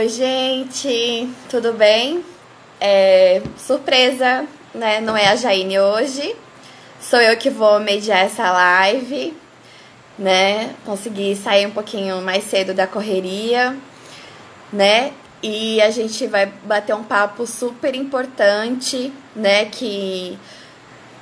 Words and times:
Oi, 0.00 0.08
gente, 0.08 1.28
tudo 1.50 1.74
bem? 1.74 2.24
É, 2.80 3.42
surpresa, 3.58 4.46
né? 4.74 4.98
Não 4.98 5.14
é 5.14 5.28
a 5.28 5.36
Jaine 5.36 5.78
hoje. 5.78 6.34
Sou 6.98 7.20
eu 7.20 7.36
que 7.36 7.50
vou 7.50 7.78
mediar 7.80 8.24
essa 8.24 8.50
live, 8.50 9.36
né? 10.18 10.74
Consegui 10.86 11.36
sair 11.36 11.66
um 11.66 11.70
pouquinho 11.70 12.22
mais 12.22 12.44
cedo 12.44 12.72
da 12.72 12.86
correria, 12.86 13.76
né? 14.72 15.12
E 15.42 15.82
a 15.82 15.90
gente 15.90 16.26
vai 16.26 16.46
bater 16.46 16.94
um 16.94 17.04
papo 17.04 17.46
super 17.46 17.94
importante, 17.94 19.12
né? 19.36 19.66
Que 19.66 20.38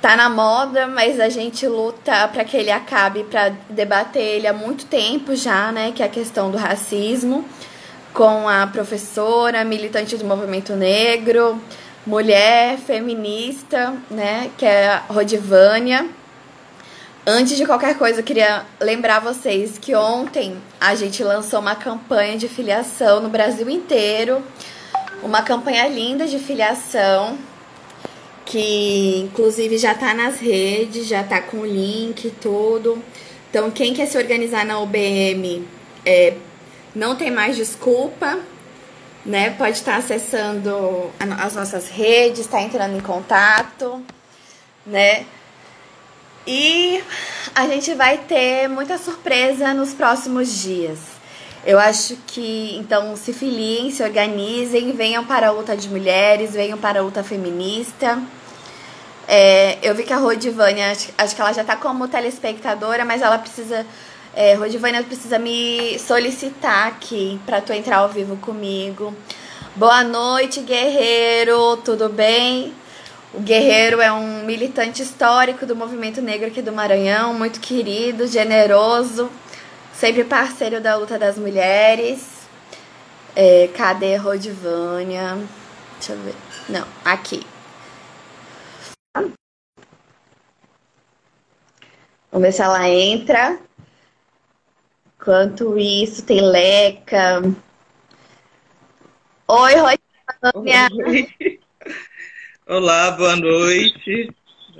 tá 0.01 0.15
na 0.15 0.29
moda, 0.29 0.87
mas 0.87 1.19
a 1.19 1.27
gente 1.27 1.67
luta 1.67 2.29
para 2.29 2.45
que 2.45 2.55
ele 2.55 2.71
acabe, 2.71 3.25
para 3.25 3.49
debater 3.69 4.23
ele 4.23 4.47
há 4.47 4.53
muito 4.53 4.85
tempo 4.85 5.35
já, 5.35 5.69
né? 5.69 5.91
Que 5.93 6.01
é 6.01 6.05
a 6.05 6.09
questão 6.09 6.49
do 6.49 6.57
racismo 6.57 7.43
com 8.13 8.47
a 8.47 8.67
professora, 8.67 9.63
militante 9.63 10.17
do 10.17 10.25
movimento 10.25 10.73
negro, 10.75 11.61
mulher 12.05 12.77
feminista, 12.77 13.93
né, 14.09 14.49
que 14.57 14.65
é 14.65 14.87
a 14.87 15.03
Rodivânia. 15.09 16.07
Antes 17.25 17.55
de 17.55 17.65
qualquer 17.65 17.97
coisa, 17.97 18.21
eu 18.21 18.23
queria 18.23 18.65
lembrar 18.79 19.19
vocês 19.19 19.77
que 19.77 19.93
ontem 19.95 20.57
a 20.79 20.95
gente 20.95 21.23
lançou 21.23 21.59
uma 21.59 21.75
campanha 21.75 22.37
de 22.37 22.47
filiação 22.47 23.19
no 23.19 23.29
Brasil 23.29 23.69
inteiro, 23.69 24.41
uma 25.21 25.41
campanha 25.41 25.87
linda 25.87 26.25
de 26.25 26.39
filiação, 26.39 27.37
que 28.45 29.19
inclusive 29.19 29.77
já 29.77 29.93
tá 29.93 30.13
nas 30.13 30.39
redes, 30.39 31.07
já 31.07 31.23
tá 31.23 31.39
com 31.39 31.57
o 31.57 31.65
link 31.65 32.25
e 32.25 32.31
tudo. 32.31 32.97
Então, 33.49 33.69
quem 33.69 33.93
quer 33.93 34.07
se 34.07 34.17
organizar 34.17 34.65
na 34.65 34.79
UBM, 34.79 35.67
é, 36.05 36.33
não 36.95 37.15
tem 37.15 37.31
mais 37.31 37.55
desculpa, 37.55 38.39
né? 39.25 39.51
Pode 39.51 39.77
estar 39.77 39.97
acessando 39.97 41.11
as 41.39 41.55
nossas 41.55 41.89
redes, 41.89 42.41
está 42.41 42.61
entrando 42.61 42.97
em 42.97 43.01
contato, 43.01 44.03
né? 44.85 45.25
E 46.47 47.03
a 47.53 47.67
gente 47.67 47.93
vai 47.93 48.17
ter 48.17 48.67
muita 48.67 48.97
surpresa 48.97 49.73
nos 49.73 49.93
próximos 49.93 50.61
dias. 50.61 50.97
Eu 51.65 51.77
acho 51.77 52.15
que, 52.25 52.75
então, 52.77 53.15
se 53.15 53.33
filiem, 53.33 53.91
se 53.91 54.01
organizem, 54.01 54.93
venham 54.93 55.25
para 55.25 55.49
a 55.49 55.51
luta 55.51 55.75
de 55.75 55.89
mulheres, 55.89 56.53
venham 56.53 56.77
para 56.77 56.99
a 56.99 57.03
luta 57.03 57.23
feminista. 57.23 58.19
É, 59.27 59.77
eu 59.83 59.93
vi 59.93 60.03
que 60.03 60.13
a 60.13 60.17
Rodivânia, 60.17 60.91
acho, 60.91 61.09
acho 61.17 61.35
que 61.35 61.41
ela 61.41 61.53
já 61.53 61.61
está 61.61 61.75
como 61.75 62.07
telespectadora, 62.07 63.05
mas 63.05 63.21
ela 63.21 63.37
precisa 63.37 63.85
é, 64.39 64.53
Rodivânia 64.53 65.03
precisa 65.03 65.37
me 65.37 65.99
solicitar 65.99 66.87
aqui 66.87 67.37
para 67.45 67.59
tu 67.59 67.73
entrar 67.73 67.97
ao 67.97 68.07
vivo 68.07 68.37
comigo. 68.37 69.13
Boa 69.75 70.01
noite, 70.01 70.61
guerreiro, 70.61 71.75
tudo 71.83 72.07
bem? 72.07 72.73
O 73.33 73.41
Guerreiro 73.41 73.99
é 73.99 74.09
um 74.13 74.45
militante 74.45 75.01
histórico 75.03 75.65
do 75.65 75.75
movimento 75.75 76.21
negro 76.21 76.47
aqui 76.47 76.61
do 76.61 76.71
Maranhão, 76.71 77.33
muito 77.33 77.59
querido, 77.59 78.27
generoso, 78.27 79.29
sempre 79.91 80.23
parceiro 80.23 80.79
da 80.79 80.95
luta 80.95 81.19
das 81.19 81.37
mulheres. 81.37 82.47
É, 83.35 83.69
cadê 83.75 84.15
Rodivânia? 84.15 85.37
Deixa 85.97 86.13
eu 86.13 86.19
ver. 86.19 86.35
Não, 86.69 86.87
aqui. 87.03 87.45
Vamos 92.31 92.47
ver 92.47 92.53
se 92.53 92.61
ela 92.61 92.87
entra. 92.87 93.68
Enquanto 95.21 95.77
isso, 95.77 96.23
tem 96.23 96.39
Leca. 96.39 97.41
Oi, 99.49 99.73
Rosânia. 99.75 100.87
Olá, 102.65 103.11
boa 103.11 103.35
noite. 103.35 104.33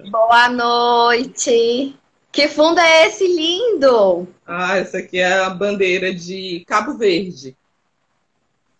Boa 0.10 0.48
noite. 0.48 1.94
Que 2.32 2.48
fundo 2.48 2.80
é 2.80 3.08
esse 3.08 3.28
lindo? 3.28 4.30
Ah, 4.48 4.78
essa 4.78 5.00
aqui 5.00 5.20
é 5.20 5.40
a 5.40 5.50
bandeira 5.50 6.14
de 6.14 6.64
Cabo 6.66 6.98
Verde. 6.98 7.58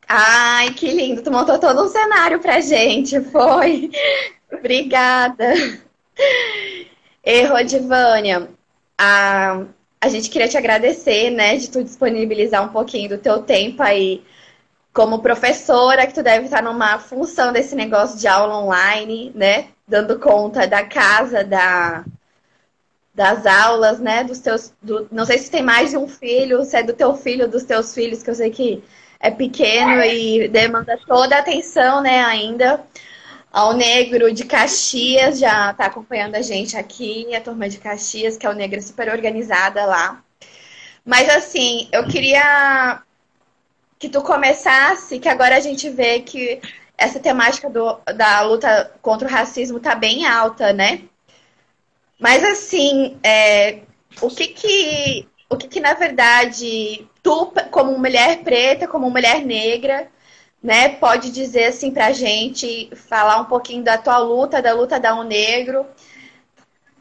Ai, 0.08 0.74
que 0.74 0.90
lindo. 0.90 1.22
Tu 1.22 1.30
montou 1.30 1.60
todo 1.60 1.84
um 1.84 1.90
cenário 1.90 2.40
pra 2.40 2.62
gente, 2.62 3.20
foi? 3.20 3.92
Obrigada. 4.50 5.54
E 7.22 7.44
Rodivânia, 7.44 8.50
a 8.98 9.66
a 10.02 10.08
gente 10.08 10.30
queria 10.30 10.48
te 10.48 10.58
agradecer, 10.58 11.30
né, 11.30 11.58
de 11.58 11.70
tu 11.70 11.84
disponibilizar 11.84 12.64
um 12.64 12.70
pouquinho 12.70 13.10
do 13.10 13.18
teu 13.18 13.42
tempo 13.42 13.84
aí 13.84 14.24
como 14.94 15.22
professora, 15.22 16.08
que 16.08 16.14
tu 16.14 16.24
deve 16.24 16.46
estar 16.46 16.64
numa 16.64 16.98
função 17.00 17.52
desse 17.54 17.76
negócio 17.76 18.18
de 18.18 18.28
aula 18.28 18.58
online, 18.58 19.32
né, 19.36 19.68
dando 19.88 20.20
conta 20.20 20.68
da 20.68 20.84
casa, 20.84 21.44
da 21.44 22.06
das 23.14 23.46
aulas, 23.46 24.00
né, 24.00 24.24
dos 24.24 24.40
teus, 24.40 24.72
do, 24.82 25.06
não 25.12 25.26
sei 25.26 25.38
se 25.40 25.52
tem 25.52 25.62
mais 25.62 25.90
de 25.90 25.98
um 25.98 26.08
filho, 26.08 26.64
se 26.64 26.78
é 26.78 26.84
do 26.84 26.94
teu 26.94 27.14
filho, 27.16 27.50
dos 27.50 27.64
teus 27.64 27.94
filhos, 27.94 28.24
que 28.24 28.30
eu 28.30 28.36
sei 28.36 28.50
que 28.50 28.82
é 29.20 29.30
pequeno 29.30 30.02
e 30.02 30.48
demanda 30.48 30.98
toda 31.06 31.36
a 31.36 31.40
atenção, 31.40 32.02
né, 32.02 32.24
ainda. 32.24 32.82
Ao 33.52 33.74
Negro 33.74 34.32
de 34.32 34.46
Caxias 34.46 35.40
já 35.40 35.72
está 35.72 35.86
acompanhando 35.86 36.36
a 36.36 36.42
gente 36.42 36.78
aqui, 36.78 37.34
a 37.36 37.42
turma 37.42 37.68
de 37.68 37.80
Caxias, 37.80 38.38
que 38.38 38.46
é 38.46 38.50
o 38.50 38.54
Negro 38.54 38.82
super 38.82 39.10
organizada 39.10 39.86
lá. 39.86 40.24
Mas 41.04 41.28
assim, 41.30 41.90
eu 41.92 42.08
queria 42.08 43.02
que 43.98 44.10
tu 44.10 44.22
começasse, 44.22 45.20
que 45.20 45.28
agora 45.28 45.58
a 45.58 45.60
gente 45.60 45.90
vê 45.90 46.20
que 46.22 46.62
essa 46.98 47.20
temática 47.20 47.70
do, 47.70 48.00
da 48.16 48.42
luta 48.42 48.94
contra 49.02 49.28
o 49.28 49.32
racismo 49.32 49.78
está 49.78 49.96
bem 49.96 50.26
alta, 50.26 50.72
né? 50.74 51.02
Mas 52.20 52.44
assim, 52.44 53.18
é, 53.24 53.80
o 54.22 54.30
que 54.30 54.48
que, 54.48 55.28
o 55.50 55.58
que 55.58 55.68
que 55.68 55.80
na 55.80 55.94
verdade 55.94 57.08
tu, 57.24 57.52
como 57.72 57.98
mulher 57.98 58.44
preta, 58.44 58.88
como 58.88 59.10
mulher 59.10 59.44
negra, 59.46 60.10
né, 60.62 60.90
pode 60.90 61.32
dizer 61.32 61.66
assim 61.66 61.92
para 61.92 62.08
a 62.08 62.12
gente, 62.14 62.90
falar 62.96 63.40
um 63.42 63.46
pouquinho 63.46 63.84
da 63.84 63.98
tua 63.98 64.18
luta, 64.18 64.62
da 64.62 64.74
luta 64.74 65.00
da 65.00 65.16
Um 65.16 65.24
Negro. 65.24 65.86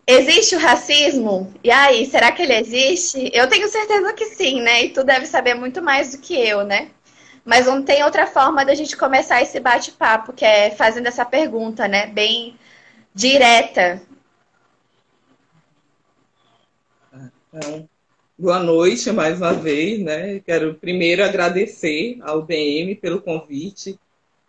Existe 0.07 0.57
o 0.57 0.59
racismo? 0.59 1.53
E 1.63 1.71
aí, 1.71 2.07
será 2.07 2.33
que 2.33 2.43
ele 2.43 2.55
existe? 2.55 3.31
Eu 3.35 3.49
tenho 3.49 3.69
certeza 3.69 4.13
que 4.15 4.25
sim, 4.27 4.61
né? 4.63 4.85
E 4.85 4.89
tu 4.91 5.05
deve 5.05 5.27
saber 5.27 5.55
muito 5.55 5.83
mais 5.83 6.13
do 6.13 6.19
que 6.19 6.35
eu, 6.35 6.65
né? 6.65 6.91
Mas 7.45 7.67
não 7.67 7.83
tem 7.83 8.03
outra 8.05 8.27
forma 8.27 8.65
da 8.65 8.75
gente 8.75 8.97
começar 8.97 9.43
esse 9.43 9.61
bate-papo, 9.61 10.33
que 10.33 10.45
é 10.45 10.71
fazendo 10.71 11.07
essa 11.09 11.25
pergunta, 11.25 11.87
né? 11.89 12.07
Bem 12.07 12.59
direta. 13.15 14.01
É. 17.53 17.98
Boa 18.41 18.61
noite 18.61 19.11
mais 19.11 19.39
uma 19.39 19.53
vez, 19.53 19.99
né? 19.99 20.39
Quero 20.39 20.75
primeiro 20.75 21.25
agradecer 21.25 22.19
ao 22.23 22.41
BM 22.41 22.95
pelo 22.95 23.21
convite. 23.21 23.99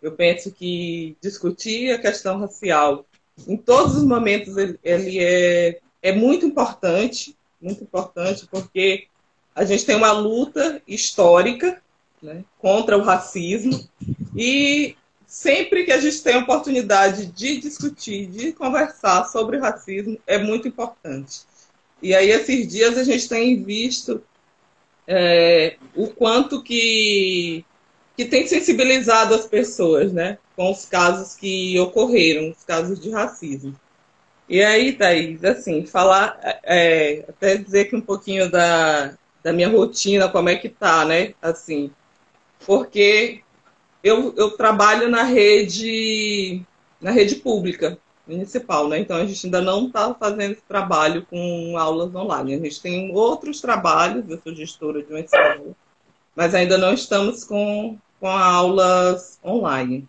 Eu 0.00 0.12
penso 0.12 0.52
que 0.52 1.16
discutir 1.20 1.90
a 1.90 1.98
questão 1.98 2.38
racial 2.38 3.04
em 3.48 3.56
todos 3.56 3.96
os 3.96 4.04
momentos 4.04 4.54
ele 4.56 5.18
é, 5.18 5.80
é 6.00 6.12
muito 6.12 6.46
importante, 6.46 7.36
muito 7.60 7.82
importante, 7.82 8.46
porque 8.48 9.08
a 9.56 9.64
gente 9.64 9.84
tem 9.84 9.96
uma 9.96 10.12
luta 10.12 10.80
histórica 10.86 11.82
né, 12.22 12.44
contra 12.60 12.96
o 12.96 13.02
racismo 13.02 13.88
e 14.36 14.94
sempre 15.26 15.84
que 15.84 15.90
a 15.90 15.98
gente 16.00 16.22
tem 16.22 16.34
a 16.34 16.38
oportunidade 16.44 17.26
de 17.26 17.58
discutir, 17.58 18.28
de 18.28 18.52
conversar 18.52 19.24
sobre 19.24 19.58
racismo, 19.58 20.16
é 20.28 20.38
muito 20.38 20.68
importante. 20.68 21.49
E 22.02 22.14
aí, 22.14 22.30
esses 22.30 22.66
dias, 22.66 22.96
a 22.96 23.04
gente 23.04 23.28
tem 23.28 23.62
visto 23.62 24.22
é, 25.06 25.76
o 25.94 26.08
quanto 26.08 26.62
que, 26.62 27.64
que 28.16 28.24
tem 28.24 28.46
sensibilizado 28.46 29.34
as 29.34 29.46
pessoas, 29.46 30.12
né? 30.12 30.38
Com 30.56 30.70
os 30.70 30.84
casos 30.84 31.34
que 31.34 31.78
ocorreram, 31.78 32.50
os 32.50 32.64
casos 32.64 32.98
de 33.00 33.10
racismo. 33.10 33.74
E 34.48 34.62
aí, 34.62 34.92
Thaís, 34.92 35.44
assim, 35.44 35.86
falar, 35.86 36.38
é, 36.64 37.24
até 37.28 37.56
dizer 37.56 37.84
que 37.86 37.96
um 37.96 38.00
pouquinho 38.00 38.50
da, 38.50 39.14
da 39.42 39.52
minha 39.52 39.68
rotina, 39.68 40.28
como 40.28 40.48
é 40.48 40.56
que 40.56 40.68
tá, 40.68 41.04
né? 41.04 41.34
Assim, 41.40 41.90
porque 42.66 43.42
eu, 44.02 44.34
eu 44.36 44.50
trabalho 44.52 45.08
na 45.08 45.22
rede, 45.22 46.62
na 47.00 47.10
rede 47.10 47.36
pública, 47.36 47.98
municipal, 48.26 48.88
né? 48.88 48.98
Então 48.98 49.16
a 49.16 49.26
gente 49.26 49.46
ainda 49.46 49.60
não 49.60 49.86
está 49.86 50.14
fazendo 50.14 50.52
esse 50.52 50.62
trabalho 50.62 51.26
com 51.26 51.76
aulas 51.76 52.14
online. 52.14 52.54
A 52.54 52.58
gente 52.58 52.80
tem 52.80 53.14
outros 53.14 53.60
trabalhos, 53.60 54.28
eu 54.28 54.40
sou 54.42 54.54
gestora 54.54 55.02
de 55.02 55.10
uma 55.10 55.20
escola, 55.20 55.74
mas 56.34 56.54
ainda 56.54 56.78
não 56.78 56.92
estamos 56.92 57.44
com, 57.44 57.98
com 58.18 58.28
aulas 58.28 59.38
online. 59.44 60.08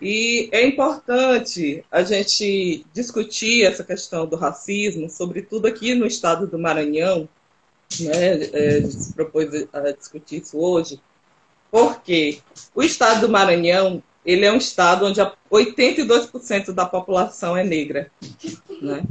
E 0.00 0.48
é 0.52 0.64
importante 0.64 1.84
a 1.90 2.02
gente 2.02 2.86
discutir 2.92 3.64
essa 3.64 3.82
questão 3.82 4.26
do 4.26 4.36
racismo, 4.36 5.10
sobretudo 5.10 5.66
aqui 5.66 5.94
no 5.94 6.06
estado 6.06 6.46
do 6.46 6.58
Maranhão, 6.58 7.28
né? 8.00 8.44
É, 8.52 8.76
a 8.76 8.80
gente 8.80 9.02
se 9.02 9.14
propôs 9.14 9.48
a 9.72 9.90
discutir 9.90 10.42
isso 10.42 10.58
hoje, 10.58 11.00
Porque 11.70 12.40
o 12.74 12.82
estado 12.82 13.22
do 13.22 13.28
Maranhão, 13.28 14.02
ele 14.24 14.44
é 14.44 14.52
um 14.52 14.56
estado 14.56 15.06
onde 15.06 15.20
82% 15.50 16.72
da 16.72 16.84
população 16.84 17.56
é 17.56 17.64
negra. 17.64 18.10
Né? 18.80 19.02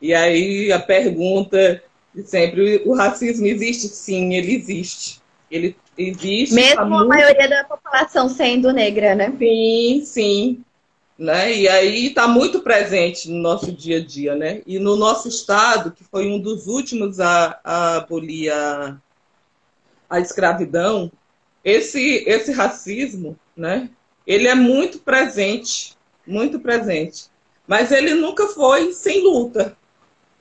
E 0.00 0.14
aí 0.14 0.72
a 0.72 0.78
pergunta 0.78 1.82
de 2.14 2.24
sempre, 2.24 2.82
o 2.84 2.94
racismo 2.94 3.46
existe? 3.46 3.88
Sim, 3.88 4.34
ele 4.34 4.54
existe. 4.54 5.20
Ele 5.50 5.76
existe. 5.96 6.54
Mesmo 6.54 6.80
a 6.80 6.84
muito... 6.84 7.08
maioria 7.08 7.48
da 7.48 7.64
população 7.64 8.28
sendo 8.28 8.72
negra, 8.72 9.14
né? 9.14 9.32
Sim, 9.38 10.02
sim. 10.04 10.64
Né? 11.18 11.54
E 11.54 11.68
aí 11.68 12.06
está 12.06 12.26
muito 12.26 12.60
presente 12.60 13.30
no 13.30 13.38
nosso 13.38 13.70
dia 13.70 13.98
a 13.98 14.04
dia, 14.04 14.34
né? 14.34 14.62
E 14.66 14.78
no 14.78 14.96
nosso 14.96 15.28
estado, 15.28 15.92
que 15.92 16.02
foi 16.02 16.26
um 16.30 16.38
dos 16.38 16.66
últimos 16.66 17.20
a, 17.20 17.60
a 17.62 17.96
abolir 17.96 18.50
a, 18.50 18.96
a 20.08 20.18
escravidão, 20.18 21.12
esse, 21.62 22.24
esse 22.26 22.52
racismo, 22.52 23.36
né? 23.54 23.90
Ele 24.26 24.48
é 24.48 24.54
muito 24.54 24.98
presente, 24.98 25.96
muito 26.26 26.60
presente. 26.60 27.24
Mas 27.66 27.92
ele 27.92 28.14
nunca 28.14 28.48
foi 28.48 28.92
sem 28.92 29.22
luta, 29.22 29.76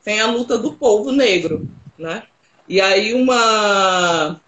sem 0.01 0.19
a 0.19 0.27
luta 0.27 0.57
do 0.57 0.73
povo 0.73 1.11
negro, 1.11 1.69
né? 1.97 2.23
E 2.67 2.79
aí 2.81 3.13
uma 3.13 4.39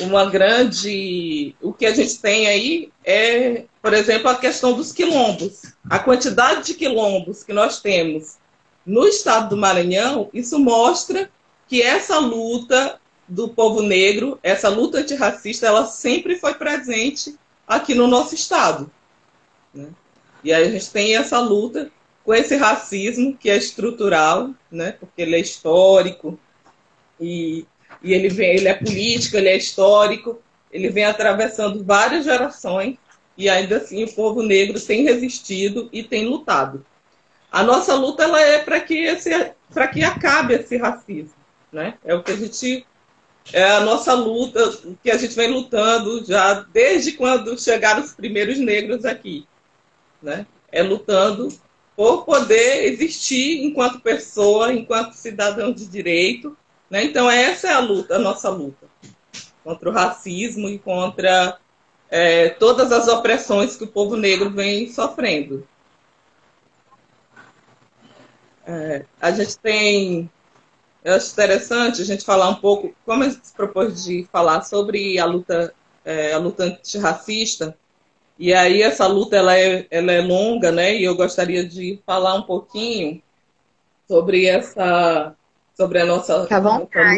uma 0.00 0.24
grande. 0.28 1.54
O 1.60 1.72
que 1.72 1.86
a 1.86 1.94
gente 1.94 2.18
tem 2.18 2.46
aí 2.46 2.90
é, 3.04 3.64
por 3.80 3.92
exemplo, 3.92 4.28
a 4.28 4.36
questão 4.36 4.72
dos 4.72 4.92
quilombos. 4.92 5.62
A 5.88 5.98
quantidade 5.98 6.66
de 6.66 6.74
quilombos 6.74 7.42
que 7.42 7.52
nós 7.52 7.80
temos 7.80 8.36
no 8.84 9.06
estado 9.06 9.50
do 9.50 9.56
Maranhão, 9.56 10.28
isso 10.32 10.58
mostra 10.58 11.30
que 11.68 11.82
essa 11.82 12.18
luta 12.18 13.00
do 13.28 13.48
povo 13.48 13.80
negro, 13.80 14.38
essa 14.42 14.68
luta 14.68 14.98
antirracista, 14.98 15.66
ela 15.66 15.86
sempre 15.86 16.36
foi 16.36 16.54
presente 16.54 17.38
aqui 17.76 17.94
no 17.94 18.06
nosso 18.06 18.34
estado. 18.34 18.90
Né? 19.74 19.88
E 20.44 20.52
aí 20.52 20.64
a 20.64 20.70
gente 20.70 20.90
tem 20.90 21.16
essa 21.16 21.38
luta 21.40 21.90
com 22.24 22.34
esse 22.34 22.56
racismo 22.56 23.36
que 23.36 23.50
é 23.50 23.56
estrutural, 23.56 24.50
né? 24.70 24.92
porque 24.92 25.22
ele 25.22 25.36
é 25.36 25.40
histórico 25.40 26.38
e 27.20 27.66
e 28.02 28.12
ele 28.12 28.28
vem, 28.28 28.56
ele 28.56 28.68
é 28.68 28.74
político, 28.74 29.36
ele 29.36 29.48
é 29.48 29.56
histórico, 29.56 30.42
ele 30.72 30.88
vem 30.88 31.04
atravessando 31.04 31.84
várias 31.84 32.24
gerações 32.24 32.96
e 33.36 33.48
ainda 33.48 33.76
assim 33.76 34.04
o 34.04 34.12
povo 34.12 34.42
negro 34.42 34.80
tem 34.80 35.04
resistido 35.04 35.88
e 35.92 36.02
tem 36.02 36.26
lutado. 36.26 36.84
A 37.50 37.62
nossa 37.62 37.94
luta 37.94 38.24
ela 38.24 38.40
é 38.40 38.58
para 38.58 38.80
que 38.80 39.06
que 39.92 40.04
acabe 40.04 40.54
esse 40.54 40.76
racismo, 40.76 41.34
né? 41.70 41.94
É 42.04 42.14
o 42.14 42.22
que 42.22 42.32
a 42.32 42.36
gente 42.36 42.86
é 43.52 43.64
a 43.64 43.80
nossa 43.80 44.12
luta, 44.14 44.78
que 45.02 45.10
a 45.10 45.16
gente 45.16 45.34
vem 45.34 45.50
lutando 45.50 46.24
já 46.24 46.54
desde 46.72 47.12
quando 47.12 47.58
chegaram 47.58 48.02
os 48.02 48.12
primeiros 48.12 48.58
negros 48.58 49.04
aqui, 49.04 49.46
né? 50.22 50.46
É 50.70 50.82
lutando 50.82 51.48
por 51.96 52.24
poder 52.24 52.84
existir 52.84 53.64
enquanto 53.64 54.00
pessoa, 54.00 54.72
enquanto 54.72 55.14
cidadão 55.14 55.72
de 55.72 55.86
direito 55.86 56.56
né? 56.92 57.04
Então, 57.04 57.30
essa 57.30 57.68
é 57.68 57.72
a 57.72 57.78
luta, 57.78 58.16
a 58.16 58.18
nossa 58.18 58.50
luta 58.50 58.86
contra 59.64 59.88
o 59.88 59.92
racismo 59.92 60.68
e 60.68 60.78
contra 60.78 61.58
é, 62.10 62.50
todas 62.50 62.92
as 62.92 63.08
opressões 63.08 63.78
que 63.78 63.84
o 63.84 63.88
povo 63.88 64.14
negro 64.14 64.50
vem 64.50 64.92
sofrendo. 64.92 65.66
É, 68.66 69.06
a 69.18 69.30
gente 69.30 69.56
tem. 69.56 70.30
Eu 71.04 71.14
acho 71.14 71.32
interessante 71.32 72.00
a 72.00 72.04
gente 72.04 72.24
falar 72.24 72.48
um 72.48 72.54
pouco, 72.54 72.94
como 73.04 73.24
a 73.24 73.28
gente 73.28 73.46
se 73.46 73.54
propôs 73.54 74.04
de 74.04 74.26
falar 74.30 74.62
sobre 74.62 75.18
a 75.18 75.24
luta, 75.24 75.74
é, 76.04 76.32
a 76.32 76.38
luta 76.38 76.64
antirracista, 76.64 77.76
e 78.38 78.52
aí 78.52 78.82
essa 78.82 79.06
luta 79.06 79.36
ela 79.36 79.58
é, 79.58 79.86
ela 79.90 80.12
é 80.12 80.20
longa, 80.20 80.72
né? 80.72 80.94
E 80.94 81.04
eu 81.04 81.14
gostaria 81.14 81.64
de 81.64 82.00
falar 82.06 82.34
um 82.34 82.42
pouquinho 82.42 83.22
sobre 84.08 84.46
essa 84.46 85.34
sobre 85.76 86.00
a 86.00 86.06
nossa, 86.06 86.38
nossa 86.38 86.58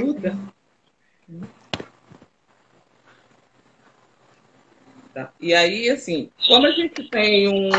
luta. 0.02 0.38
Tá. 5.12 5.32
E 5.40 5.54
aí, 5.54 5.88
assim, 5.90 6.30
como 6.46 6.66
a 6.66 6.70
gente 6.72 7.08
tem 7.08 7.48
um. 7.48 7.70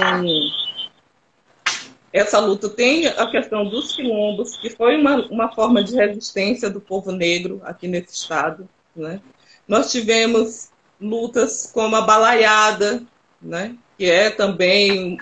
Essa 2.16 2.40
luta 2.40 2.70
tem 2.70 3.08
a 3.08 3.30
questão 3.30 3.68
dos 3.68 3.94
quilombos, 3.94 4.56
que 4.56 4.70
foi 4.70 4.96
uma, 4.96 5.18
uma 5.28 5.54
forma 5.54 5.84
de 5.84 5.94
resistência 5.94 6.70
do 6.70 6.80
povo 6.80 7.12
negro 7.12 7.60
aqui 7.66 7.90
nesse 7.90 8.16
estado. 8.16 8.70
Né? 8.96 9.20
Nós 9.68 9.92
tivemos 9.92 10.70
lutas 11.00 11.70
como 11.74 11.94
a 11.94 12.04
balaiada, 12.04 13.04
né? 13.42 13.76
que 13.98 14.10
é 14.10 14.30
também 14.30 15.18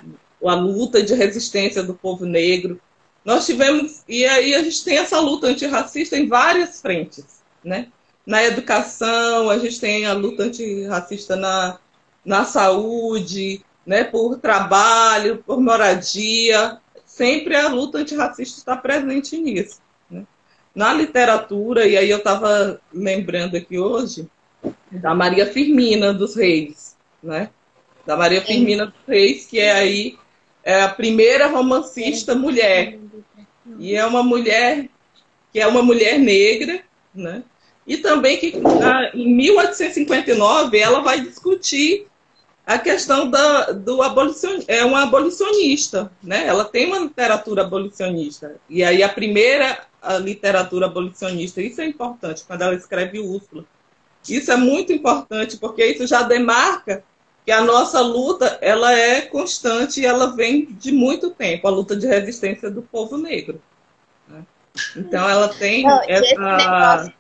a 0.46 0.54
luta 0.54 1.02
de 1.02 1.16
resistência 1.16 1.82
do 1.82 1.96
povo 1.96 2.28
negro. 2.28 2.80
Nós 3.26 3.48
tivemos, 3.48 4.04
e 4.08 4.24
aí 4.28 4.54
a 4.54 4.62
gente 4.62 4.84
tem 4.84 5.00
essa 5.00 5.20
luta 5.20 5.48
antirracista 5.48 6.16
em 6.16 6.28
várias 6.28 6.80
frentes, 6.80 7.42
né? 7.64 7.88
Na 8.24 8.44
educação, 8.44 9.50
a 9.50 9.58
gente 9.58 9.80
tem 9.80 10.06
a 10.06 10.14
luta 10.14 10.44
antirracista 10.44 11.36
na, 11.36 11.80
na 12.24 12.46
saúde, 12.46 13.66
né? 13.84 14.04
por 14.04 14.38
trabalho, 14.38 15.44
por 15.44 15.60
moradia. 15.60 16.80
Sempre 17.16 17.56
a 17.56 17.68
luta 17.68 18.00
antirracista 18.00 18.58
está 18.58 18.76
presente 18.76 19.38
nisso. 19.38 19.80
Né? 20.10 20.26
Na 20.74 20.92
literatura, 20.92 21.88
e 21.88 21.96
aí 21.96 22.10
eu 22.10 22.18
estava 22.18 22.82
lembrando 22.92 23.56
aqui 23.56 23.78
hoje, 23.78 24.28
da 24.90 25.14
Maria 25.14 25.46
Firmina 25.46 26.12
dos 26.12 26.36
Reis, 26.36 26.98
né? 27.22 27.52
Da 28.04 28.18
Maria 28.18 28.42
Firmina 28.42 28.88
dos 28.88 28.96
Reis, 29.08 29.46
que 29.46 29.60
é 29.60 29.72
aí 29.74 30.18
é 30.64 30.82
a 30.82 30.90
primeira 30.90 31.48
romancista 31.48 32.34
mulher 32.34 32.98
e 33.78 33.96
é 33.96 34.04
uma 34.06 34.24
mulher 34.24 34.90
que 35.52 35.60
é 35.60 35.68
uma 35.68 35.84
mulher 35.84 36.18
negra, 36.18 36.82
né? 37.14 37.44
E 37.86 37.98
também 37.98 38.38
que 38.38 38.54
em 39.14 39.36
1859 39.36 40.80
ela 40.80 41.02
vai 41.02 41.22
discutir 41.22 42.08
a 42.66 42.78
questão 42.78 43.30
da, 43.30 43.72
do 43.72 44.02
abolicionista, 44.02 44.72
é 44.72 44.86
uma 44.86 45.04
abolicionista, 45.04 46.12
né? 46.22 46.48
Ela 46.48 46.64
tem 46.64 46.88
uma 46.88 47.00
literatura 47.00 47.64
abolicionista. 47.64 48.56
E 48.70 48.84
aí 48.84 49.04
a 49.04 49.10
primeira 49.10 49.86
a 50.02 50.18
literatura 50.18 50.86
abolicionista, 50.88 51.62
isso 51.62 51.80
é 51.80 51.86
importante 51.86 52.44
quando 52.46 52.62
ela 52.62 52.76
escreve 52.76 53.20
Úrsula. 53.20 53.64
Isso 54.28 54.52
é 54.52 54.58
muito 54.58 54.92
importante 54.92 55.58
porque 55.58 55.86
isso 55.86 56.06
já 56.06 56.24
demarca 56.24 57.04
que 57.46 57.52
a 57.52 57.62
nossa 57.62 58.00
luta 58.02 58.58
ela 58.62 58.94
é 58.94 59.22
constante 59.22 60.02
e 60.02 60.06
ela 60.06 60.36
vem 60.36 60.66
de 60.66 60.92
muito 60.92 61.32
tempo, 61.32 61.68
a 61.68 61.72
luta 61.72 61.96
de 61.96 62.08
resistência 62.08 62.70
do 62.70 62.82
povo 62.82 63.18
negro. 63.18 63.62
Né? 64.28 64.44
Então 64.96 65.30
ela 65.30 65.50
tem 65.50 65.84
Não, 65.84 66.02
essa... 66.08 67.14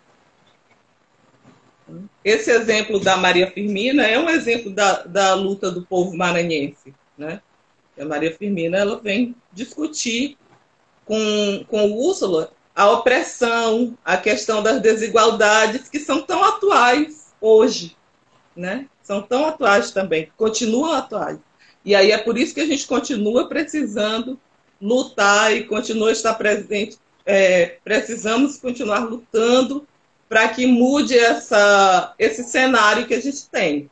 Esse 2.23 2.51
exemplo 2.51 2.99
da 2.99 3.17
Maria 3.17 3.51
Firmina 3.51 4.05
é 4.05 4.17
um 4.17 4.29
exemplo 4.29 4.71
da, 4.71 5.03
da 5.03 5.33
luta 5.33 5.69
do 5.69 5.83
povo 5.83 6.15
maranhense. 6.15 6.93
Né? 7.17 7.41
A 7.99 8.05
Maria 8.05 8.35
Firmina 8.35 8.77
ela 8.77 8.99
vem 8.99 9.35
discutir 9.51 10.37
com, 11.05 11.65
com 11.67 11.91
Úrsula 11.91 12.51
a 12.75 12.89
opressão, 12.89 13.95
a 14.03 14.17
questão 14.17 14.63
das 14.63 14.81
desigualdades 14.81 15.89
que 15.89 15.99
são 15.99 16.21
tão 16.23 16.43
atuais 16.43 17.33
hoje. 17.39 17.95
Né? 18.55 18.87
são 19.03 19.21
tão 19.21 19.45
atuais 19.45 19.91
também, 19.91 20.31
continuam 20.37 20.93
atuais. 20.93 21.37
E 21.85 21.93
aí 21.93 22.11
é 22.11 22.17
por 22.17 22.37
isso 22.37 22.53
que 22.53 22.61
a 22.61 22.65
gente 22.65 22.87
continua 22.87 23.49
precisando 23.49 24.39
lutar 24.81 25.55
e 25.55 25.65
continua 25.65 26.11
estar 26.11 26.33
presente. 26.35 26.97
É, 27.25 27.77
precisamos 27.83 28.57
continuar 28.57 28.99
lutando 28.99 29.85
para 30.33 30.47
que 30.47 30.65
mude 30.65 31.15
essa, 31.15 32.11
esse 32.17 32.43
cenário 32.43 33.05
que 33.05 33.13
a 33.13 33.21
gente 33.21 33.47
tem. 33.51 33.87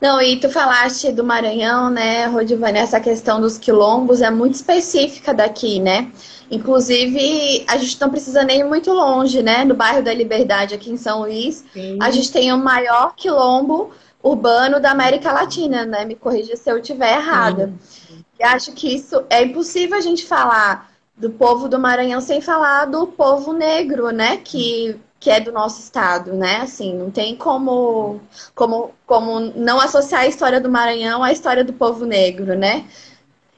Não, 0.00 0.22
e 0.22 0.38
tu 0.38 0.48
falaste 0.48 1.10
do 1.10 1.24
Maranhão, 1.24 1.90
né, 1.90 2.26
Rodivane, 2.26 2.78
essa 2.78 3.00
questão 3.00 3.40
dos 3.40 3.58
quilombos 3.58 4.22
é 4.22 4.30
muito 4.30 4.54
específica 4.54 5.34
daqui, 5.34 5.80
né? 5.80 6.12
Inclusive, 6.48 7.64
a 7.66 7.76
gente 7.76 8.00
não 8.00 8.10
precisa 8.10 8.44
nem 8.44 8.60
ir 8.60 8.64
muito 8.64 8.92
longe, 8.92 9.42
né? 9.42 9.64
No 9.64 9.74
bairro 9.74 10.04
da 10.04 10.14
Liberdade, 10.14 10.76
aqui 10.76 10.92
em 10.92 10.96
São 10.96 11.22
Luís, 11.22 11.64
Sim. 11.72 11.98
a 12.00 12.12
gente 12.12 12.30
tem 12.30 12.52
o 12.52 12.58
maior 12.58 13.16
quilombo 13.16 13.90
urbano 14.22 14.78
da 14.78 14.92
América 14.92 15.32
Latina, 15.32 15.84
né? 15.84 16.04
Me 16.04 16.14
corrija 16.14 16.54
se 16.54 16.70
eu 16.70 16.78
estiver 16.78 17.16
errada. 17.16 17.72
Sim. 17.80 18.24
E 18.38 18.44
acho 18.44 18.70
que 18.70 18.94
isso 18.94 19.24
é 19.28 19.42
impossível 19.42 19.98
a 19.98 20.00
gente 20.00 20.24
falar 20.24 20.91
do 21.22 21.30
povo 21.30 21.68
do 21.68 21.78
Maranhão 21.78 22.20
sem 22.20 22.40
falar 22.40 22.86
do 22.86 23.06
povo 23.06 23.52
negro, 23.52 24.10
né? 24.10 24.38
Que, 24.38 24.98
que 25.20 25.30
é 25.30 25.38
do 25.38 25.52
nosso 25.52 25.80
estado, 25.80 26.34
né? 26.34 26.56
Assim, 26.56 26.92
não 26.92 27.12
tem 27.12 27.36
como, 27.36 28.20
como, 28.56 28.90
como 29.06 29.38
não 29.38 29.80
associar 29.80 30.22
a 30.22 30.26
história 30.26 30.60
do 30.60 30.68
Maranhão 30.68 31.22
à 31.22 31.30
história 31.30 31.62
do 31.62 31.72
povo 31.72 32.04
negro, 32.04 32.58
né? 32.58 32.84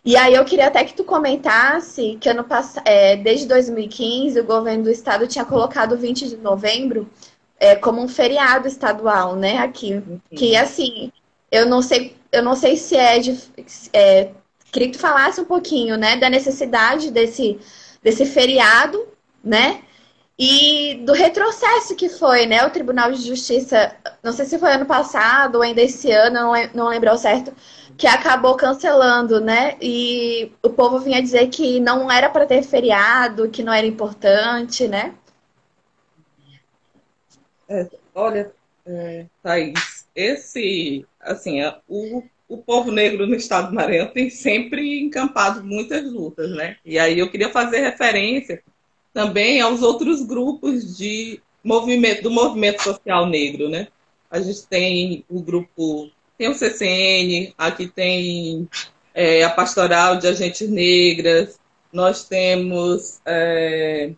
E 0.04 0.14
aí 0.14 0.34
eu 0.34 0.44
queria 0.44 0.66
até 0.66 0.84
que 0.84 0.92
tu 0.92 1.04
comentasse 1.04 2.18
que 2.20 2.28
ano 2.28 2.44
é, 2.84 3.16
desde 3.16 3.46
2015, 3.46 4.38
o 4.38 4.44
governo 4.44 4.84
do 4.84 4.90
estado 4.90 5.26
tinha 5.26 5.46
colocado 5.46 5.96
20 5.96 6.28
de 6.28 6.36
novembro 6.36 7.08
é, 7.58 7.74
como 7.74 8.02
um 8.02 8.08
feriado 8.08 8.68
estadual, 8.68 9.36
né, 9.36 9.56
aqui. 9.56 9.94
Uhum. 9.94 10.20
Que 10.36 10.54
assim, 10.54 11.10
eu 11.50 11.64
não 11.64 11.80
sei, 11.80 12.14
eu 12.30 12.42
não 12.42 12.54
sei 12.54 12.76
se 12.76 12.94
é, 12.94 13.18
de, 13.18 13.40
é 13.94 14.32
queria 14.74 14.88
que 14.90 14.96
tu 14.96 15.00
falasse 15.00 15.40
um 15.40 15.44
pouquinho, 15.44 15.96
né, 15.96 16.16
da 16.16 16.28
necessidade 16.28 17.10
desse, 17.12 17.58
desse 18.02 18.26
feriado, 18.26 19.06
né? 19.42 19.82
E 20.36 21.00
do 21.06 21.12
retrocesso 21.12 21.94
que 21.94 22.08
foi, 22.08 22.44
né? 22.44 22.66
O 22.66 22.70
Tribunal 22.70 23.12
de 23.12 23.22
Justiça, 23.22 23.94
não 24.20 24.32
sei 24.32 24.44
se 24.46 24.58
foi 24.58 24.72
ano 24.72 24.84
passado 24.84 25.56
ou 25.56 25.62
ainda 25.62 25.80
esse 25.80 26.10
ano, 26.10 26.34
não, 26.34 26.52
não 26.74 26.88
lembro 26.88 27.16
certo, 27.16 27.54
que 27.96 28.08
acabou 28.08 28.56
cancelando, 28.56 29.40
né? 29.40 29.76
E 29.80 30.50
o 30.60 30.70
povo 30.70 30.98
vinha 30.98 31.22
dizer 31.22 31.46
que 31.50 31.78
não 31.78 32.10
era 32.10 32.28
para 32.28 32.46
ter 32.46 32.64
feriado, 32.64 33.48
que 33.48 33.62
não 33.62 33.72
era 33.72 33.86
importante, 33.86 34.88
né? 34.88 35.14
É, 37.68 37.88
olha, 38.12 38.52
é, 38.84 39.26
Thaís, 39.40 40.08
esse, 40.16 41.06
assim, 41.20 41.60
o, 41.88 42.24
o 42.48 42.58
povo 42.58 42.90
negro 42.90 43.26
no 43.26 43.34
estado 43.34 43.68
do 43.68 43.74
Maranhão 43.74 44.08
tem 44.08 44.28
sempre 44.30 45.00
encampado 45.00 45.64
muitas 45.64 46.04
lutas, 46.10 46.50
né? 46.50 46.76
E 46.84 46.98
aí 46.98 47.18
eu 47.18 47.30
queria 47.30 47.50
fazer 47.50 47.80
referência 47.80 48.62
também 49.12 49.60
aos 49.60 49.82
outros 49.82 50.22
grupos 50.22 50.96
de 50.96 51.40
movimento, 51.62 52.22
do 52.22 52.30
movimento 52.30 52.82
social 52.82 53.26
negro, 53.26 53.68
né? 53.68 53.88
A 54.30 54.40
gente 54.40 54.66
tem 54.66 55.24
o 55.28 55.40
grupo, 55.40 56.10
tem 56.36 56.48
o 56.48 56.54
CCN, 56.54 57.54
aqui 57.56 57.86
tem 57.86 58.68
é, 59.14 59.44
a 59.44 59.50
Pastoral 59.50 60.16
de 60.16 60.26
Agentes 60.26 60.68
Negras, 60.68 61.58
nós 61.92 62.24
temos 62.24 63.20
é, 63.24 64.10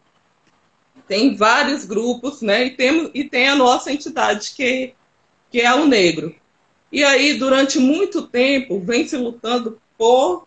tem 1.07 1.37
vários 1.37 1.85
grupos, 1.85 2.43
né? 2.43 2.65
E, 2.65 2.71
temos, 2.71 3.11
e 3.15 3.25
tem 3.25 3.49
a 3.49 3.55
nossa 3.55 3.93
entidade, 3.93 4.53
que, 4.55 4.95
que 5.51 5.61
é 5.61 5.73
o 5.75 5.87
negro. 5.87 6.35
E 6.91 7.03
aí, 7.03 7.35
durante 7.35 7.79
muito 7.79 8.27
tempo, 8.27 8.81
vem 8.81 9.07
se 9.07 9.17
lutando 9.17 9.81
por, 9.99 10.47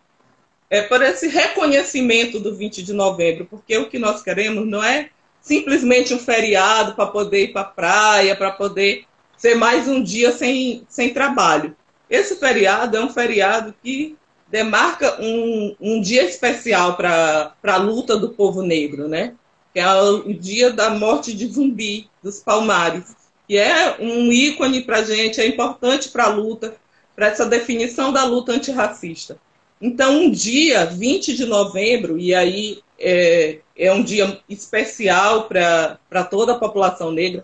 é, 0.69 0.81
por 0.81 1.01
esse 1.01 1.27
reconhecimento 1.27 2.39
do 2.39 2.55
20 2.55 2.83
de 2.83 2.93
novembro, 2.93 3.45
porque 3.45 3.77
o 3.77 3.89
que 3.89 3.99
nós 3.99 4.21
queremos 4.21 4.65
não 4.67 4.83
é 4.83 5.09
simplesmente 5.41 6.13
um 6.13 6.19
feriado 6.19 6.95
para 6.95 7.07
poder 7.07 7.45
ir 7.45 7.53
para 7.53 7.61
a 7.61 7.65
praia, 7.65 8.35
para 8.35 8.51
poder 8.51 9.05
ser 9.37 9.55
mais 9.55 9.87
um 9.87 10.01
dia 10.01 10.31
sem, 10.31 10.85
sem 10.89 11.13
trabalho. 11.13 11.75
Esse 12.09 12.35
feriado 12.35 12.97
é 12.97 13.01
um 13.01 13.09
feriado 13.09 13.73
que 13.83 14.17
demarca 14.47 15.21
um, 15.21 15.75
um 15.79 16.01
dia 16.01 16.23
especial 16.23 16.97
para 16.97 17.53
a 17.63 17.77
luta 17.77 18.17
do 18.17 18.29
povo 18.29 18.61
negro, 18.61 19.07
né? 19.07 19.33
que 19.73 19.79
é 19.79 20.01
o 20.01 20.33
dia 20.33 20.71
da 20.71 20.89
morte 20.89 21.33
de 21.33 21.47
Zumbi, 21.47 22.09
dos 22.23 22.39
Palmares, 22.39 23.15
que 23.49 23.57
é 23.57 23.95
um 23.99 24.31
ícone 24.31 24.83
para 24.83 24.99
a 24.99 25.03
gente, 25.03 25.41
é 25.41 25.47
importante 25.47 26.09
para 26.09 26.25
a 26.25 26.29
luta, 26.29 26.75
para 27.15 27.29
essa 27.29 27.47
definição 27.47 28.13
da 28.13 28.23
luta 28.23 28.51
antirracista. 28.51 29.39
Então, 29.81 30.21
um 30.21 30.29
dia, 30.29 30.85
20 30.85 31.35
de 31.35 31.47
novembro, 31.47 32.19
e 32.19 32.35
aí 32.35 32.79
é, 32.99 33.57
é 33.75 33.91
um 33.91 34.03
dia 34.03 34.39
especial 34.47 35.47
para 35.47 36.23
toda 36.29 36.53
a 36.53 36.59
população 36.59 37.11
negra, 37.11 37.43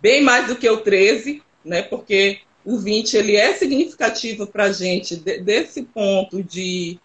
bem 0.00 0.20
mais 0.20 0.48
do 0.48 0.56
que 0.56 0.68
o 0.68 0.78
13, 0.78 1.40
né, 1.64 1.80
porque 1.80 2.40
o 2.64 2.76
20 2.76 3.16
ele 3.16 3.36
é 3.36 3.54
significativo 3.54 4.48
para 4.48 4.64
a 4.64 4.72
gente 4.72 5.14
de, 5.14 5.38
desse 5.38 5.84
ponto 5.84 6.42
de, 6.42 6.98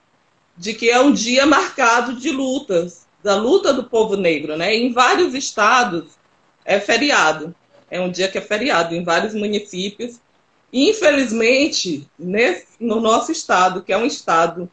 de 0.57 0.73
que 0.73 0.89
é 0.89 0.99
um 0.99 1.13
dia 1.13 1.45
marcado 1.45 2.15
de 2.15 2.31
lutas, 2.31 3.05
da 3.21 3.35
luta 3.35 3.71
do 3.71 3.83
povo 3.83 4.17
negro, 4.17 4.57
né? 4.57 4.75
Em 4.75 4.91
vários 4.91 5.35
estados 5.35 6.05
é 6.65 6.79
feriado, 6.79 7.53
é 7.91 8.01
um 8.01 8.09
dia 8.09 8.27
que 8.27 8.37
é 8.37 8.41
feriado 8.41 8.95
em 8.95 9.03
vários 9.03 9.35
municípios. 9.35 10.19
Infelizmente, 10.73 12.07
nesse, 12.17 12.65
no 12.79 13.01
nosso 13.01 13.31
estado, 13.31 13.83
que 13.83 13.91
é 13.91 13.97
um 13.97 14.05
estado 14.05 14.71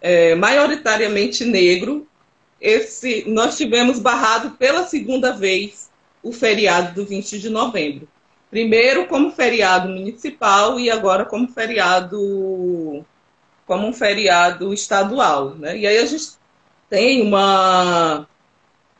é, 0.00 0.34
maioritariamente 0.34 1.44
negro, 1.44 2.08
esse, 2.60 3.24
nós 3.28 3.56
tivemos 3.56 3.98
barrado 3.98 4.52
pela 4.52 4.86
segunda 4.86 5.32
vez 5.32 5.90
o 6.22 6.32
feriado 6.32 6.94
do 6.94 7.06
20 7.06 7.38
de 7.38 7.50
novembro. 7.50 8.08
Primeiro 8.50 9.06
como 9.06 9.30
feriado 9.30 9.88
municipal 9.88 10.80
e 10.80 10.90
agora 10.90 11.24
como 11.24 11.46
feriado 11.46 13.04
como 13.70 13.86
um 13.86 13.92
feriado 13.92 14.74
estadual, 14.74 15.50
né? 15.50 15.78
E 15.78 15.86
aí 15.86 15.98
a 15.98 16.04
gente 16.04 16.32
tem 16.88 17.22
uma. 17.22 18.26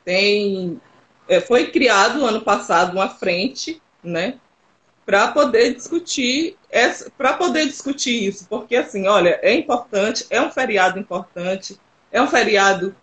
Tem, 0.04 0.80
foi 1.38 1.70
criado 1.70 2.24
ano 2.24 2.40
passado 2.40 2.94
uma 2.94 3.10
frente, 3.10 3.80
né? 4.02 4.34
Para 5.04 5.28
poder 5.28 5.74
discutir 5.74 6.56
para 7.18 7.34
poder 7.34 7.66
discutir 7.66 8.28
isso, 8.28 8.46
porque 8.48 8.76
assim, 8.76 9.06
olha, 9.08 9.38
é 9.42 9.52
importante, 9.52 10.24
é 10.30 10.40
um 10.40 10.50
feriado 10.50 10.98
importante, 10.98 11.78
é 12.12 12.22
um 12.22 12.28
feriado 12.28 12.94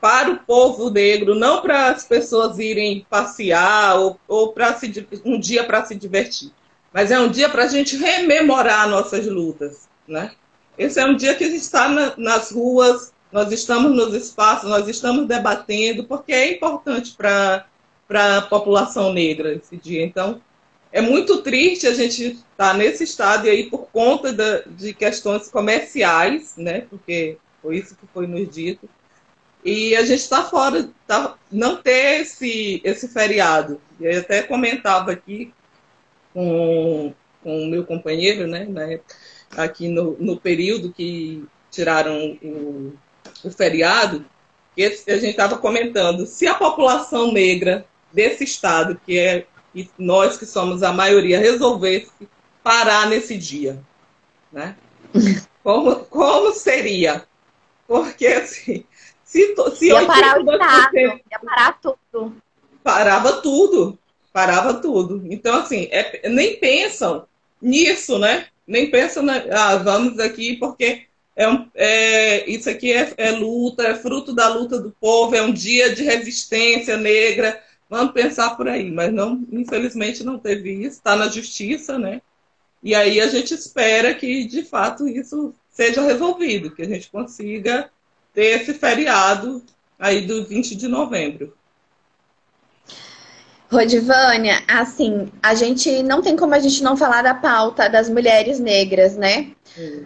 para 0.00 0.30
o 0.30 0.38
povo 0.38 0.90
negro, 0.90 1.34
não 1.34 1.62
para 1.62 1.88
as 1.88 2.04
pessoas 2.04 2.58
irem 2.58 3.06
passear 3.08 3.98
ou, 3.98 4.20
ou 4.26 4.52
para 4.52 4.78
um 5.24 5.38
dia 5.38 5.64
para 5.64 5.84
se 5.84 5.94
divertir, 5.94 6.50
mas 6.92 7.10
é 7.10 7.18
um 7.18 7.28
dia 7.28 7.48
para 7.48 7.64
a 7.64 7.68
gente 7.68 7.96
rememorar 7.96 8.88
nossas 8.88 9.26
lutas, 9.26 9.88
né? 10.06 10.32
Esse 10.76 11.00
é 11.00 11.06
um 11.06 11.16
dia 11.16 11.34
que 11.34 11.44
a 11.44 11.46
gente 11.46 11.60
está 11.60 11.88
na, 11.88 12.14
nas 12.16 12.50
ruas 12.50 13.12
nós 13.32 13.50
estamos 13.50 13.96
nos 13.96 14.14
espaços, 14.14 14.68
nós 14.68 14.86
estamos 14.86 15.26
debatendo, 15.26 16.04
porque 16.04 16.32
é 16.32 16.52
importante 16.52 17.14
para 17.16 17.64
a 18.10 18.42
população 18.42 19.12
negra 19.12 19.54
esse 19.54 19.76
dia. 19.76 20.04
Então, 20.04 20.40
é 20.92 21.00
muito 21.00 21.42
triste 21.42 21.86
a 21.86 21.94
gente 21.94 22.22
estar 22.22 22.42
tá 22.56 22.74
nesse 22.74 23.04
estado 23.04 23.48
aí 23.48 23.70
por 23.70 23.86
conta 23.90 24.32
da, 24.32 24.60
de 24.66 24.92
questões 24.92 25.48
comerciais, 25.48 26.54
né? 26.58 26.82
Porque 26.82 27.38
foi 27.62 27.78
isso 27.78 27.96
que 27.96 28.06
foi 28.12 28.26
nos 28.26 28.48
dito. 28.54 28.88
E 29.64 29.96
a 29.96 30.02
gente 30.02 30.20
está 30.20 30.42
fora, 30.42 30.90
tá, 31.06 31.36
não 31.50 31.76
ter 31.76 32.20
esse, 32.20 32.82
esse 32.84 33.08
feriado. 33.08 33.80
E 33.98 34.04
eu 34.04 34.20
até 34.20 34.42
comentava 34.42 35.12
aqui 35.12 35.52
com, 36.34 37.14
com 37.42 37.62
o 37.62 37.66
meu 37.68 37.84
companheiro, 37.86 38.46
né 38.46 38.66
aqui 39.56 39.88
no, 39.88 40.16
no 40.18 40.38
período 40.38 40.92
que 40.92 41.44
tiraram 41.70 42.38
o, 42.42 42.92
o 43.44 43.50
feriado, 43.50 44.24
que 44.74 44.84
a 44.84 45.16
gente 45.16 45.30
estava 45.30 45.58
comentando, 45.58 46.26
se 46.26 46.46
a 46.46 46.54
população 46.54 47.32
negra 47.32 47.84
desse 48.12 48.44
estado, 48.44 49.00
que 49.04 49.18
é 49.18 49.46
e 49.74 49.88
nós 49.98 50.36
que 50.36 50.44
somos 50.44 50.82
a 50.82 50.92
maioria, 50.92 51.38
resolvesse 51.38 52.10
parar 52.62 53.08
nesse 53.08 53.36
dia, 53.36 53.82
né? 54.52 54.76
Como, 55.62 55.94
como 56.06 56.52
seria? 56.52 57.24
Porque 57.86 58.26
assim, 58.26 58.84
se, 59.24 59.54
se 59.76 59.86
ia 59.86 60.04
parar 60.04 60.40
o 60.40 60.52
estado, 60.52 60.96
ia 60.96 61.38
parar 61.44 61.78
tudo. 61.80 62.36
Parava 62.82 63.34
tudo, 63.34 63.96
parava 64.32 64.74
tudo. 64.74 65.22
Então, 65.30 65.54
assim, 65.60 65.88
é, 65.92 66.28
nem 66.28 66.56
pensam 66.56 67.28
nisso, 67.60 68.18
né? 68.18 68.48
Nem 68.66 68.90
pensam, 68.90 69.22
na, 69.22 69.36
ah, 69.52 69.76
vamos 69.76 70.18
aqui 70.18 70.56
porque 70.56 71.06
é, 71.34 71.48
um, 71.48 71.68
é 71.74 72.48
isso 72.50 72.68
aqui 72.68 72.92
é, 72.92 73.14
é, 73.16 73.30
luta, 73.30 73.82
é 73.84 73.94
fruto 73.94 74.34
da 74.34 74.48
luta 74.48 74.78
do 74.78 74.90
povo, 74.90 75.34
é 75.34 75.42
um 75.42 75.52
dia 75.52 75.94
de 75.94 76.02
resistência 76.02 76.96
negra. 76.96 77.60
Vamos 77.88 78.12
pensar 78.12 78.56
por 78.56 78.68
aí, 78.68 78.90
mas 78.90 79.12
não, 79.12 79.46
infelizmente 79.50 80.24
não 80.24 80.38
teve 80.38 80.72
isso, 80.72 80.96
está 80.96 81.16
na 81.16 81.28
justiça, 81.28 81.98
né? 81.98 82.20
E 82.82 82.94
aí 82.94 83.20
a 83.20 83.28
gente 83.28 83.54
espera 83.54 84.14
que 84.14 84.44
de 84.44 84.62
fato 84.62 85.06
isso 85.06 85.54
seja 85.70 86.02
resolvido, 86.02 86.74
que 86.74 86.82
a 86.82 86.88
gente 86.88 87.10
consiga 87.10 87.90
ter 88.34 88.60
esse 88.60 88.74
feriado 88.74 89.62
aí 89.98 90.26
do 90.26 90.44
20 90.44 90.74
de 90.74 90.88
novembro. 90.88 91.56
Rodivânia, 93.72 94.62
assim, 94.68 95.32
a 95.42 95.54
gente 95.54 96.02
não 96.02 96.20
tem 96.20 96.36
como 96.36 96.54
a 96.54 96.58
gente 96.58 96.82
não 96.82 96.94
falar 96.94 97.22
da 97.22 97.34
pauta 97.34 97.88
das 97.88 98.06
mulheres 98.08 98.60
negras, 98.60 99.16
né? 99.16 99.52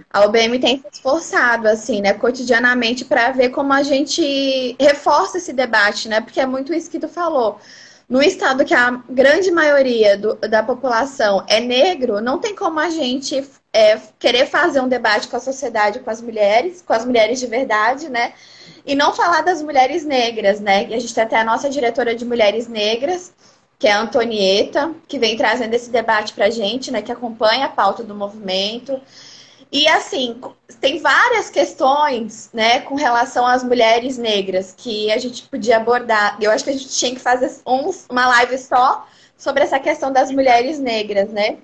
A 0.08 0.24
UBM 0.24 0.60
tem 0.60 0.78
se 0.78 0.86
esforçado, 0.92 1.66
assim, 1.66 2.00
né, 2.00 2.12
cotidianamente, 2.12 3.04
para 3.04 3.32
ver 3.32 3.48
como 3.48 3.72
a 3.72 3.82
gente 3.82 4.76
reforça 4.78 5.38
esse 5.38 5.52
debate, 5.52 6.08
né? 6.08 6.20
Porque 6.20 6.40
é 6.40 6.46
muito 6.46 6.72
isso 6.72 6.88
que 6.88 7.00
tu 7.00 7.08
falou. 7.08 7.58
No 8.08 8.22
estado 8.22 8.64
que 8.64 8.72
a 8.72 9.02
grande 9.10 9.50
maioria 9.50 10.16
do, 10.16 10.36
da 10.36 10.62
população 10.62 11.44
é 11.48 11.58
negro, 11.58 12.20
não 12.20 12.38
tem 12.38 12.54
como 12.54 12.78
a 12.78 12.88
gente 12.88 13.44
é, 13.72 13.98
querer 14.16 14.46
fazer 14.46 14.80
um 14.80 14.86
debate 14.86 15.26
com 15.26 15.36
a 15.36 15.40
sociedade, 15.40 15.98
com 15.98 16.10
as 16.10 16.22
mulheres, 16.22 16.82
com 16.82 16.92
as 16.92 17.04
mulheres 17.04 17.40
de 17.40 17.48
verdade, 17.48 18.08
né? 18.08 18.32
E 18.86 18.94
não 18.94 19.12
falar 19.12 19.42
das 19.42 19.60
mulheres 19.60 20.04
negras, 20.04 20.60
né? 20.60 20.86
E 20.88 20.94
a 20.94 21.00
gente 21.00 21.12
tem 21.12 21.24
até 21.24 21.36
a 21.36 21.44
nossa 21.44 21.68
diretora 21.68 22.14
de 22.14 22.24
mulheres 22.24 22.68
negras, 22.68 23.32
que 23.78 23.86
é 23.86 23.92
a 23.92 24.00
Antonieta, 24.00 24.94
que 25.06 25.18
vem 25.18 25.36
trazendo 25.36 25.74
esse 25.74 25.90
debate 25.90 26.32
para 26.32 26.46
a 26.46 26.50
gente, 26.50 26.90
né? 26.90 27.02
Que 27.02 27.12
acompanha 27.12 27.66
a 27.66 27.70
pauta 27.70 28.02
do 28.02 28.14
movimento. 28.14 29.00
E 29.70 29.86
assim, 29.88 30.40
tem 30.80 31.00
várias 31.00 31.50
questões, 31.50 32.48
né, 32.52 32.80
com 32.80 32.94
relação 32.94 33.44
às 33.44 33.64
mulheres 33.64 34.16
negras 34.16 34.72
que 34.76 35.10
a 35.10 35.18
gente 35.18 35.42
podia 35.42 35.76
abordar. 35.76 36.38
Eu 36.40 36.50
acho 36.50 36.64
que 36.64 36.70
a 36.70 36.72
gente 36.72 36.88
tinha 36.88 37.14
que 37.14 37.20
fazer 37.20 37.50
um, 37.66 37.90
uma 38.08 38.28
live 38.28 38.56
só 38.58 39.06
sobre 39.36 39.64
essa 39.64 39.78
questão 39.78 40.12
das 40.12 40.30
mulheres 40.30 40.78
negras, 40.78 41.30
né? 41.30 41.58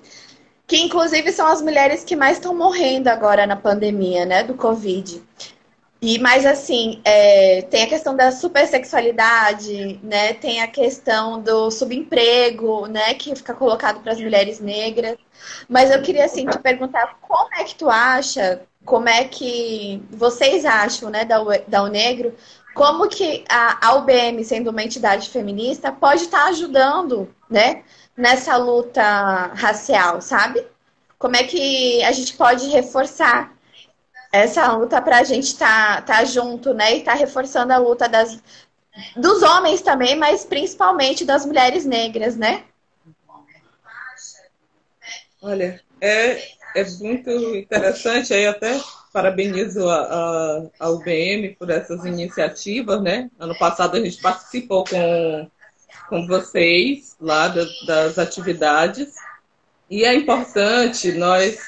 Que 0.66 0.78
inclusive 0.78 1.32
são 1.32 1.46
as 1.46 1.62
mulheres 1.62 2.04
que 2.04 2.16
mais 2.16 2.38
estão 2.38 2.54
morrendo 2.54 3.08
agora 3.08 3.46
na 3.46 3.56
pandemia, 3.56 4.26
né, 4.26 4.42
do 4.42 4.54
Covid. 4.54 5.22
E 6.02 6.18
mais 6.18 6.44
assim, 6.44 7.00
é, 7.04 7.62
tem 7.62 7.84
a 7.84 7.86
questão 7.86 8.16
da 8.16 8.32
supersexualidade, 8.32 10.00
né? 10.02 10.34
Tem 10.34 10.60
a 10.60 10.66
questão 10.66 11.40
do 11.40 11.70
subemprego, 11.70 12.86
né? 12.88 13.14
Que 13.14 13.36
fica 13.36 13.54
colocado 13.54 14.00
para 14.02 14.10
as 14.10 14.20
mulheres 14.20 14.58
negras. 14.58 15.16
Mas 15.68 15.92
eu 15.92 16.02
queria 16.02 16.24
assim 16.24 16.44
te 16.46 16.58
perguntar 16.58 17.18
como 17.20 17.54
é 17.54 17.62
que 17.62 17.76
tu 17.76 17.88
acha, 17.88 18.62
como 18.84 19.08
é 19.08 19.24
que 19.24 20.02
vocês 20.10 20.64
acham, 20.64 21.08
né, 21.08 21.24
da, 21.24 21.38
da 21.68 21.88
Negro, 21.88 22.34
como 22.74 23.08
que 23.08 23.44
a, 23.48 23.86
a 23.88 23.94
UBM, 23.94 24.44
sendo 24.44 24.70
uma 24.70 24.82
entidade 24.82 25.28
feminista, 25.30 25.92
pode 25.92 26.22
estar 26.24 26.44
tá 26.44 26.48
ajudando, 26.48 27.32
né, 27.48 27.84
nessa 28.16 28.56
luta 28.56 29.02
racial, 29.54 30.20
sabe? 30.20 30.66
Como 31.18 31.36
é 31.36 31.44
que 31.44 32.02
a 32.02 32.10
gente 32.12 32.34
pode 32.36 32.68
reforçar 32.68 33.52
essa 34.32 34.72
luta 34.72 35.00
para 35.02 35.18
a 35.18 35.24
gente 35.24 35.48
estar 35.48 36.02
tá, 36.04 36.14
tá 36.14 36.24
junto, 36.24 36.72
né? 36.72 36.94
E 36.94 36.98
estar 37.00 37.12
tá 37.12 37.18
reforçando 37.18 37.72
a 37.72 37.76
luta 37.76 38.08
das, 38.08 38.42
dos 39.14 39.42
homens 39.42 39.82
também, 39.82 40.16
mas 40.16 40.44
principalmente 40.44 41.24
das 41.24 41.44
mulheres 41.44 41.84
negras, 41.84 42.34
né? 42.34 42.64
Olha, 45.42 45.80
é, 46.00 46.42
é 46.74 46.84
muito 46.98 47.30
interessante, 47.30 48.32
aí 48.32 48.46
até 48.46 48.80
parabenizo 49.12 49.88
a, 49.90 50.00
a, 50.00 50.62
a 50.80 50.88
UBM 50.88 51.54
por 51.58 51.68
essas 51.68 52.04
iniciativas, 52.06 53.02
né? 53.02 53.30
Ano 53.38 53.56
passado 53.58 53.96
a 53.96 54.00
gente 54.00 54.22
participou 54.22 54.84
com, 54.84 55.50
com 56.08 56.26
vocês 56.26 57.16
lá 57.20 57.48
das, 57.48 57.68
das 57.86 58.18
atividades, 58.18 59.14
e 59.90 60.04
é 60.04 60.14
importante 60.14 61.12
nós 61.12 61.58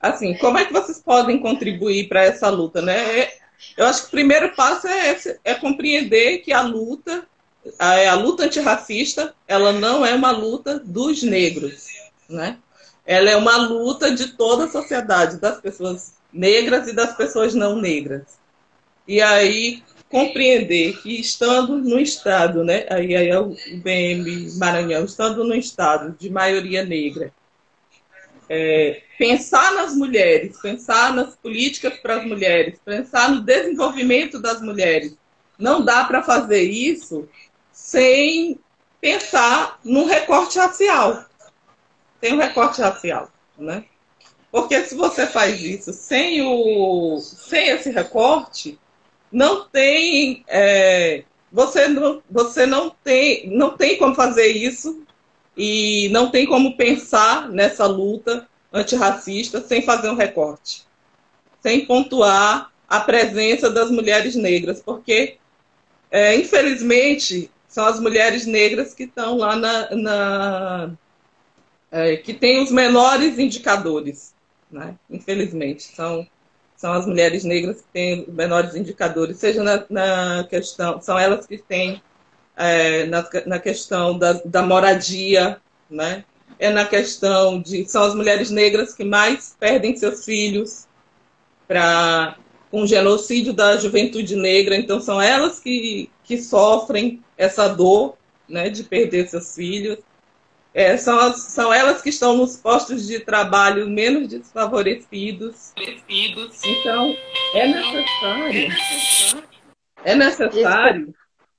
assim, 0.00 0.34
como 0.38 0.58
é 0.58 0.64
que 0.64 0.72
vocês 0.72 0.98
podem 0.98 1.38
contribuir 1.38 2.08
para 2.08 2.24
essa 2.24 2.48
luta, 2.48 2.80
né? 2.80 3.20
É, 3.20 3.38
eu 3.76 3.86
acho 3.86 4.02
que 4.02 4.08
o 4.08 4.12
primeiro 4.12 4.54
passo 4.54 4.86
é, 4.86 5.16
é 5.44 5.54
compreender 5.54 6.38
que 6.38 6.52
a 6.52 6.62
luta, 6.62 7.26
a, 7.78 8.10
a 8.10 8.14
luta 8.14 8.44
antirracista, 8.44 9.34
ela 9.46 9.72
não 9.72 10.04
é 10.04 10.14
uma 10.14 10.30
luta 10.30 10.78
dos 10.78 11.22
negros, 11.22 11.86
né? 12.28 12.56
Ela 13.06 13.30
é 13.30 13.36
uma 13.36 13.56
luta 13.56 14.14
de 14.14 14.28
toda 14.28 14.64
a 14.64 14.70
sociedade, 14.70 15.40
das 15.40 15.60
pessoas 15.60 16.14
negras 16.32 16.88
e 16.88 16.92
das 16.92 17.16
pessoas 17.16 17.54
não 17.54 17.76
negras. 17.76 18.38
E 19.06 19.20
aí 19.20 19.82
compreender 20.08 21.00
que 21.00 21.20
estando 21.20 21.78
no 21.78 21.98
estado, 21.98 22.64
né, 22.64 22.84
aí, 22.90 23.14
aí 23.14 23.28
é 23.28 23.38
o 23.38 23.54
BM 23.82 24.58
Maranhão, 24.58 25.04
estando 25.04 25.44
no 25.44 25.54
estado 25.54 26.16
de 26.18 26.28
maioria 26.28 26.84
negra, 26.84 27.32
é, 28.48 29.02
pensar 29.20 29.74
nas 29.74 29.94
mulheres, 29.94 30.58
pensar 30.62 31.12
nas 31.12 31.36
políticas 31.36 31.92
para 31.98 32.16
as 32.16 32.24
mulheres, 32.24 32.78
pensar 32.82 33.30
no 33.30 33.42
desenvolvimento 33.42 34.40
das 34.40 34.62
mulheres. 34.62 35.14
Não 35.58 35.84
dá 35.84 36.04
para 36.04 36.22
fazer 36.22 36.62
isso 36.62 37.28
sem 37.70 38.58
pensar 38.98 39.78
no 39.84 40.06
recorte 40.06 40.58
racial. 40.58 41.26
Tem 42.18 42.32
um 42.32 42.38
recorte 42.38 42.80
racial, 42.80 43.30
né? 43.58 43.84
Porque 44.50 44.82
se 44.86 44.94
você 44.94 45.26
faz 45.26 45.60
isso 45.60 45.92
sem, 45.92 46.40
o, 46.40 47.18
sem 47.20 47.68
esse 47.68 47.90
recorte, 47.90 48.78
não 49.30 49.68
tem. 49.68 50.42
É, 50.48 51.24
você 51.52 51.88
não, 51.88 52.22
você 52.30 52.64
não, 52.64 52.88
tem, 53.04 53.50
não 53.50 53.76
tem 53.76 53.98
como 53.98 54.14
fazer 54.14 54.46
isso 54.46 55.02
e 55.54 56.08
não 56.10 56.30
tem 56.30 56.46
como 56.46 56.74
pensar 56.74 57.50
nessa 57.50 57.84
luta 57.84 58.48
antirracista 58.72 59.60
sem 59.60 59.82
fazer 59.82 60.10
um 60.10 60.14
recorte, 60.14 60.84
sem 61.60 61.84
pontuar 61.84 62.70
a 62.88 63.00
presença 63.00 63.70
das 63.70 63.90
mulheres 63.90 64.34
negras, 64.34 64.80
porque, 64.80 65.36
é, 66.10 66.34
infelizmente, 66.34 67.50
são 67.68 67.86
as 67.86 68.00
mulheres 68.00 68.46
negras 68.46 68.92
que 68.92 69.04
estão 69.04 69.36
lá 69.38 69.54
na. 69.54 69.94
na 69.94 70.90
é, 71.92 72.16
que 72.16 72.34
têm 72.34 72.62
os 72.62 72.70
menores 72.70 73.38
indicadores, 73.38 74.34
né? 74.70 74.96
infelizmente. 75.08 75.84
São, 75.84 76.26
são 76.76 76.92
as 76.92 77.06
mulheres 77.06 77.44
negras 77.44 77.80
que 77.80 77.88
têm 77.92 78.22
os 78.22 78.34
menores 78.34 78.74
indicadores, 78.74 79.38
seja 79.38 79.62
na, 79.62 79.84
na 79.88 80.44
questão. 80.44 81.00
São 81.00 81.18
elas 81.18 81.46
que 81.46 81.58
têm 81.58 82.02
é, 82.56 83.06
na, 83.06 83.28
na 83.46 83.58
questão 83.58 84.18
da, 84.18 84.34
da 84.44 84.62
moradia, 84.62 85.60
né? 85.88 86.24
É 86.60 86.68
na 86.68 86.84
questão 86.84 87.60
de 87.60 87.88
são 87.88 88.02
as 88.04 88.14
mulheres 88.14 88.50
negras 88.50 88.94
que 88.94 89.02
mais 89.02 89.56
perdem 89.58 89.96
seus 89.96 90.26
filhos 90.26 90.86
para 91.66 92.36
um 92.70 92.86
genocídio 92.86 93.54
da 93.54 93.78
juventude 93.78 94.36
negra, 94.36 94.76
então 94.76 95.00
são 95.00 95.20
elas 95.20 95.58
que, 95.58 96.10
que 96.22 96.36
sofrem 96.36 97.24
essa 97.36 97.66
dor 97.66 98.16
né, 98.46 98.68
de 98.68 98.84
perder 98.84 99.26
seus 99.28 99.54
filhos. 99.54 99.98
É, 100.72 100.96
são, 100.96 101.18
as, 101.18 101.40
são 101.40 101.72
elas 101.72 102.00
que 102.02 102.10
estão 102.10 102.36
nos 102.36 102.56
postos 102.56 103.06
de 103.06 103.18
trabalho 103.18 103.88
menos 103.88 104.28
desfavorecidos. 104.28 105.72
Então, 106.64 107.16
é 107.54 107.66
necessário, 107.66 108.68
é 110.04 110.14
necessário 110.14 111.14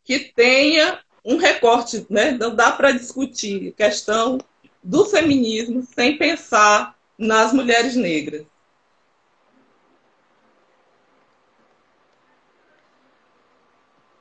que 0.06 0.20
tenha 0.20 1.00
um 1.26 1.36
recorte, 1.36 2.06
né? 2.10 2.32
Não 2.32 2.56
dá 2.56 2.72
para 2.72 2.92
discutir 2.92 3.74
questão 3.74 4.38
do 4.84 5.06
feminismo 5.06 5.84
sem 5.84 6.18
pensar 6.18 6.96
nas 7.18 7.54
mulheres 7.54 7.96
negras. 7.96 8.46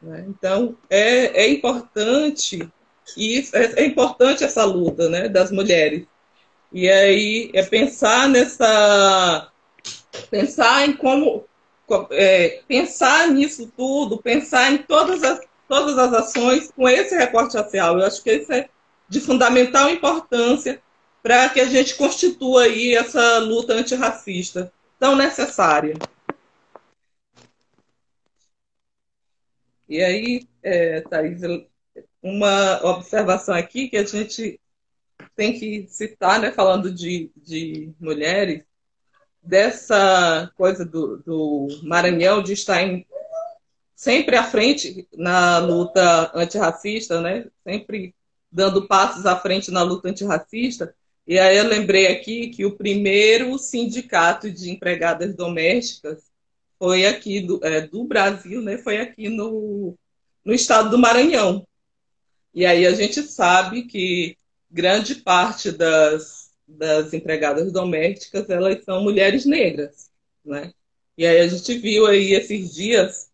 Né? 0.03 0.25
Então, 0.29 0.77
é, 0.89 1.45
é 1.45 1.51
importante 1.51 2.71
é, 3.53 3.83
é 3.83 3.87
importante 3.87 4.45
essa 4.45 4.65
luta 4.65 5.09
né, 5.09 5.29
das 5.29 5.51
mulheres. 5.51 6.07
E 6.73 6.89
aí 6.89 7.51
é 7.55 7.65
pensar 7.65 8.29
nessa. 8.29 9.51
Pensar 10.31 10.89
em 10.89 10.93
como. 10.93 11.45
É, 12.13 12.63
pensar 12.69 13.29
nisso 13.29 13.73
tudo, 13.77 14.23
pensar 14.23 14.71
em 14.71 14.79
todas 14.79 15.25
as, 15.25 15.41
todas 15.69 15.99
as 15.99 16.13
ações 16.13 16.71
com 16.71 16.89
esse 16.89 17.17
recorte 17.17 17.57
racial. 17.57 17.99
Eu 17.99 18.07
acho 18.07 18.23
que 18.23 18.33
isso 18.33 18.53
é 18.53 18.69
de 19.11 19.21
fundamental 19.21 19.91
importância 19.91 20.81
para 21.21 21.49
que 21.49 21.61
a 21.61 21.67
gente 21.67 21.97
constitua 21.97 22.63
aí 22.63 22.95
essa 22.95 23.39
luta 23.39 23.75
antirracista 23.75 24.73
tão 24.99 25.17
necessária. 25.17 25.95
E 29.89 30.01
aí, 30.01 30.49
é, 30.63 31.01
Thaís, 31.01 31.41
uma 32.23 32.81
observação 32.87 33.55
aqui 33.55 33.89
que 33.89 33.97
a 33.97 34.05
gente 34.05 34.61
tem 35.35 35.59
que 35.59 35.89
citar, 35.89 36.39
né, 36.39 36.53
falando 36.53 36.95
de, 36.95 37.33
de 37.37 37.93
mulheres, 37.99 38.63
dessa 39.43 40.53
coisa 40.57 40.85
do, 40.85 41.17
do 41.19 41.67
Maranhão 41.83 42.43
de 42.43 42.53
estar 42.53 42.81
em, 42.83 43.05
sempre 43.97 44.37
à 44.37 44.45
frente 44.45 45.09
na 45.15 45.59
luta 45.59 46.31
antirracista, 46.35 47.21
né, 47.21 47.47
sempre 47.65 48.15
dando 48.51 48.87
passos 48.87 49.27
à 49.27 49.37
frente 49.37 49.71
na 49.71 49.83
luta 49.83 50.09
antirracista. 50.09 50.95
E 51.27 51.39
aí 51.39 51.57
eu 51.57 51.69
lembrei 51.69 52.09
aqui 52.09 52.49
que 52.49 52.65
o 52.65 52.77
primeiro 52.77 53.57
sindicato 53.59 54.51
de 54.51 54.71
empregadas 54.71 55.35
domésticas 55.35 56.25
foi 56.79 57.07
aqui 57.07 57.41
do, 57.41 57.61
é, 57.63 57.83
do 57.83 58.05
Brasil, 58.05 58.63
né? 58.63 58.79
Foi 58.79 58.99
aqui 58.99 59.29
no, 59.29 59.97
no 60.45 60.53
estado 60.53 60.91
do 60.91 60.99
Maranhão. 60.99 61.67
E 62.55 62.67
aí 62.67 62.87
a 62.87 62.93
gente 62.93 63.23
sabe 63.23 63.83
que 63.85 64.37
grande 64.71 65.17
parte 65.17 65.71
das, 65.71 66.51
das 66.67 67.13
empregadas 67.13 67.71
domésticas 67.73 68.49
elas 68.51 68.85
são 68.85 69.03
mulheres 69.03 69.45
negras, 69.45 70.11
né? 70.45 70.73
E 71.17 71.27
aí 71.27 71.41
a 71.41 71.47
gente 71.47 71.79
viu 71.79 72.07
aí 72.07 72.33
esses 72.33 72.75
dias 72.75 73.31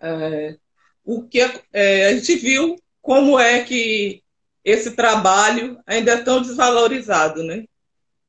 é, 0.00 0.56
o 1.04 1.22
que 1.22 1.40
é, 1.72 2.06
a 2.06 2.14
gente 2.14 2.36
viu 2.36 2.76
como 3.00 3.38
é 3.38 3.64
que 3.64 4.22
esse 4.68 4.90
trabalho 4.90 5.78
ainda 5.86 6.12
é 6.12 6.22
tão 6.22 6.42
desvalorizado, 6.42 7.42
né? 7.42 7.64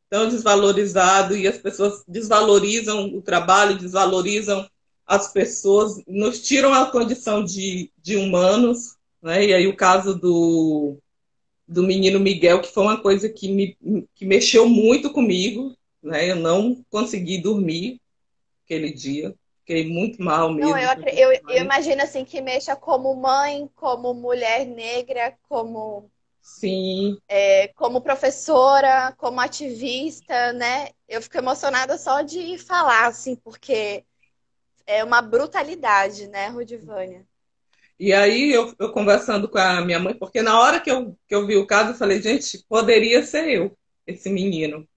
Tão 0.10 0.30
desvalorizado 0.30 1.36
e 1.36 1.48
as 1.48 1.58
pessoas 1.58 2.04
desvalorizam 2.08 3.14
o 3.14 3.22
trabalho, 3.22 3.78
desvalorizam 3.78 4.68
as 5.06 5.32
pessoas, 5.34 6.02
nos 6.08 6.42
tiram 6.42 6.74
a 6.74 6.90
condição 6.90 7.44
de, 7.44 7.92
de 7.98 8.16
humanos, 8.16 8.96
né? 9.22 9.46
E 9.46 9.54
aí 9.54 9.68
o 9.68 9.76
caso 9.76 10.18
do, 10.18 10.98
do 11.68 11.84
menino 11.84 12.20
Miguel, 12.20 12.62
que 12.62 12.72
foi 12.72 12.84
uma 12.84 13.02
coisa 13.02 13.28
que 13.28 13.52
me 13.52 13.78
que 14.16 14.26
mexeu 14.26 14.68
muito 14.68 15.12
comigo, 15.12 15.76
né? 16.02 16.32
Eu 16.32 16.38
não 16.38 16.82
consegui 16.90 17.42
dormir 17.42 18.00
aquele 18.64 18.94
dia, 18.94 19.36
fiquei 19.60 19.90
muito 19.90 20.24
mal 20.24 20.54
mesmo. 20.54 20.72
Não, 20.72 20.78
eu, 20.78 20.90
eu, 21.08 21.32
eu 21.50 21.64
imagino 21.64 22.02
assim 22.02 22.24
que 22.24 22.40
mexa 22.40 22.76
como 22.78 23.14
mãe, 23.16 23.70
como 23.76 24.14
mulher 24.14 24.66
negra, 24.66 25.38
como 25.50 26.10
Sim. 26.50 27.18
É, 27.28 27.68
como 27.70 28.02
professora, 28.02 29.14
como 29.18 29.40
ativista, 29.40 30.52
né? 30.54 30.90
Eu 31.08 31.22
fico 31.22 31.38
emocionada 31.38 31.98
só 31.98 32.22
de 32.22 32.58
falar, 32.58 33.08
assim, 33.08 33.36
porque 33.36 34.04
é 34.86 35.04
uma 35.04 35.22
brutalidade, 35.22 36.28
né, 36.28 36.48
Rudivânia? 36.48 37.26
E 38.00 38.12
aí 38.14 38.52
eu, 38.52 38.74
eu, 38.80 38.92
conversando 38.92 39.48
com 39.48 39.58
a 39.58 39.82
minha 39.82 40.00
mãe, 40.00 40.14
porque 40.14 40.42
na 40.42 40.60
hora 40.60 40.80
que 40.80 40.90
eu, 40.90 41.16
que 41.28 41.36
eu 41.36 41.46
vi 41.46 41.56
o 41.56 41.68
caso, 41.68 41.92
eu 41.92 41.96
falei, 41.96 42.22
gente, 42.22 42.66
poderia 42.68 43.24
ser 43.24 43.48
eu, 43.50 43.78
esse 44.08 44.30
menino. 44.30 44.88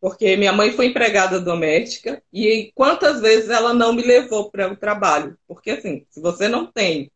Porque 0.00 0.36
minha 0.36 0.52
mãe 0.52 0.70
foi 0.72 0.86
empregada 0.86 1.40
doméstica 1.40 2.22
e 2.32 2.70
quantas 2.74 3.20
vezes 3.20 3.50
ela 3.50 3.72
não 3.72 3.92
me 3.92 4.02
levou 4.02 4.50
para 4.50 4.70
o 4.70 4.76
trabalho? 4.76 5.36
Porque 5.48 5.70
assim, 5.70 6.06
se 6.10 6.20
você 6.20 6.46
não 6.46 6.70
tem 6.70 7.10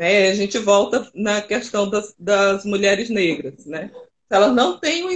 né? 0.00 0.30
A 0.30 0.34
gente 0.34 0.56
volta 0.56 1.06
na 1.14 1.42
questão 1.42 1.86
das, 1.86 2.14
das 2.18 2.64
mulheres 2.64 3.10
negras, 3.10 3.66
né? 3.66 3.90
Elas 4.30 4.54
não 4.54 4.78
têm, 4.80 5.06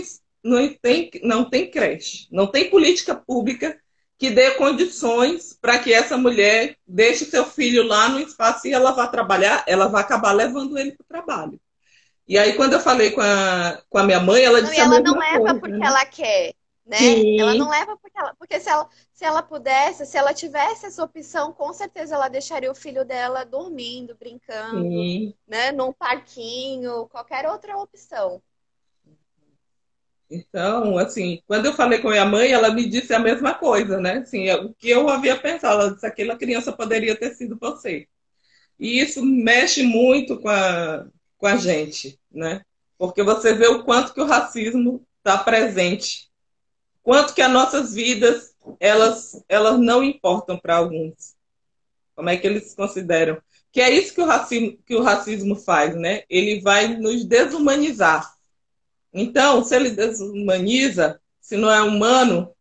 não 0.44 0.74
tem, 0.74 1.10
não 1.22 1.48
tem 1.48 1.70
creche, 1.70 2.28
não 2.30 2.46
tem 2.46 2.68
política 2.68 3.14
pública 3.14 3.78
que 4.18 4.28
dê 4.28 4.50
condições 4.50 5.58
para 5.58 5.78
que 5.78 5.90
essa 5.90 6.18
mulher 6.18 6.76
deixe 6.86 7.24
seu 7.24 7.46
filho 7.46 7.82
lá 7.82 8.10
no 8.10 8.20
espaço 8.20 8.68
e 8.68 8.74
ela 8.74 8.92
vá 8.92 9.06
trabalhar, 9.06 9.64
ela 9.66 9.86
vai 9.86 10.02
acabar 10.02 10.32
levando 10.32 10.76
ele 10.76 10.92
para 10.92 11.04
o 11.04 11.08
trabalho. 11.08 11.58
E 12.28 12.36
aí, 12.36 12.52
quando 12.52 12.74
eu 12.74 12.80
falei 12.80 13.10
com 13.12 13.22
a, 13.22 13.80
com 13.88 13.96
a 13.96 14.04
minha 14.04 14.20
mãe, 14.20 14.44
ela 14.44 14.60
disse. 14.60 14.76
Não, 14.76 14.84
ela 14.84 15.00
não 15.00 15.18
leva 15.18 15.38
coisa, 15.38 15.60
porque 15.60 15.76
né? 15.78 15.86
ela 15.86 16.04
quer 16.04 16.52
né? 16.86 16.98
Sim. 16.98 17.40
Ela 17.40 17.54
não 17.54 17.70
leva 17.70 17.96
porque 17.96 18.18
ela, 18.18 18.34
porque 18.34 18.60
se 18.60 18.68
ela, 18.68 18.88
se 19.12 19.24
ela 19.24 19.42
pudesse, 19.42 20.04
se 20.04 20.16
ela 20.18 20.34
tivesse 20.34 20.86
essa 20.86 21.02
opção, 21.02 21.52
com 21.52 21.72
certeza 21.72 22.14
ela 22.14 22.28
deixaria 22.28 22.70
o 22.70 22.74
filho 22.74 23.04
dela 23.04 23.44
dormindo, 23.44 24.14
brincando, 24.14 24.82
Sim. 24.82 25.34
né, 25.46 25.72
num 25.72 25.92
parquinho, 25.92 27.08
qualquer 27.08 27.46
outra 27.48 27.76
opção. 27.78 28.42
Então, 30.30 30.98
assim, 30.98 31.42
quando 31.46 31.66
eu 31.66 31.74
falei 31.74 32.00
com 32.00 32.08
a 32.08 32.12
minha 32.12 32.24
mãe, 32.24 32.50
ela 32.50 32.72
me 32.72 32.88
disse 32.88 33.14
a 33.14 33.18
mesma 33.18 33.54
coisa, 33.54 34.00
né? 34.00 34.18
Assim, 34.18 34.50
o 34.50 34.74
que 34.74 34.90
eu 34.90 35.08
havia 35.08 35.36
pensado, 35.38 35.82
ela 35.82 35.94
disse 35.94 36.06
aquela 36.06 36.36
criança 36.36 36.72
poderia 36.72 37.14
ter 37.14 37.34
sido 37.34 37.56
você. 37.60 38.08
E 38.78 39.00
isso 39.00 39.24
mexe 39.24 39.82
muito 39.82 40.40
com 40.40 40.48
a, 40.48 41.06
com 41.38 41.46
a 41.46 41.56
gente, 41.56 42.18
né? 42.32 42.62
Porque 42.98 43.22
você 43.22 43.54
vê 43.54 43.68
o 43.68 43.84
quanto 43.84 44.12
que 44.12 44.20
o 44.20 44.26
racismo 44.26 45.06
está 45.18 45.38
presente 45.38 46.30
quanto 47.04 47.34
que 47.34 47.42
as 47.42 47.52
nossas 47.52 47.94
vidas 47.94 48.54
elas, 48.80 49.44
elas 49.48 49.78
não 49.78 50.02
importam 50.02 50.58
para 50.58 50.76
alguns. 50.76 51.34
Como 52.16 52.30
é 52.30 52.36
que 52.36 52.46
eles 52.46 52.74
consideram? 52.74 53.40
Que 53.70 53.80
é 53.80 53.90
isso 53.90 54.14
que 54.14 54.20
o, 54.20 54.24
racismo, 54.24 54.78
que 54.86 54.94
o 54.94 55.02
racismo 55.02 55.54
faz, 55.54 55.94
né? 55.94 56.22
Ele 56.30 56.60
vai 56.60 56.96
nos 56.96 57.24
desumanizar. 57.24 58.32
Então, 59.12 59.62
se 59.62 59.76
ele 59.76 59.90
desumaniza, 59.90 61.20
se 61.40 61.56
não 61.56 61.70
é 61.70 61.82
humano, 61.82 62.52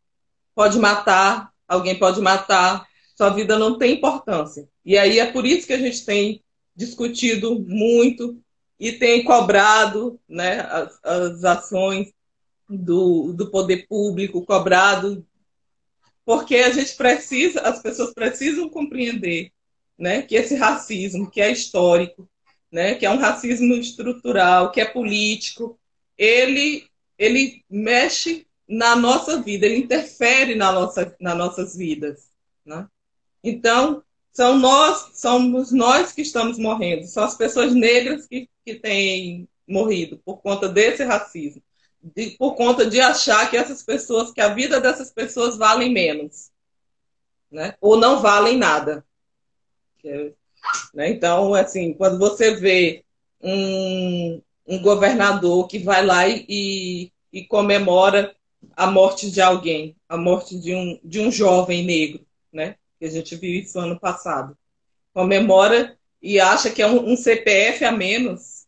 pode 0.53 0.77
matar, 0.77 1.51
alguém 1.67 1.97
pode 1.97 2.19
matar, 2.19 2.85
sua 3.15 3.29
vida 3.29 3.57
não 3.57 3.77
tem 3.77 3.93
importância. 3.93 4.67
E 4.83 4.97
aí 4.97 5.19
é 5.19 5.31
por 5.31 5.45
isso 5.45 5.65
que 5.67 5.73
a 5.73 5.79
gente 5.79 6.03
tem 6.05 6.43
discutido 6.75 7.59
muito 7.59 8.37
e 8.79 8.91
tem 8.91 9.23
cobrado 9.23 10.19
né, 10.27 10.61
as, 10.61 10.99
as 11.03 11.43
ações 11.43 12.11
do, 12.77 13.33
do 13.33 13.49
poder 13.49 13.87
público 13.87 14.45
cobrado, 14.45 15.25
porque 16.25 16.55
a 16.57 16.71
gente 16.71 16.95
precisa, 16.95 17.61
as 17.61 17.81
pessoas 17.81 18.13
precisam 18.13 18.69
compreender 18.69 19.51
né, 19.97 20.21
que 20.21 20.35
esse 20.35 20.55
racismo, 20.55 21.29
que 21.29 21.41
é 21.41 21.51
histórico, 21.51 22.29
né, 22.71 22.95
que 22.95 23.05
é 23.05 23.09
um 23.09 23.19
racismo 23.19 23.73
estrutural, 23.75 24.71
que 24.71 24.81
é 24.81 24.85
político, 24.85 25.79
ele, 26.17 26.87
ele 27.17 27.63
mexe 27.69 28.47
na 28.67 28.95
nossa 28.95 29.41
vida, 29.41 29.65
ele 29.65 29.77
interfere 29.77 30.55
na 30.55 30.71
nossa, 30.71 31.15
nas 31.19 31.37
nossas 31.37 31.75
vidas. 31.75 32.29
Né? 32.65 32.87
Então, 33.43 34.01
são 34.31 34.57
nós, 34.57 35.11
somos 35.13 35.71
nós 35.71 36.11
que 36.11 36.21
estamos 36.21 36.57
morrendo, 36.57 37.05
são 37.05 37.23
as 37.23 37.35
pessoas 37.35 37.73
negras 37.73 38.25
que, 38.25 38.49
que 38.65 38.75
têm 38.75 39.47
morrido 39.67 40.19
por 40.25 40.41
conta 40.41 40.67
desse 40.67 41.03
racismo 41.03 41.61
de, 42.03 42.31
por 42.31 42.55
conta 42.55 42.85
de 42.85 42.99
achar 42.99 43.49
que 43.49 43.55
essas 43.55 43.81
pessoas, 43.81 44.31
que 44.31 44.41
a 44.41 44.53
vida 44.53 44.81
dessas 44.81 45.09
pessoas 45.09 45.57
valem 45.57 45.91
menos, 45.91 46.51
né? 47.49 47.75
Ou 47.79 47.95
não 47.95 48.21
valem 48.21 48.57
nada. 48.57 49.05
Né? 50.93 51.09
Então, 51.09 51.53
assim, 51.53 51.93
quando 51.93 52.19
você 52.19 52.55
vê 52.55 53.05
um, 53.41 54.41
um 54.67 54.81
governador 54.81 55.67
que 55.67 55.79
vai 55.79 56.05
lá 56.05 56.27
e, 56.27 57.11
e, 57.31 57.45
comemora 57.45 58.35
a 58.75 58.87
morte 58.87 59.31
de 59.31 59.41
alguém, 59.41 59.95
a 60.09 60.17
morte 60.17 60.59
de 60.59 60.75
um, 60.75 60.99
de 61.03 61.21
um 61.21 61.31
jovem 61.31 61.85
negro, 61.85 62.25
né? 62.51 62.75
Que 62.99 63.05
a 63.05 63.09
gente 63.09 63.35
viu 63.35 63.61
isso 63.61 63.79
ano 63.79 63.99
passado. 63.99 64.57
Comemora 65.13 65.97
e 66.21 66.39
acha 66.39 66.69
que 66.69 66.81
é 66.81 66.87
um, 66.87 67.11
um 67.11 67.15
CPF 67.15 67.85
a 67.85 67.91
menos, 67.91 68.65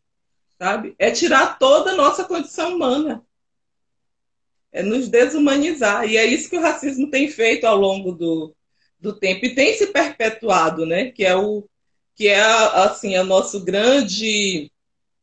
sabe? 0.59 0.95
É 0.99 1.11
tirar 1.11 1.57
toda 1.57 1.91
a 1.91 1.95
nossa 1.95 2.23
condição 2.23 2.75
humana. 2.75 3.24
É 4.75 4.83
nos 4.83 5.07
desumanizar. 5.07 6.05
E 6.05 6.17
é 6.17 6.25
isso 6.25 6.49
que 6.49 6.57
o 6.57 6.61
racismo 6.61 7.09
tem 7.09 7.29
feito 7.29 7.63
ao 7.63 7.77
longo 7.77 8.11
do, 8.11 8.53
do 8.99 9.13
tempo 9.13 9.45
e 9.45 9.55
tem 9.55 9.73
se 9.73 9.87
perpetuado, 9.87 10.85
né? 10.85 11.11
Que 11.11 11.23
é 11.23 11.33
o 11.33 11.65
que 12.13 12.27
é 12.27 12.41
assim 12.41 13.15
a 13.15 13.23
nosso 13.23 13.63
grande 13.63 14.69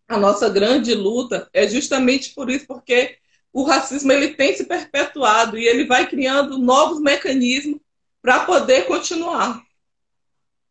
a 0.09 0.17
nossa 0.19 0.49
grande 0.49 0.95
luta 0.95 1.51
é 1.53 1.69
justamente 1.69 2.35
por 2.35 2.49
isso, 2.49 2.67
porque 2.67 3.19
o 3.53 3.63
racismo 3.63 4.11
ele 4.11 4.29
tem 4.29 4.57
se 4.57 4.65
perpetuado 4.65 5.59
e 5.59 5.67
ele 5.67 5.85
vai 5.85 6.09
criando 6.09 6.57
novos 6.57 6.99
mecanismos 6.99 7.79
para 8.23 8.47
poder 8.47 8.87
continuar, 8.87 9.63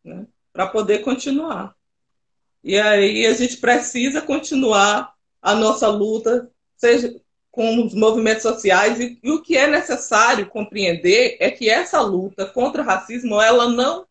né? 0.03 0.25
para 0.51 0.65
poder 0.65 0.99
continuar. 1.03 1.75
E 2.63 2.79
aí 2.79 3.27
a 3.27 3.33
gente 3.33 3.57
precisa 3.57 4.23
continuar 4.23 5.13
a 5.39 5.53
nossa 5.53 5.87
luta, 5.87 6.51
seja 6.75 7.21
com 7.51 7.85
os 7.85 7.93
movimentos 7.93 8.43
sociais, 8.43 8.99
e, 8.99 9.19
e, 9.21 9.29
o 9.29 9.41
que 9.41 9.57
é 9.57 9.67
necessário 9.67 10.49
compreender 10.49 11.37
é 11.39 11.51
que 11.51 11.69
essa 11.69 11.99
luta 11.99 12.45
contra 12.45 12.81
o 12.81 12.85
racismo, 12.85 13.41
ela 13.41 13.67
não 13.67 14.05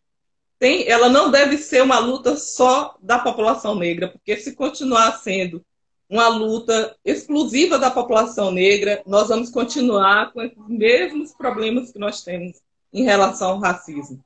tem, 0.59 0.87
ela 0.87 1.09
não 1.09 1.31
deve 1.31 1.57
ser 1.57 1.83
uma 1.83 1.99
luta 1.99 2.37
só 2.37 2.97
da 3.01 3.19
população 3.19 3.75
negra, 3.75 4.09
porque 4.09 4.37
se 4.37 4.55
continuar 4.55 5.19
sendo 5.19 5.65
uma 6.09 6.29
luta 6.29 6.95
exclusiva 7.05 7.79
da 7.79 7.91
população 7.91 8.51
negra, 8.51 9.03
nós 9.07 9.29
vamos 9.29 9.49
continuar 9.49 10.33
com 10.33 10.41
os 10.45 10.69
mesmos 10.69 11.33
problemas 11.33 11.93
que 11.93 11.99
nós 11.99 12.23
temos 12.23 12.59
em 12.93 13.05
relação 13.05 13.53
ao 13.53 13.61
racismo. 13.61 14.23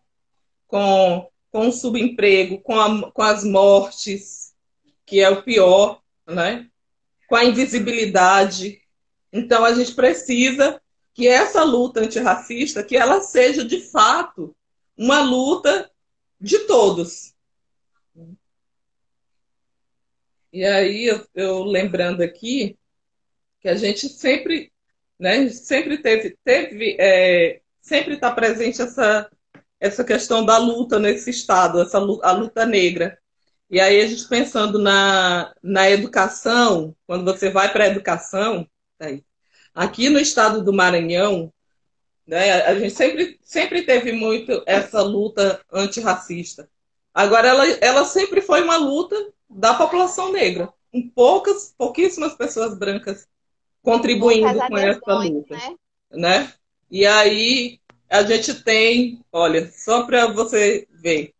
Com 0.66 1.29
com 1.55 1.68
o 1.68 1.72
subemprego, 1.72 2.59
com, 2.59 2.81
a, 2.81 3.12
com 3.12 3.22
as 3.22 3.44
mortes, 3.44 4.53
que 5.07 5.20
é 5.20 5.31
o 5.31 5.44
pior, 5.44 6.00
né? 6.27 6.68
com 7.29 7.37
a 7.37 7.44
invisibilidade. 7.44 8.81
Então, 9.37 9.64
a 9.64 9.75
gente 9.75 9.92
precisa 9.97 10.81
que 11.12 11.27
essa 11.27 11.64
luta 11.64 11.99
antirracista, 11.99 12.85
que 12.85 12.97
ela 12.97 13.20
seja, 13.20 13.64
de 13.64 13.81
fato, 13.81 14.55
uma 14.97 15.20
luta 15.23 15.90
de 16.40 16.61
todos. 16.61 17.35
E 20.53 20.64
aí, 20.64 21.07
eu, 21.07 21.27
eu 21.35 21.64
lembrando 21.64 22.23
aqui 22.23 22.79
que 23.61 23.68
a 23.68 23.75
gente 23.75 24.09
sempre, 24.09 24.73
né, 25.18 25.49
sempre 25.49 25.99
teve, 25.99 26.38
teve 26.44 26.97
é, 27.01 27.61
sempre 27.81 28.14
está 28.14 28.31
presente 28.31 28.81
essa 28.81 29.29
essa 29.81 30.05
questão 30.05 30.44
da 30.47 30.57
luta 30.57 30.99
nesse 30.99 31.29
estado, 31.29 31.83
essa 31.83 31.99
a 31.99 32.33
luta 32.33 32.64
negra. 32.64 33.18
E 33.68 33.81
aí 33.81 34.01
a 34.01 34.07
gente 34.07 34.27
pensando 34.29 34.79
na, 34.79 35.53
na 35.62 35.90
educação, 35.90 36.97
quando 37.07 37.25
você 37.25 37.51
vai 37.51 37.70
para 37.73 37.85
a 37.85 37.88
educação, 37.88 38.66
tá 38.98 39.07
aqui 39.74 40.09
no 40.09 40.18
estado 40.18 40.62
do 40.62 40.72
Maranhão, 40.72 41.52
né, 42.26 42.62
a 42.62 42.78
gente 42.78 42.94
sempre, 42.94 43.38
sempre 43.42 43.83
teve 43.83 44.12
muito 44.12 44.62
essa 44.66 45.02
luta 45.02 45.61
antirracista. 45.72 46.68
Agora, 47.12 47.48
ela, 47.48 47.68
ela 47.80 48.04
sempre 48.04 48.40
foi 48.40 48.62
uma 48.62 48.76
luta 48.76 49.16
da 49.48 49.74
população 49.74 50.33
negra, 50.33 50.72
com 50.90 51.09
poucas, 51.11 51.74
pouquíssimas 51.76 52.35
pessoas 52.35 52.76
brancas 52.76 53.26
contribuindo 53.83 54.59
com 54.68 54.78
essa 54.78 55.14
luta. 55.14 55.54
Né? 55.54 55.76
né? 56.11 56.52
E 56.90 57.07
aí, 57.07 57.78
a 58.09 58.22
gente 58.22 58.62
tem, 58.62 59.20
olha, 59.30 59.70
só 59.70 60.04
para 60.04 60.26
você 60.26 60.88
ver, 60.90 61.35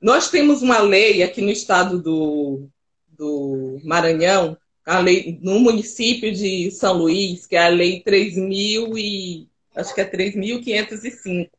nós 0.00 0.30
temos 0.30 0.62
uma 0.62 0.78
lei 0.80 1.22
aqui 1.22 1.40
no 1.40 1.50
estado 1.50 2.02
do, 2.02 2.68
do 3.06 3.78
Maranhão, 3.84 4.56
a 4.84 4.98
lei 4.98 5.38
no 5.42 5.60
município 5.60 6.32
de 6.32 6.70
São 6.70 6.94
Luís, 6.94 7.46
que 7.46 7.56
é 7.56 7.64
a 7.64 7.68
lei 7.68 8.00
3000 8.00 8.98
e 8.98 9.48
acho 9.74 9.94
que 9.94 10.00
é 10.00 10.04
3505, 10.04 11.50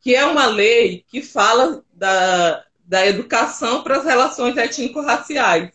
que 0.00 0.14
é 0.14 0.24
uma 0.24 0.46
lei 0.46 1.04
que 1.08 1.22
fala 1.22 1.84
da, 1.92 2.64
da 2.84 3.06
educação 3.06 3.82
para 3.82 3.98
as 3.98 4.04
relações 4.04 4.56
étnico-raciais. 4.56 5.70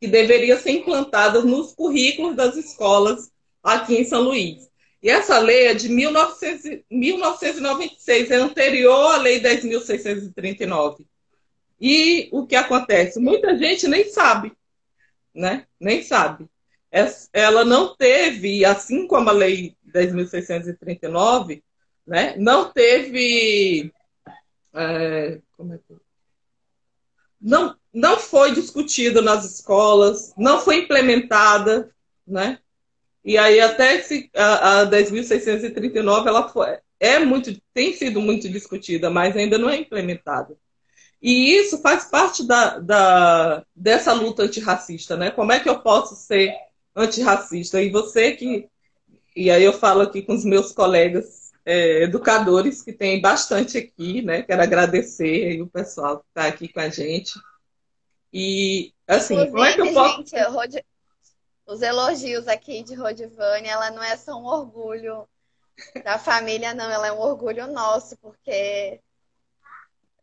que 0.00 0.06
deveriam 0.08 0.58
ser 0.58 0.72
implantadas 0.72 1.44
nos 1.44 1.72
currículos 1.72 2.36
das 2.36 2.56
escolas 2.56 3.30
aqui 3.62 3.96
em 3.96 4.04
São 4.04 4.22
Luís. 4.22 4.68
E 5.02 5.10
essa 5.10 5.38
lei 5.38 5.66
é 5.66 5.74
de 5.74 5.88
1900, 5.88 6.80
1996, 6.90 8.30
é 8.30 8.36
anterior 8.36 9.14
à 9.14 9.18
Lei 9.18 9.38
10.639. 9.40 11.04
E 11.78 12.28
o 12.32 12.46
que 12.46 12.56
acontece? 12.56 13.20
Muita 13.20 13.56
gente 13.58 13.86
nem 13.86 14.10
sabe, 14.10 14.52
né? 15.34 15.66
Nem 15.80 16.02
sabe. 16.02 16.48
Ela 17.32 17.64
não 17.64 17.96
teve, 17.96 18.64
assim 18.64 19.06
como 19.06 19.28
a 19.28 19.32
Lei 19.32 19.76
10.639, 19.92 21.62
né? 22.06 22.36
Não 22.36 22.72
teve. 22.72 23.92
É, 24.72 25.40
como 25.56 25.74
é 25.74 25.78
que... 25.78 25.94
não, 27.40 27.76
não 27.92 28.18
foi 28.18 28.52
discutido 28.52 29.22
nas 29.22 29.44
escolas, 29.44 30.32
não 30.36 30.60
foi 30.60 30.78
implementada, 30.78 31.92
né? 32.26 32.58
E 33.24 33.38
aí 33.38 33.60
até 33.60 33.96
esse, 33.96 34.30
a, 34.34 34.80
a 34.82 34.90
10.639 34.90 36.26
ela 36.26 36.48
foi, 36.48 36.78
é 37.00 37.18
muito, 37.18 37.56
tem 37.72 37.92
sido 37.94 38.20
muito 38.20 38.48
discutida, 38.48 39.10
mas 39.10 39.36
ainda 39.36 39.58
não 39.58 39.70
é 39.70 39.76
implementada. 39.76 40.56
E 41.24 41.56
isso 41.56 41.78
faz 41.78 42.04
parte 42.04 42.46
da, 42.46 42.78
da, 42.78 43.64
dessa 43.74 44.12
luta 44.12 44.42
antirracista, 44.42 45.16
né? 45.16 45.30
Como 45.30 45.52
é 45.52 45.58
que 45.58 45.66
eu 45.66 45.80
posso 45.80 46.14
ser 46.14 46.54
antirracista? 46.94 47.80
E 47.80 47.90
você 47.90 48.32
que. 48.32 48.68
E 49.34 49.50
aí 49.50 49.64
eu 49.64 49.72
falo 49.72 50.02
aqui 50.02 50.20
com 50.20 50.34
os 50.34 50.44
meus 50.44 50.70
colegas 50.70 51.50
é, 51.64 52.02
educadores, 52.02 52.82
que 52.82 52.92
tem 52.92 53.22
bastante 53.22 53.78
aqui, 53.78 54.20
né? 54.20 54.42
Quero 54.42 54.62
agradecer 54.62 55.62
o 55.62 55.66
pessoal 55.66 56.18
que 56.18 56.26
está 56.28 56.46
aqui 56.46 56.68
com 56.68 56.80
a 56.80 56.90
gente. 56.90 57.32
E, 58.30 58.92
assim, 59.08 59.32
Inclusive, 59.32 59.52
como 59.52 59.64
é 59.64 59.72
que 59.72 59.80
eu 59.80 59.94
posso. 59.94 60.16
Gente, 60.18 60.84
os 61.66 61.80
elogios 61.80 62.46
aqui 62.48 62.82
de 62.82 62.94
Rodivane, 62.94 63.66
ela 63.66 63.90
não 63.90 64.02
é 64.02 64.14
só 64.18 64.38
um 64.38 64.44
orgulho 64.44 65.26
da 66.04 66.18
família, 66.18 66.74
não, 66.74 66.90
ela 66.90 67.06
é 67.06 67.12
um 67.12 67.20
orgulho 67.20 67.66
nosso, 67.72 68.14
porque 68.18 69.00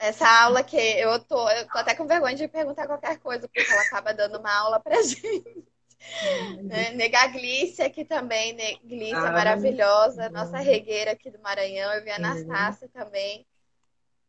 essa 0.02 0.28
aula 0.44 0.64
que 0.64 0.78
eu 0.78 1.20
tô, 1.20 1.50
eu 1.50 1.68
tô 1.68 1.78
até 1.78 1.96
com 1.96 2.08
vergonha 2.08 2.36
de 2.36 2.48
perguntar 2.48 2.88
qualquer 2.88 3.20
coisa, 3.20 3.48
porque 3.48 3.72
ela 3.72 3.82
acaba 3.84 4.14
dando 4.14 4.40
uma 4.40 4.54
aula 4.54 4.80
pra 4.80 5.02
gente. 5.04 5.66
né? 6.64 6.92
Negaglícia, 6.92 7.90
que 7.90 8.04
também, 8.04 8.56
Glícia 8.84 9.18
ah, 9.18 9.32
maravilhosa, 9.32 10.30
nossa 10.30 10.58
regueira 10.58 11.12
aqui 11.12 11.30
do 11.30 11.40
Maranhão, 11.40 11.94
eu 11.94 12.04
vi 12.04 12.10
a 12.10 12.16
Anastácia 12.16 12.90
também, 12.92 13.46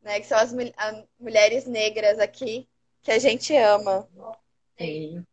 né? 0.03 0.21
Que 0.21 0.27
são 0.27 0.39
as, 0.39 0.53
as 0.77 1.05
mulheres 1.19 1.67
negras 1.67 2.19
aqui 2.19 2.69
que 3.03 3.11
a 3.11 3.19
gente 3.19 3.57
ama. 3.57 4.07
Sim 4.79 5.25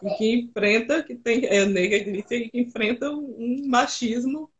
e 0.00 0.10
que 0.16 0.34
enfrenta, 0.34 1.02
que 1.02 1.14
tem 1.14 1.44
é 1.46 1.64
negra 1.66 1.98
e 1.98 2.22
que 2.22 2.50
enfrenta 2.54 3.10
um 3.10 3.66
machismo 3.66 4.50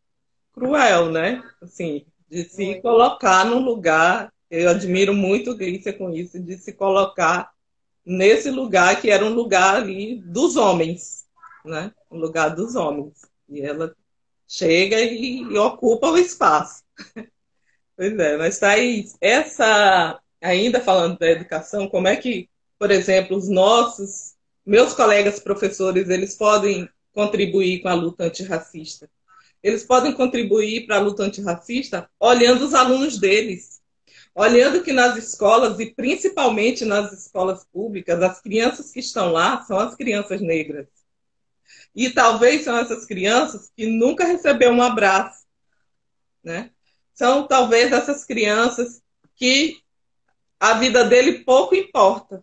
cruel, 0.52 1.10
né? 1.10 1.42
Assim, 1.60 2.04
de 2.28 2.44
se 2.44 2.64
muito. 2.64 2.82
colocar 2.82 3.44
num 3.44 3.60
lugar, 3.60 4.31
eu 4.52 4.68
admiro 4.68 5.14
muito 5.14 5.56
Glícia 5.56 5.94
com 5.94 6.12
isso, 6.12 6.38
de 6.38 6.58
se 6.58 6.74
colocar 6.74 7.50
nesse 8.04 8.50
lugar 8.50 9.00
que 9.00 9.10
era 9.10 9.24
um 9.24 9.32
lugar 9.32 9.76
ali 9.76 10.16
dos 10.16 10.56
homens, 10.56 11.24
né? 11.64 11.90
Um 12.10 12.18
lugar 12.18 12.50
dos 12.50 12.74
homens. 12.74 13.14
E 13.48 13.62
ela 13.62 13.96
chega 14.46 15.00
e, 15.00 15.40
e 15.40 15.56
ocupa 15.56 16.10
o 16.10 16.18
espaço. 16.18 16.82
pois 17.96 18.18
é, 18.18 18.36
mas 18.36 18.58
Thaís, 18.58 19.16
essa, 19.22 20.20
ainda 20.38 20.82
falando 20.82 21.18
da 21.18 21.30
educação, 21.30 21.88
como 21.88 22.06
é 22.06 22.16
que, 22.16 22.50
por 22.78 22.90
exemplo, 22.90 23.38
os 23.38 23.48
nossos 23.48 24.34
meus 24.66 24.92
colegas 24.92 25.40
professores, 25.40 26.10
eles 26.10 26.34
podem 26.34 26.86
contribuir 27.14 27.80
com 27.80 27.88
a 27.88 27.94
luta 27.94 28.24
antirracista. 28.24 29.08
Eles 29.62 29.82
podem 29.82 30.12
contribuir 30.12 30.86
para 30.86 30.96
a 30.96 31.00
luta 31.00 31.22
antirracista 31.22 32.10
olhando 32.20 32.66
os 32.66 32.74
alunos 32.74 33.18
deles, 33.18 33.81
olhando 34.34 34.82
que 34.82 34.92
nas 34.92 35.16
escolas, 35.16 35.78
e 35.78 35.94
principalmente 35.94 36.84
nas 36.84 37.12
escolas 37.12 37.64
públicas, 37.72 38.22
as 38.22 38.40
crianças 38.40 38.90
que 38.90 39.00
estão 39.00 39.30
lá 39.32 39.62
são 39.62 39.78
as 39.78 39.94
crianças 39.94 40.40
negras. 40.40 40.86
E 41.94 42.10
talvez 42.10 42.64
são 42.64 42.76
essas 42.76 43.04
crianças 43.04 43.70
que 43.76 43.86
nunca 43.86 44.24
receberam 44.24 44.76
um 44.76 44.82
abraço. 44.82 45.44
Né? 46.42 46.70
São 47.14 47.46
talvez 47.46 47.92
essas 47.92 48.24
crianças 48.24 49.02
que 49.36 49.80
a 50.58 50.74
vida 50.74 51.04
dele 51.04 51.44
pouco 51.44 51.74
importa 51.74 52.42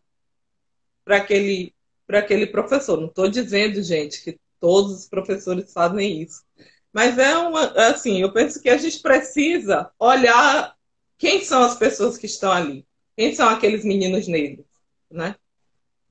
para 1.04 1.18
aquele 1.18 1.74
aquele 2.10 2.48
professor. 2.48 3.00
Não 3.00 3.08
estou 3.08 3.30
dizendo, 3.30 3.84
gente, 3.84 4.24
que 4.24 4.40
todos 4.60 4.94
os 4.94 5.08
professores 5.08 5.72
fazem 5.72 6.24
isso. 6.24 6.44
Mas 6.92 7.20
é 7.20 7.38
uma, 7.38 7.66
assim, 7.88 8.20
eu 8.20 8.34
penso 8.34 8.60
que 8.60 8.70
a 8.70 8.78
gente 8.78 9.00
precisa 9.00 9.92
olhar 10.00 10.76
quem 11.20 11.44
são 11.44 11.62
as 11.62 11.76
pessoas 11.76 12.18
que 12.18 12.26
estão 12.26 12.52
ali. 12.52 12.84
Quem 13.16 13.36
são 13.36 13.48
aqueles 13.48 13.86
meninos 13.86 14.28
negros, 14.28 14.66
né? 15.12 15.36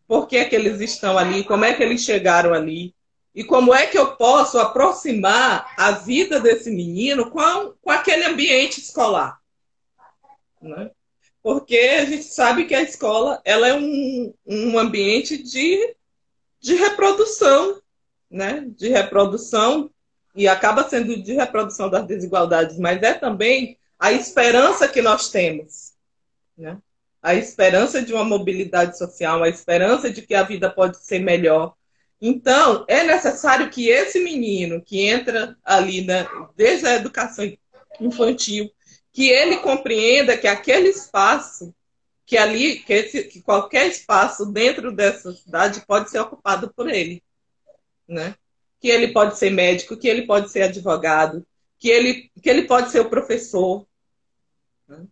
Por 0.07 0.29
que, 0.29 0.37
é 0.37 0.45
que 0.45 0.55
eles 0.55 0.81
estão 0.81 1.19
ali? 1.19 1.43
Como 1.43 1.65
é 1.65 1.75
que 1.75 1.83
eles 1.83 2.05
chegaram 2.05 2.55
ali? 2.55 2.95
E 3.35 3.43
como 3.43 3.75
é 3.75 3.87
que 3.87 3.99
eu 3.99 4.15
posso 4.15 4.59
aproximar 4.59 5.75
a 5.77 5.91
vida 5.91 6.39
desse 6.39 6.71
menino 6.71 7.31
com, 7.31 7.75
com 7.81 7.91
aquele 7.91 8.25
ambiente 8.25 8.79
escolar? 8.79 9.39
Né? 10.61 10.91
porque 11.49 11.79
a 11.79 12.05
gente 12.05 12.25
sabe 12.25 12.67
que 12.67 12.75
a 12.75 12.83
escola 12.83 13.41
ela 13.43 13.67
é 13.67 13.75
um, 13.75 14.35
um 14.47 14.79
ambiente 14.79 15.43
de, 15.43 15.97
de 16.61 16.75
reprodução, 16.75 17.81
né? 18.31 18.67
De 18.77 18.89
reprodução, 18.89 19.91
e 20.35 20.47
acaba 20.47 20.87
sendo 20.87 21.23
de 21.23 21.33
reprodução 21.33 21.89
das 21.89 22.07
desigualdades, 22.07 22.79
mas 22.79 23.03
é 23.03 23.15
também 23.15 23.78
a 23.99 24.13
esperança 24.13 24.89
que 24.89 25.03
nós 25.03 25.31
temos, 25.31 25.93
né? 26.57 26.79
A 27.21 27.35
esperança 27.35 28.01
de 28.01 28.13
uma 28.13 28.25
mobilidade 28.25 28.97
social, 28.97 29.43
a 29.43 29.49
esperança 29.49 30.09
de 30.09 30.23
que 30.23 30.35
a 30.35 30.45
vida 30.45 30.71
pode 30.71 30.99
ser 30.99 31.19
melhor. 31.19 31.75
Então, 32.21 32.85
é 32.89 33.03
necessário 33.03 33.71
que 33.71 33.89
esse 33.89 34.21
menino 34.21 34.81
que 34.81 35.01
entra 35.01 35.57
ali 35.65 36.05
né, 36.05 36.29
desde 36.57 36.87
a 36.87 36.95
educação 36.95 37.45
infantil, 38.01 38.71
que 39.13 39.29
ele 39.29 39.57
compreenda 39.59 40.37
que 40.39 40.47
aquele 40.47 40.89
espaço, 40.89 41.75
que 42.25 42.37
ali, 42.37 42.81
que, 42.81 42.93
esse, 42.93 43.25
que 43.25 43.41
qualquer 43.41 43.89
espaço 43.89 44.47
dentro 44.47 44.93
dessa 44.93 45.33
cidade 45.33 45.85
pode 45.87 46.11
ser 46.11 46.21
ocupado 46.21 46.73
por 46.73 46.89
ele, 46.89 47.23
né? 48.07 48.35
Que 48.81 48.89
ele 48.89 49.09
pode 49.09 49.37
ser 49.37 49.51
médico, 49.51 49.97
que 49.97 50.07
ele 50.07 50.23
pode 50.27 50.51
ser 50.51 50.63
advogado, 50.63 51.45
que 51.79 51.89
ele, 51.89 52.31
que 52.43 52.49
ele 52.49 52.63
pode 52.63 52.91
ser 52.91 53.01
o 53.01 53.11
professor. 53.11 53.87
Né? 54.87 55.07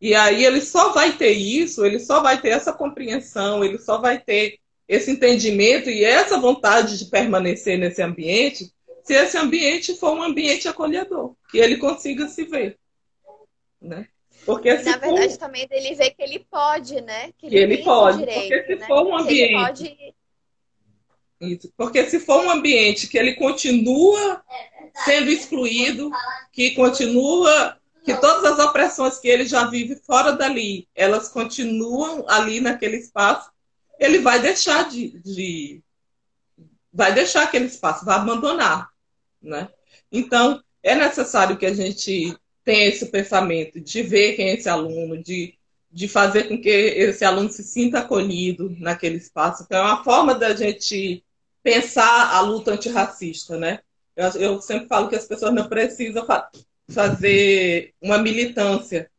E 0.00 0.14
aí 0.14 0.44
ele 0.44 0.60
só 0.60 0.92
vai 0.92 1.16
ter 1.16 1.32
isso, 1.32 1.84
ele 1.84 1.98
só 1.98 2.20
vai 2.20 2.40
ter 2.40 2.50
essa 2.50 2.72
compreensão, 2.72 3.64
ele 3.64 3.78
só 3.78 3.98
vai 4.00 4.18
ter 4.18 4.58
esse 4.88 5.10
entendimento 5.10 5.90
e 5.90 6.04
essa 6.04 6.38
vontade 6.38 6.98
de 6.98 7.06
permanecer 7.06 7.78
nesse 7.78 8.02
ambiente, 8.02 8.72
se 9.02 9.14
esse 9.14 9.36
ambiente 9.36 9.94
for 9.96 10.12
um 10.12 10.22
ambiente 10.22 10.68
acolhedor, 10.68 11.34
que 11.50 11.58
ele 11.58 11.76
consiga 11.76 12.28
se 12.28 12.44
ver 12.44 12.78
né? 13.80 14.08
Porque 14.44 14.68
e, 14.68 14.82
na 14.82 14.96
verdade 14.96 15.30
for... 15.30 15.38
também 15.38 15.66
dele 15.66 15.94
ver 15.94 16.10
que 16.10 16.22
ele 16.22 16.38
pode, 16.50 17.00
né? 17.00 17.32
Que 17.38 17.46
ele, 17.46 17.56
que 17.56 17.62
ele 17.62 17.78
pode. 17.78 18.18
Direito, 18.18 18.48
porque 18.48 18.74
se 18.74 18.80
né? 18.80 18.86
for 18.86 19.06
um 19.06 19.16
ambiente. 19.16 19.54
Pode... 19.54 20.14
Isso. 21.38 21.72
Porque 21.76 22.04
se 22.04 22.20
for 22.20 22.44
um 22.44 22.50
ambiente 22.50 23.08
que 23.08 23.18
ele 23.18 23.34
continua 23.34 24.42
sendo 25.04 25.30
excluído, 25.30 26.10
que 26.52 26.72
continua, 26.72 27.76
que 28.04 28.14
todas 28.14 28.44
as 28.44 28.58
opressões 28.58 29.18
que 29.18 29.28
ele 29.28 29.44
já 29.44 29.66
vive 29.66 29.96
fora 29.96 30.32
dali, 30.32 30.88
elas 30.94 31.28
continuam 31.28 32.24
ali 32.28 32.60
naquele 32.60 32.96
espaço, 32.96 33.50
ele 33.98 34.18
vai 34.18 34.40
deixar 34.40 34.88
de, 34.88 35.18
de 35.20 35.82
vai 36.92 37.12
deixar 37.12 37.42
aquele 37.42 37.66
espaço, 37.66 38.04
vai 38.04 38.16
abandonar, 38.16 38.88
né? 39.42 39.68
Então, 40.10 40.62
é 40.82 40.94
necessário 40.94 41.56
que 41.58 41.66
a 41.66 41.74
gente 41.74 42.34
tem 42.64 42.86
esse 42.86 43.06
pensamento 43.06 43.80
de 43.80 44.02
ver 44.02 44.34
quem 44.34 44.48
é 44.48 44.54
esse 44.54 44.68
aluno, 44.68 45.22
de, 45.22 45.54
de 45.90 46.08
fazer 46.08 46.44
com 46.44 46.60
que 46.60 46.68
esse 46.68 47.24
aluno 47.24 47.50
se 47.50 47.62
sinta 47.62 47.98
acolhido 47.98 48.74
naquele 48.78 49.16
espaço. 49.16 49.62
Então, 49.64 49.78
é 49.78 49.82
uma 49.82 50.02
forma 50.02 50.34
da 50.34 50.54
gente 50.54 51.22
pensar 51.62 52.34
a 52.34 52.40
luta 52.40 52.72
antirracista, 52.72 53.58
né? 53.58 53.80
Eu, 54.16 54.30
eu 54.40 54.62
sempre 54.62 54.88
falo 54.88 55.08
que 55.08 55.16
as 55.16 55.26
pessoas 55.26 55.52
não 55.52 55.68
precisam 55.68 56.26
fa 56.26 56.50
fazer 56.88 57.94
uma 58.00 58.18
militância. 58.18 59.10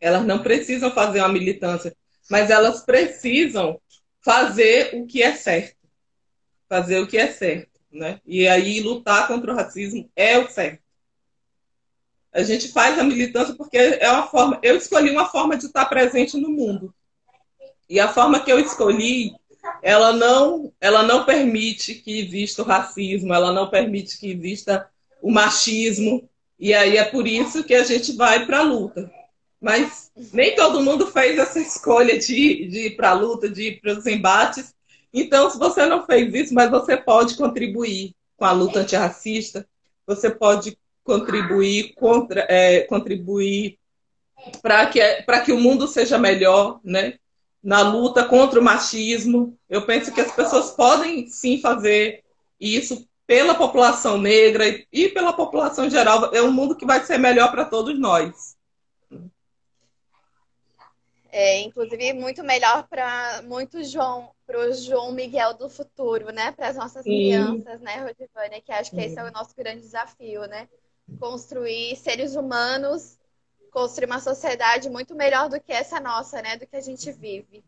Elas 0.00 0.24
não 0.24 0.42
precisam 0.42 0.90
fazer 0.92 1.20
uma 1.20 1.28
militância, 1.28 1.94
mas 2.30 2.50
elas 2.50 2.82
precisam 2.82 3.80
fazer 4.22 4.94
o 4.94 5.06
que 5.06 5.22
é 5.22 5.34
certo. 5.34 5.76
Fazer 6.68 7.00
o 7.00 7.06
que 7.06 7.18
é 7.18 7.26
certo, 7.26 7.80
né? 7.90 8.20
E 8.24 8.46
aí 8.46 8.80
lutar 8.80 9.26
contra 9.26 9.52
o 9.52 9.56
racismo 9.56 10.08
é 10.14 10.38
o 10.38 10.48
certo. 10.48 10.82
A 12.32 12.42
gente 12.44 12.68
faz 12.68 12.98
a 12.98 13.02
militância 13.02 13.54
porque 13.54 13.76
é 13.76 14.10
uma 14.10 14.28
forma. 14.28 14.60
Eu 14.62 14.76
escolhi 14.76 15.10
uma 15.10 15.28
forma 15.28 15.56
de 15.56 15.66
estar 15.66 15.86
presente 15.86 16.36
no 16.36 16.48
mundo. 16.48 16.94
E 17.88 17.98
a 17.98 18.06
forma 18.12 18.40
que 18.40 18.52
eu 18.52 18.60
escolhi 18.60 19.34
ela 19.82 20.12
não, 20.12 20.72
ela 20.80 21.02
não 21.02 21.24
permite 21.24 21.94
que 21.94 22.18
exista 22.18 22.62
o 22.62 22.64
racismo, 22.64 23.32
ela 23.32 23.52
não 23.52 23.68
permite 23.68 24.18
que 24.18 24.30
exista 24.30 24.88
o 25.22 25.30
machismo, 25.30 26.28
e 26.58 26.74
aí 26.74 26.96
é 26.96 27.04
por 27.04 27.26
isso 27.26 27.64
que 27.64 27.74
a 27.74 27.84
gente 27.84 28.16
vai 28.16 28.44
para 28.46 28.58
a 28.58 28.62
luta. 28.62 29.10
Mas 29.60 30.10
nem 30.32 30.54
todo 30.54 30.82
mundo 30.82 31.06
fez 31.06 31.38
essa 31.38 31.60
escolha 31.60 32.18
de, 32.18 32.66
de 32.66 32.86
ir 32.86 32.96
para 32.96 33.10
a 33.10 33.14
luta, 33.14 33.48
de 33.48 33.68
ir 33.68 33.80
para 33.80 33.92
os 33.92 34.06
embates. 34.06 34.74
Então, 35.12 35.50
se 35.50 35.58
você 35.58 35.86
não 35.86 36.06
fez 36.06 36.32
isso, 36.34 36.54
mas 36.54 36.70
você 36.70 36.96
pode 36.96 37.36
contribuir 37.36 38.14
com 38.36 38.44
a 38.44 38.52
luta 38.52 38.80
antirracista, 38.80 39.66
você 40.06 40.30
pode 40.30 40.78
contribuir 41.04 41.94
contra, 41.94 42.46
é, 42.48 42.80
contribuir 42.82 43.78
para 44.62 44.86
que, 44.86 45.00
que 45.44 45.52
o 45.52 45.60
mundo 45.60 45.86
seja 45.86 46.18
melhor, 46.18 46.80
né? 46.82 47.14
Na 47.62 47.82
luta 47.82 48.24
contra 48.24 48.58
o 48.58 48.62
machismo. 48.62 49.58
Eu 49.68 49.84
penso 49.86 50.12
que 50.12 50.20
as 50.20 50.32
pessoas 50.32 50.70
podem 50.70 51.28
sim 51.28 51.60
fazer 51.60 52.24
isso 52.58 53.06
pela 53.26 53.54
população 53.54 54.18
negra 54.18 54.64
e 54.92 55.08
pela 55.08 55.32
população 55.32 55.88
geral. 55.88 56.34
É 56.34 56.42
um 56.42 56.50
mundo 56.50 56.76
que 56.76 56.86
vai 56.86 57.04
ser 57.04 57.18
melhor 57.18 57.50
para 57.50 57.64
todos 57.64 57.98
nós. 57.98 58.56
É, 61.32 61.60
inclusive 61.60 62.12
muito 62.12 62.42
melhor 62.42 62.88
para 62.88 63.40
muito 63.42 63.84
João, 63.84 64.32
para 64.44 64.58
o 64.58 64.72
João 64.72 65.12
Miguel 65.12 65.54
do 65.54 65.68
futuro, 65.68 66.32
né? 66.32 66.50
Para 66.50 66.68
as 66.68 66.76
nossas 66.76 67.04
Sim. 67.04 67.16
crianças, 67.16 67.80
né, 67.80 68.02
Rodivânia? 68.02 68.60
Que 68.60 68.72
acho 68.72 68.90
que 68.90 68.96
Sim. 68.96 69.06
esse 69.06 69.18
é 69.18 69.22
o 69.22 69.30
nosso 69.30 69.54
grande 69.54 69.82
desafio, 69.82 70.40
né? 70.46 70.68
Construir 71.20 71.94
seres 71.94 72.34
humanos 72.34 73.19
construir 73.70 74.06
uma 74.06 74.20
sociedade 74.20 74.90
muito 74.90 75.14
melhor 75.14 75.48
do 75.48 75.60
que 75.60 75.72
essa 75.72 76.00
nossa, 76.00 76.42
né? 76.42 76.56
Do 76.56 76.66
que 76.66 76.76
a 76.76 76.80
gente 76.80 77.10
vive. 77.12 77.64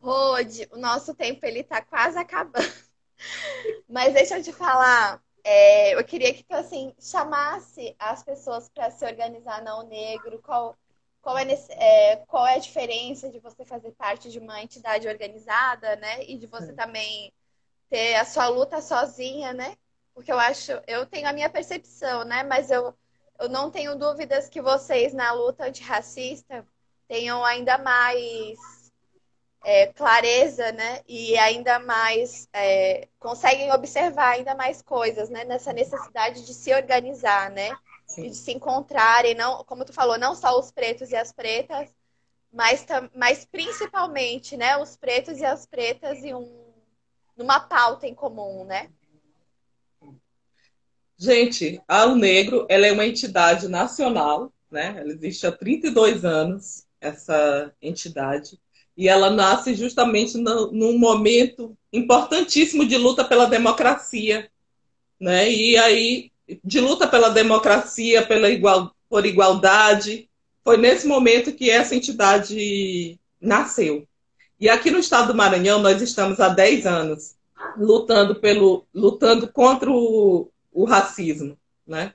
Rode, 0.00 0.68
o 0.72 0.78
nosso 0.78 1.14
tempo 1.14 1.44
ele 1.44 1.62
tá 1.62 1.82
quase 1.82 2.18
acabando. 2.18 2.72
Mas 3.88 4.14
deixa 4.14 4.38
eu 4.38 4.42
te 4.42 4.52
falar, 4.52 5.22
é, 5.44 5.94
eu 5.94 6.04
queria 6.04 6.32
que 6.32 6.42
tu 6.42 6.54
assim 6.54 6.94
chamasse 6.98 7.94
as 7.98 8.22
pessoas 8.22 8.68
para 8.68 8.90
se 8.90 9.04
organizar 9.04 9.62
na 9.62 9.78
O 9.78 9.82
Negro. 9.82 10.40
Qual, 10.42 10.76
qual, 11.20 11.36
é, 11.38 11.44
é, 11.70 12.16
qual 12.26 12.46
é 12.46 12.54
a 12.54 12.58
diferença 12.58 13.30
de 13.30 13.38
você 13.38 13.64
fazer 13.64 13.92
parte 13.92 14.30
de 14.30 14.38
uma 14.38 14.62
entidade 14.62 15.06
organizada, 15.06 15.96
né? 15.96 16.24
E 16.24 16.38
de 16.38 16.46
você 16.46 16.72
também 16.72 17.32
ter 17.90 18.14
a 18.16 18.24
sua 18.24 18.48
luta 18.48 18.80
sozinha, 18.80 19.52
né? 19.52 19.76
Porque 20.14 20.32
eu 20.32 20.38
acho, 20.38 20.72
eu 20.86 21.06
tenho 21.06 21.28
a 21.28 21.32
minha 21.32 21.50
percepção, 21.50 22.24
né? 22.24 22.42
Mas 22.42 22.70
eu 22.70 22.94
eu 23.40 23.48
não 23.48 23.70
tenho 23.70 23.96
dúvidas 23.96 24.48
que 24.48 24.60
vocês 24.60 25.14
na 25.14 25.32
luta 25.32 25.64
antirracista 25.64 26.64
tenham 27.08 27.42
ainda 27.42 27.78
mais 27.78 28.58
é, 29.64 29.86
clareza, 29.88 30.70
né? 30.72 31.00
E 31.08 31.36
ainda 31.38 31.78
mais 31.78 32.48
é, 32.52 33.08
conseguem 33.18 33.72
observar 33.72 34.34
ainda 34.34 34.54
mais 34.54 34.82
coisas, 34.82 35.30
né? 35.30 35.44
Nessa 35.44 35.72
necessidade 35.72 36.44
de 36.44 36.52
se 36.52 36.72
organizar, 36.74 37.50
né? 37.50 37.70
E 38.18 38.28
de 38.28 38.36
se 38.36 38.52
encontrarem, 38.52 39.34
não, 39.34 39.64
como 39.64 39.84
tu 39.84 39.92
falou, 39.92 40.18
não 40.18 40.34
só 40.34 40.58
os 40.58 40.70
pretos 40.70 41.10
e 41.10 41.16
as 41.16 41.32
pretas, 41.32 41.88
mas, 42.52 42.84
mas 43.14 43.44
principalmente, 43.46 44.56
né? 44.56 44.76
Os 44.76 44.96
pretos 44.96 45.38
e 45.38 45.44
as 45.44 45.64
pretas 45.64 46.18
em 46.18 46.34
um, 46.34 46.74
numa 47.36 47.60
pauta 47.60 48.06
em 48.06 48.14
comum, 48.14 48.64
né? 48.64 48.90
Gente, 51.22 51.78
a 51.86 52.06
O 52.06 52.14
Negro 52.16 52.64
ela 52.66 52.86
é 52.86 52.92
uma 52.92 53.04
entidade 53.04 53.68
nacional, 53.68 54.50
né? 54.70 54.94
Ela 54.98 55.12
existe 55.12 55.46
há 55.46 55.52
32 55.52 56.24
anos, 56.24 56.86
essa 56.98 57.70
entidade, 57.82 58.58
e 58.96 59.06
ela 59.06 59.28
nasce 59.28 59.74
justamente 59.74 60.38
no, 60.38 60.72
num 60.72 60.98
momento 60.98 61.76
importantíssimo 61.92 62.86
de 62.86 62.96
luta 62.96 63.22
pela 63.22 63.44
democracia, 63.44 64.50
né? 65.20 65.52
E 65.52 65.76
aí, 65.76 66.32
de 66.64 66.80
luta 66.80 67.06
pela 67.06 67.28
democracia, 67.28 68.24
pela 68.24 68.48
igual, 68.48 68.96
por 69.06 69.26
igualdade, 69.26 70.26
foi 70.64 70.78
nesse 70.78 71.06
momento 71.06 71.52
que 71.52 71.68
essa 71.68 71.94
entidade 71.94 73.20
nasceu. 73.38 74.08
E 74.58 74.70
aqui 74.70 74.90
no 74.90 74.98
estado 74.98 75.28
do 75.28 75.36
Maranhão, 75.36 75.80
nós 75.80 76.00
estamos 76.00 76.40
há 76.40 76.48
10 76.48 76.86
anos 76.86 77.36
lutando, 77.76 78.36
pelo, 78.36 78.86
lutando 78.94 79.46
contra 79.48 79.90
o, 79.90 80.50
o 80.72 80.84
racismo, 80.84 81.58
né? 81.86 82.14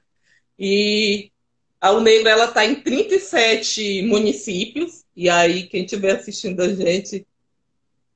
E 0.57 1.31
a 1.79 1.91
Unegra 1.91 2.31
ela 2.31 2.45
está 2.45 2.65
em 2.65 2.75
37 2.75 4.03
municípios 4.03 5.03
e 5.15 5.29
aí 5.29 5.63
quem 5.63 5.83
estiver 5.83 6.15
assistindo 6.15 6.61
a 6.61 6.73
gente 6.73 7.27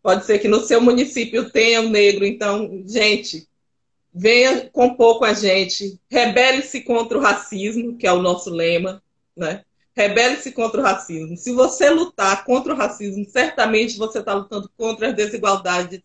pode 0.02 0.26
ser 0.26 0.40
que 0.40 0.48
no 0.48 0.62
seu 0.62 0.82
município 0.82 1.50
tenha 1.52 1.82
o 1.82 1.90
negro, 1.90 2.26
então 2.26 2.84
gente 2.88 3.48
venha 4.14 4.70
compor 4.70 5.20
com 5.20 5.26
a 5.26 5.34
gente, 5.34 6.00
rebele-se 6.10 6.82
contra 6.82 7.18
o 7.18 7.22
racismo, 7.22 7.96
que 7.96 8.08
é 8.08 8.12
o 8.12 8.22
nosso 8.22 8.50
lema, 8.50 9.04
né? 9.36 9.64
Rebele-se 9.96 10.52
contra 10.52 10.80
o 10.80 10.84
racismo. 10.84 11.38
Se 11.38 11.52
você 11.52 11.90
lutar 11.90 12.44
contra 12.46 12.74
o 12.74 12.78
racismo, 12.78 13.26
certamente 13.30 13.98
você 13.98 14.20
está 14.20 14.34
lutando 14.34 14.70
contra 14.78 15.10
as 15.10 15.16
desigualdades 15.16 16.02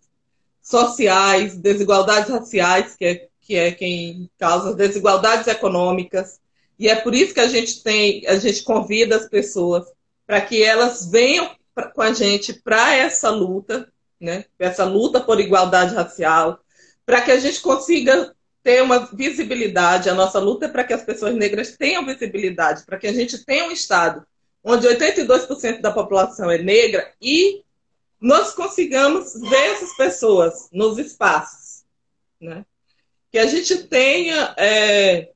sociais, 0.61 1.57
desigualdades 1.57 2.31
raciais, 2.31 2.97
que 2.97 3.05
é 3.05 3.29
que 3.45 3.57
é 3.57 3.71
quem 3.71 4.31
causa 4.39 4.71
as 4.71 4.77
desigualdades 4.77 5.47
econômicas. 5.47 6.41
E 6.79 6.89
é 6.89 6.97
por 6.97 7.15
isso 7.15 7.35
que 7.35 7.41
a 7.41 7.47
gente 7.47 7.83
tem, 7.83 8.27
a 8.27 8.37
gente 8.37 8.63
convida 8.65 9.17
as 9.17 9.29
pessoas 9.29 9.85
para 10.27 10.41
que 10.41 10.63
elas 10.63 11.07
venham 11.07 11.55
pra, 11.75 11.89
com 11.89 12.03
a 12.03 12.13
gente 12.13 12.55
para 12.55 12.95
essa 12.95 13.31
luta, 13.31 13.89
né? 14.21 14.47
Essa 14.59 14.85
luta 14.85 15.21
por 15.21 15.39
igualdade 15.39 15.95
racial, 15.95 16.59
para 17.05 17.21
que 17.21 17.31
a 17.31 17.39
gente 17.39 17.61
consiga 17.61 18.35
ter 18.63 18.83
uma 18.83 19.07
visibilidade. 19.13 20.09
A 20.09 20.15
nossa 20.15 20.39
luta 20.39 20.65
é 20.65 20.69
para 20.69 20.85
que 20.85 20.95
as 20.95 21.03
pessoas 21.03 21.35
negras 21.35 21.77
tenham 21.77 22.07
visibilidade, 22.07 22.85
para 22.85 22.99
que 22.99 23.07
a 23.07 23.13
gente 23.13 23.45
tenha 23.45 23.67
um 23.67 23.71
estado 23.71 24.27
onde 24.65 24.89
82% 24.89 25.83
da 25.83 25.93
população 25.93 26.51
é 26.51 26.57
negra 26.57 27.13
e 27.21 27.63
nós 28.19 28.55
consigamos 28.55 29.39
ver 29.39 29.73
essas 29.73 29.95
pessoas 29.95 30.71
nos 30.73 30.97
espaços, 30.97 31.85
né? 32.41 32.65
Que 33.35 33.38
a 33.40 33.47
gente 33.47 33.79
tenha, 33.88 34.55
é, 34.57 35.31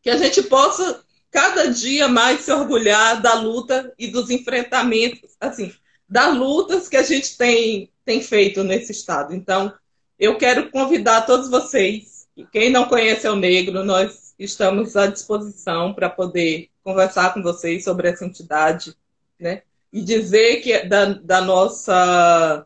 que 0.00 0.08
a 0.08 0.16
gente 0.16 0.40
possa 0.44 1.02
cada 1.32 1.66
dia 1.66 2.06
mais 2.06 2.42
se 2.42 2.52
orgulhar 2.52 3.20
da 3.20 3.34
luta 3.34 3.92
e 3.98 4.06
dos 4.06 4.30
enfrentamentos, 4.30 5.34
assim, 5.40 5.74
das 6.08 6.32
lutas 6.36 6.88
que 6.88 6.96
a 6.96 7.02
gente 7.02 7.36
tem, 7.36 7.90
tem 8.04 8.22
feito 8.22 8.62
nesse 8.62 8.92
estado. 8.92 9.34
Então, 9.34 9.74
eu 10.16 10.38
quero 10.38 10.70
convidar 10.70 11.22
todos 11.22 11.50
vocês, 11.50 12.28
quem 12.52 12.70
não 12.70 12.84
conhece 12.84 13.26
o 13.26 13.34
Negro, 13.34 13.84
nós 13.84 14.32
estamos 14.38 14.96
à 14.96 15.08
disposição 15.08 15.92
para 15.92 16.08
poder 16.08 16.68
conversar 16.84 17.34
com 17.34 17.42
vocês 17.42 17.82
sobre 17.82 18.10
essa 18.10 18.24
entidade, 18.24 18.94
né? 19.40 19.62
E 19.92 20.02
dizer 20.02 20.60
que 20.60 20.72
é 20.72 20.86
da, 20.86 21.06
da 21.06 21.40
nossa 21.40 22.64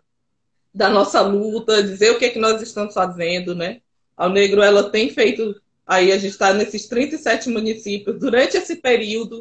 da 0.75 0.91
nossa 0.91 1.23
luta, 1.23 1.83
dizer 1.83 2.11
o 2.11 2.19
que, 2.19 2.27
é 2.27 2.31
que 2.31 2.39
nós 2.39 2.61
estamos 2.61 2.93
fazendo, 2.93 3.55
né? 3.55 3.81
Ao 4.17 4.29
Negro 4.29 4.63
ela 4.63 4.91
tem 4.91 5.11
feito, 5.11 5.61
aí 5.87 6.13
a 6.13 6.19
gente 6.19 6.33
está 6.33 6.53
nesses 6.53 6.87
37 6.87 7.49
municípios. 7.49 8.19
Durante 8.19 8.57
esse 8.57 8.77
período, 8.77 9.41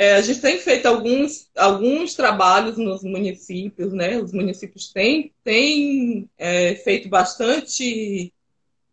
é, 0.00 0.14
a 0.14 0.20
gente 0.20 0.40
tem 0.40 0.58
feito 0.58 0.86
alguns, 0.86 1.50
alguns 1.56 2.14
trabalhos 2.14 2.76
nos 2.76 3.02
municípios, 3.02 3.92
né? 3.92 4.16
Os 4.16 4.32
municípios 4.32 4.92
têm, 4.92 5.32
têm 5.42 6.30
é, 6.38 6.76
feito 6.76 7.08
bastante, 7.08 8.32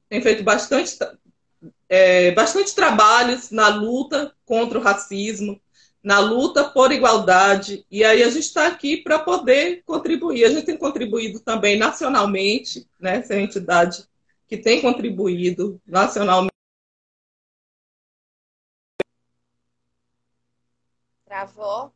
têm 0.09 0.19
feito 0.19 0.43
bastante, 0.43 0.97
é, 1.87 2.31
bastante 2.31 2.73
trabalhos 2.73 3.51
na 3.51 3.67
luta 3.67 4.33
contra 4.45 4.79
o 4.79 4.81
racismo, 4.81 5.61
na 6.03 6.17
luta 6.17 6.63
por 6.63 6.91
igualdade. 6.91 7.85
E 7.91 8.03
aí 8.03 8.23
a 8.23 8.29
gente 8.31 8.45
está 8.45 8.65
aqui 8.65 8.97
para 8.97 9.19
poder 9.19 9.83
contribuir. 9.85 10.45
A 10.45 10.49
gente 10.49 10.65
tem 10.65 10.75
contribuído 10.75 11.39
também 11.39 11.77
nacionalmente, 11.77 12.87
né? 12.99 13.17
Essa 13.17 13.39
entidade 13.39 14.05
que 14.47 14.57
tem 14.57 14.81
contribuído 14.81 15.81
nacionalmente. 15.85 16.53
Travou. 21.25 21.91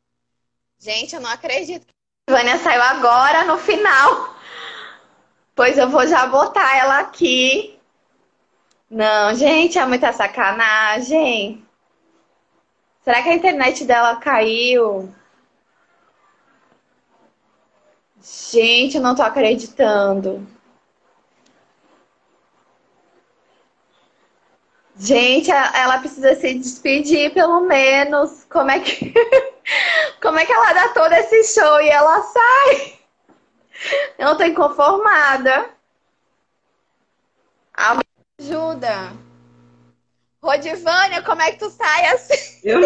Gente, 0.80 1.16
eu 1.16 1.22
não 1.22 1.30
acredito 1.30 1.86
que 1.86 1.94
a 2.28 2.38
Vânia 2.38 2.58
saiu 2.58 2.82
agora 2.82 3.44
no 3.46 3.58
final. 3.58 4.36
Pois 5.56 5.78
eu 5.78 5.90
vou 5.90 6.08
já 6.08 6.26
botar 6.26 6.78
ela 6.78 7.00
aqui. 7.00 7.78
Não, 8.90 9.36
gente, 9.36 9.78
é 9.78 9.86
muita 9.86 10.12
sacanagem. 10.12 11.66
Será 13.02 13.22
que 13.22 13.30
a 13.30 13.34
internet 13.34 13.86
dela 13.86 14.16
caiu? 14.16 15.14
Gente, 18.22 18.98
eu 18.98 19.04
não 19.04 19.16
tô 19.16 19.22
acreditando. 19.22 20.46
Gente, 25.00 25.50
ela 25.50 26.00
precisa 26.00 26.36
se 26.36 26.54
despedir 26.56 27.34
pelo 27.34 27.62
menos. 27.62 28.46
Como 28.50 28.70
é 28.70 28.82
que 28.82 29.14
como 30.22 30.38
é 30.38 30.46
que 30.46 30.52
ela 30.52 30.74
dá 30.74 30.90
todo 30.90 31.14
esse 31.14 31.54
show 31.54 31.80
e 31.80 31.88
ela 31.88 32.22
sai? 32.22 33.00
Eu 34.18 34.26
não 34.26 34.38
tô 34.38 34.44
inconformada. 34.44 35.70
Ah, 37.74 37.98
ajuda. 38.42 39.14
Rodivânia, 40.44 41.22
como 41.24 41.42
é 41.44 41.52
que 41.52 41.60
tu 41.60 41.70
sai 41.70 42.06
assim? 42.08 42.60
Eu... 42.66 42.80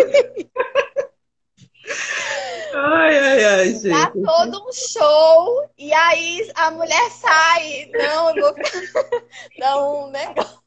Ai, 2.75 3.17
ai, 3.17 3.45
ai, 3.45 3.69
gente. 3.73 3.89
Dá 3.89 4.11
todo 4.11 4.67
um 4.67 4.71
show 4.71 5.69
e 5.77 5.91
aí 5.91 6.51
a 6.55 6.69
mulher 6.69 7.11
sai. 7.11 7.89
Não, 7.91 8.35
eu 8.35 8.43
vou 8.43 8.55
dar 9.57 9.77
um 9.83 10.11
negócio. 10.11 10.62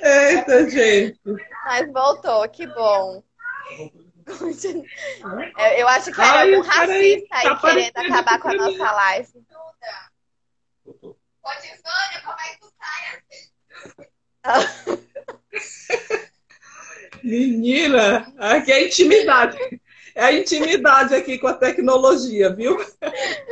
Eita, 0.00 0.70
gente. 0.70 1.20
Mas 1.64 1.92
voltou, 1.92 2.48
que 2.48 2.66
bom. 2.66 3.22
Eu 5.76 5.88
acho 5.88 6.12
que 6.12 6.20
era 6.20 6.42
algum 6.42 6.60
racista 6.60 6.86
aí, 6.90 7.26
tá 7.28 7.38
aí 7.38 7.58
querendo 7.60 7.96
acabar 7.96 8.38
com 8.40 8.48
a 8.48 8.54
nossa 8.54 8.92
live. 8.92 9.28
Pode 10.84 11.68
Vânia, 11.82 12.20
como 12.24 12.40
é 12.40 12.48
que 12.54 12.60
tu 12.60 12.70
sai 12.78 13.02
assim? 14.44 14.78
Menina, 17.22 18.32
aqui 18.38 18.72
é 18.72 18.86
intimidade. 18.86 19.58
É 20.14 20.24
a 20.24 20.32
intimidade 20.32 21.14
aqui 21.14 21.38
com 21.38 21.48
a 21.48 21.54
tecnologia, 21.54 22.54
viu? 22.54 22.76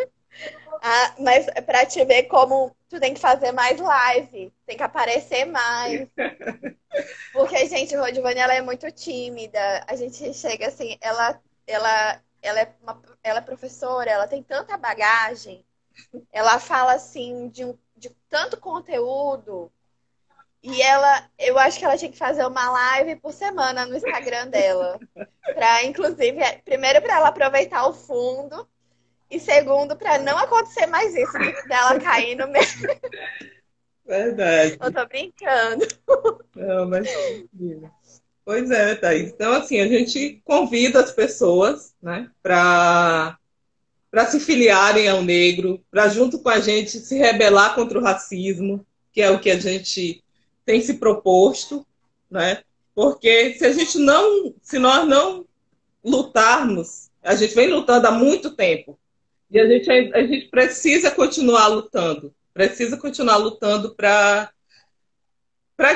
Ah, 0.89 1.14
mas 1.18 1.47
para 1.66 1.84
te 1.84 2.05
ver 2.05 2.28
como 2.28 2.72
tu 2.89 3.01
tem 3.01 3.12
que 3.12 3.18
fazer 3.18 3.51
mais 3.51 3.80
live, 3.80 4.55
tem 4.64 4.76
que 4.76 4.82
aparecer 4.84 5.45
mais. 5.45 6.07
Porque, 7.32 7.66
gente, 7.66 7.97
a 7.97 8.01
Rodivane, 8.01 8.39
ela 8.39 8.55
é 8.55 8.62
muito 8.62 8.89
tímida. 8.93 9.84
A 9.89 9.97
gente 9.97 10.32
chega 10.32 10.68
assim, 10.68 10.97
ela, 11.01 11.41
ela, 11.66 12.22
ela, 12.41 12.61
é 12.61 12.72
uma, 12.80 13.03
ela 13.24 13.39
é 13.41 13.43
professora, 13.43 14.09
ela 14.09 14.28
tem 14.28 14.45
tanta 14.45 14.76
bagagem. 14.76 15.66
Ela 16.32 16.61
fala 16.61 16.93
assim 16.93 17.49
de, 17.49 17.64
um, 17.64 17.76
de 17.97 18.11
tanto 18.28 18.57
conteúdo 18.57 19.72
e 20.62 20.80
ela, 20.82 21.28
eu 21.37 21.59
acho 21.59 21.80
que 21.80 21.84
ela 21.84 21.99
tinha 21.99 22.12
que 22.12 22.16
fazer 22.16 22.47
uma 22.47 22.70
live 22.70 23.16
por 23.16 23.32
semana 23.32 23.87
no 23.87 23.97
Instagram 23.97 24.47
dela. 24.49 25.01
Pra, 25.53 25.82
inclusive, 25.84 26.41
é, 26.41 26.59
primeiro 26.59 27.01
para 27.03 27.16
ela 27.16 27.28
aproveitar 27.28 27.87
o 27.87 27.93
fundo. 27.93 28.68
E 29.31 29.41
segundo, 29.41 29.97
para 29.97 30.18
não 30.18 30.39
acontecer 30.39 30.87
mais 30.87 31.14
isso, 31.14 31.33
dela 31.68 31.99
cair 31.99 32.37
no 32.37 32.47
meio. 32.49 32.66
Verdade. 34.07 34.79
Eu 34.81 34.93
tô 34.93 35.07
brincando. 35.07 35.87
Não, 36.55 36.89
mas. 36.89 37.09
Pois 38.45 38.70
é, 38.70 38.95
Thaís. 38.95 39.31
Então, 39.31 39.53
assim, 39.53 39.81
a 39.81 39.89
gente 39.89 40.41
convida 40.45 41.01
as 41.01 41.11
pessoas, 41.11 41.95
né, 42.01 42.31
para 42.43 43.37
para 44.09 44.24
se 44.27 44.41
filiarem 44.41 45.09
ao 45.09 45.20
negro, 45.20 45.85
para 45.91 46.09
junto 46.09 46.39
com 46.39 46.49
a 46.49 46.59
gente 46.59 47.01
se 47.01 47.18
rebelar 47.18 47.74
contra 47.74 47.99
o 47.99 48.03
racismo, 48.03 48.87
que 49.12 49.20
é 49.20 49.31
o 49.31 49.39
que 49.39 49.51
a 49.51 49.59
gente 49.59 50.24
tem 50.64 50.81
se 50.81 50.95
proposto, 50.95 51.87
né? 52.31 52.62
Porque 52.95 53.55
se 53.59 53.66
a 53.66 53.72
gente 53.72 53.99
não, 53.99 54.55
se 54.62 54.79
nós 54.79 55.07
não 55.07 55.45
lutarmos, 56.03 57.11
a 57.22 57.35
gente 57.35 57.55
vem 57.55 57.68
lutando 57.68 58.07
há 58.07 58.11
muito 58.11 58.55
tempo 58.57 58.99
e 59.51 59.61
a 59.61 59.66
gente, 59.66 59.90
a 59.90 60.26
gente 60.26 60.49
precisa 60.49 61.11
continuar 61.11 61.68
lutando, 61.68 62.34
precisa 62.53 62.97
continuar 62.97 63.36
lutando 63.36 63.94
para 63.94 64.51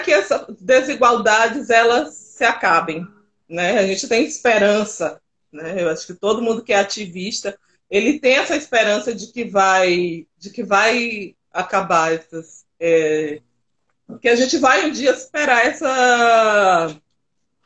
que 0.04 0.12
essas 0.12 0.46
desigualdades 0.60 1.70
elas 1.70 2.14
se 2.14 2.44
acabem, 2.44 3.06
né? 3.48 3.78
A 3.78 3.86
gente 3.86 4.08
tem 4.08 4.24
esperança, 4.24 5.20
né? 5.52 5.82
Eu 5.82 5.88
acho 5.88 6.06
que 6.06 6.14
todo 6.14 6.42
mundo 6.42 6.62
que 6.62 6.72
é 6.72 6.78
ativista 6.78 7.58
ele 7.90 8.20
tem 8.20 8.36
essa 8.36 8.54
esperança 8.56 9.12
de 9.12 9.32
que 9.32 9.44
vai 9.44 10.26
de 10.38 10.50
que 10.50 10.62
vai 10.62 11.34
acabar 11.52 12.12
essas 12.12 12.64
é, 12.78 13.40
que 14.18 14.28
a 14.28 14.34
gente 14.34 14.58
vai 14.58 14.86
um 14.86 14.90
dia 14.90 15.14
superar 15.16 15.66
essa, 15.66 16.96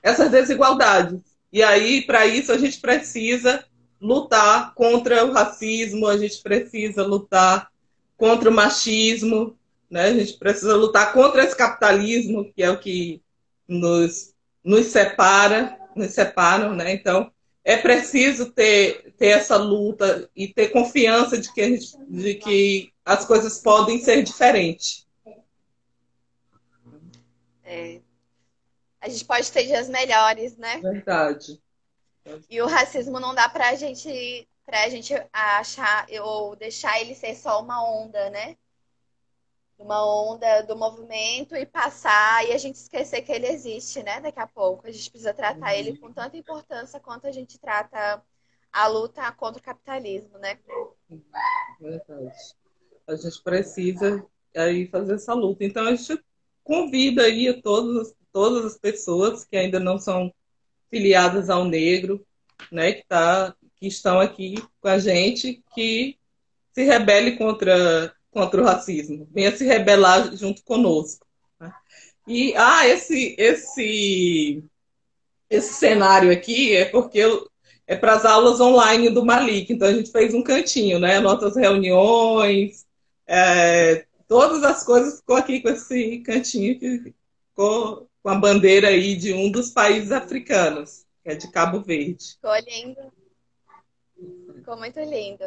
essas 0.02 0.30
desigualdades. 0.30 1.20
E 1.52 1.62
aí, 1.62 2.02
para 2.02 2.26
isso, 2.26 2.52
a 2.52 2.58
gente 2.58 2.80
precisa 2.80 3.64
lutar 4.04 4.74
contra 4.74 5.24
o 5.24 5.32
racismo, 5.32 6.06
a 6.06 6.18
gente 6.18 6.42
precisa 6.42 7.02
lutar 7.02 7.70
contra 8.18 8.50
o 8.50 8.52
machismo, 8.52 9.58
né? 9.90 10.08
a 10.08 10.12
gente 10.12 10.34
precisa 10.34 10.76
lutar 10.76 11.14
contra 11.14 11.42
esse 11.42 11.56
capitalismo, 11.56 12.52
que 12.52 12.62
é 12.62 12.70
o 12.70 12.78
que 12.78 13.22
nos, 13.66 14.34
nos 14.62 14.86
separa, 14.86 15.78
nos 15.96 16.10
separam, 16.10 16.76
né? 16.76 16.92
Então, 16.92 17.32
é 17.64 17.78
preciso 17.78 18.52
ter, 18.52 19.14
ter 19.16 19.28
essa 19.28 19.56
luta 19.56 20.28
e 20.36 20.48
ter 20.48 20.68
confiança 20.68 21.38
de 21.38 21.50
que, 21.50 21.64
gente, 21.64 21.96
de 22.06 22.34
que 22.34 22.92
as 23.06 23.24
coisas 23.24 23.58
podem 23.60 23.98
ser 23.98 24.22
diferentes. 24.22 25.06
É. 27.64 28.00
A 29.00 29.08
gente 29.08 29.24
pode 29.24 29.50
ter 29.50 29.64
dias 29.64 29.88
melhores, 29.88 30.58
né? 30.58 30.78
Verdade. 30.78 31.58
E 32.48 32.60
o 32.62 32.66
racismo 32.66 33.20
não 33.20 33.34
dá 33.34 33.48
pra 33.48 33.74
gente, 33.74 34.48
pra 34.64 34.88
gente 34.88 35.12
achar 35.32 36.06
ou 36.22 36.56
deixar 36.56 37.00
ele 37.00 37.14
ser 37.14 37.34
só 37.34 37.60
uma 37.60 37.86
onda, 37.86 38.30
né? 38.30 38.56
Uma 39.78 40.04
onda 40.06 40.62
do 40.62 40.76
movimento 40.76 41.54
e 41.54 41.66
passar 41.66 42.46
e 42.46 42.52
a 42.52 42.58
gente 42.58 42.76
esquecer 42.76 43.22
que 43.22 43.32
ele 43.32 43.46
existe, 43.46 44.02
né? 44.02 44.20
Daqui 44.20 44.40
a 44.40 44.46
pouco. 44.46 44.86
A 44.86 44.90
gente 44.90 45.10
precisa 45.10 45.34
tratar 45.34 45.72
uhum. 45.72 45.78
ele 45.78 45.98
com 45.98 46.12
tanta 46.12 46.36
importância 46.36 47.00
quanto 47.00 47.26
a 47.26 47.32
gente 47.32 47.58
trata 47.58 48.22
a 48.72 48.86
luta 48.86 49.30
contra 49.32 49.60
o 49.60 49.64
capitalismo, 49.64 50.38
né? 50.38 50.58
Verdade. 51.80 52.32
A 53.06 53.16
gente 53.16 53.42
precisa 53.42 54.26
aí 54.56 54.88
fazer 54.88 55.14
essa 55.14 55.34
luta. 55.34 55.64
Então 55.64 55.86
a 55.86 55.94
gente 55.94 56.24
convida 56.62 57.22
aí 57.22 57.48
a 57.48 57.60
todos, 57.60 58.14
todas 58.32 58.64
as 58.64 58.78
pessoas 58.78 59.44
que 59.44 59.56
ainda 59.56 59.78
não 59.78 59.98
são 59.98 60.32
filiadas 60.94 61.50
ao 61.50 61.64
negro, 61.64 62.24
né, 62.70 62.92
que, 62.92 63.04
tá, 63.08 63.52
que 63.74 63.88
estão 63.88 64.20
aqui 64.20 64.62
com 64.80 64.86
a 64.86 64.96
gente, 64.96 65.60
que 65.74 66.16
se 66.72 66.84
rebele 66.84 67.36
contra, 67.36 68.14
contra 68.30 68.62
o 68.62 68.64
racismo. 68.64 69.28
Venha 69.32 69.50
se 69.56 69.64
rebelar 69.64 70.36
junto 70.36 70.62
conosco. 70.62 71.26
Né? 71.58 71.72
E, 72.28 72.54
ah, 72.56 72.86
esse, 72.86 73.34
esse, 73.36 74.62
esse 75.50 75.74
cenário 75.74 76.30
aqui 76.30 76.76
é 76.76 76.84
porque 76.84 77.18
eu, 77.18 77.50
é 77.88 77.96
para 77.96 78.14
as 78.14 78.24
aulas 78.24 78.60
online 78.60 79.10
do 79.10 79.26
Malik. 79.26 79.72
Então, 79.72 79.88
a 79.88 79.92
gente 79.92 80.12
fez 80.12 80.32
um 80.32 80.44
cantinho, 80.44 81.00
né? 81.00 81.18
Nossas 81.18 81.56
reuniões, 81.56 82.86
é, 83.26 84.06
todas 84.28 84.62
as 84.62 84.84
coisas 84.84 85.18
ficou 85.18 85.34
aqui 85.34 85.60
com 85.60 85.70
esse 85.70 86.18
cantinho 86.20 86.78
que 86.78 87.12
ficou 87.50 88.08
com 88.24 88.30
a 88.30 88.36
bandeira 88.36 88.88
aí 88.88 89.14
de 89.14 89.34
um 89.34 89.50
dos 89.50 89.68
países 89.68 90.10
africanos, 90.10 91.04
que 91.22 91.28
é 91.28 91.34
de 91.34 91.52
Cabo 91.52 91.82
Verde. 91.82 92.36
Ficou 92.36 92.56
lindo. 92.56 93.12
Ficou 94.54 94.78
muito 94.78 94.98
lindo. 95.00 95.44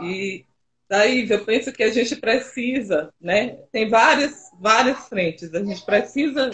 E 0.00 0.46
daí 0.88 1.28
eu 1.28 1.44
penso 1.44 1.72
que 1.72 1.82
a 1.82 1.90
gente 1.90 2.14
precisa, 2.14 3.12
né? 3.20 3.58
Tem 3.72 3.90
várias, 3.90 4.52
várias 4.60 5.08
frentes. 5.08 5.52
A 5.52 5.64
gente 5.64 5.84
precisa 5.84 6.52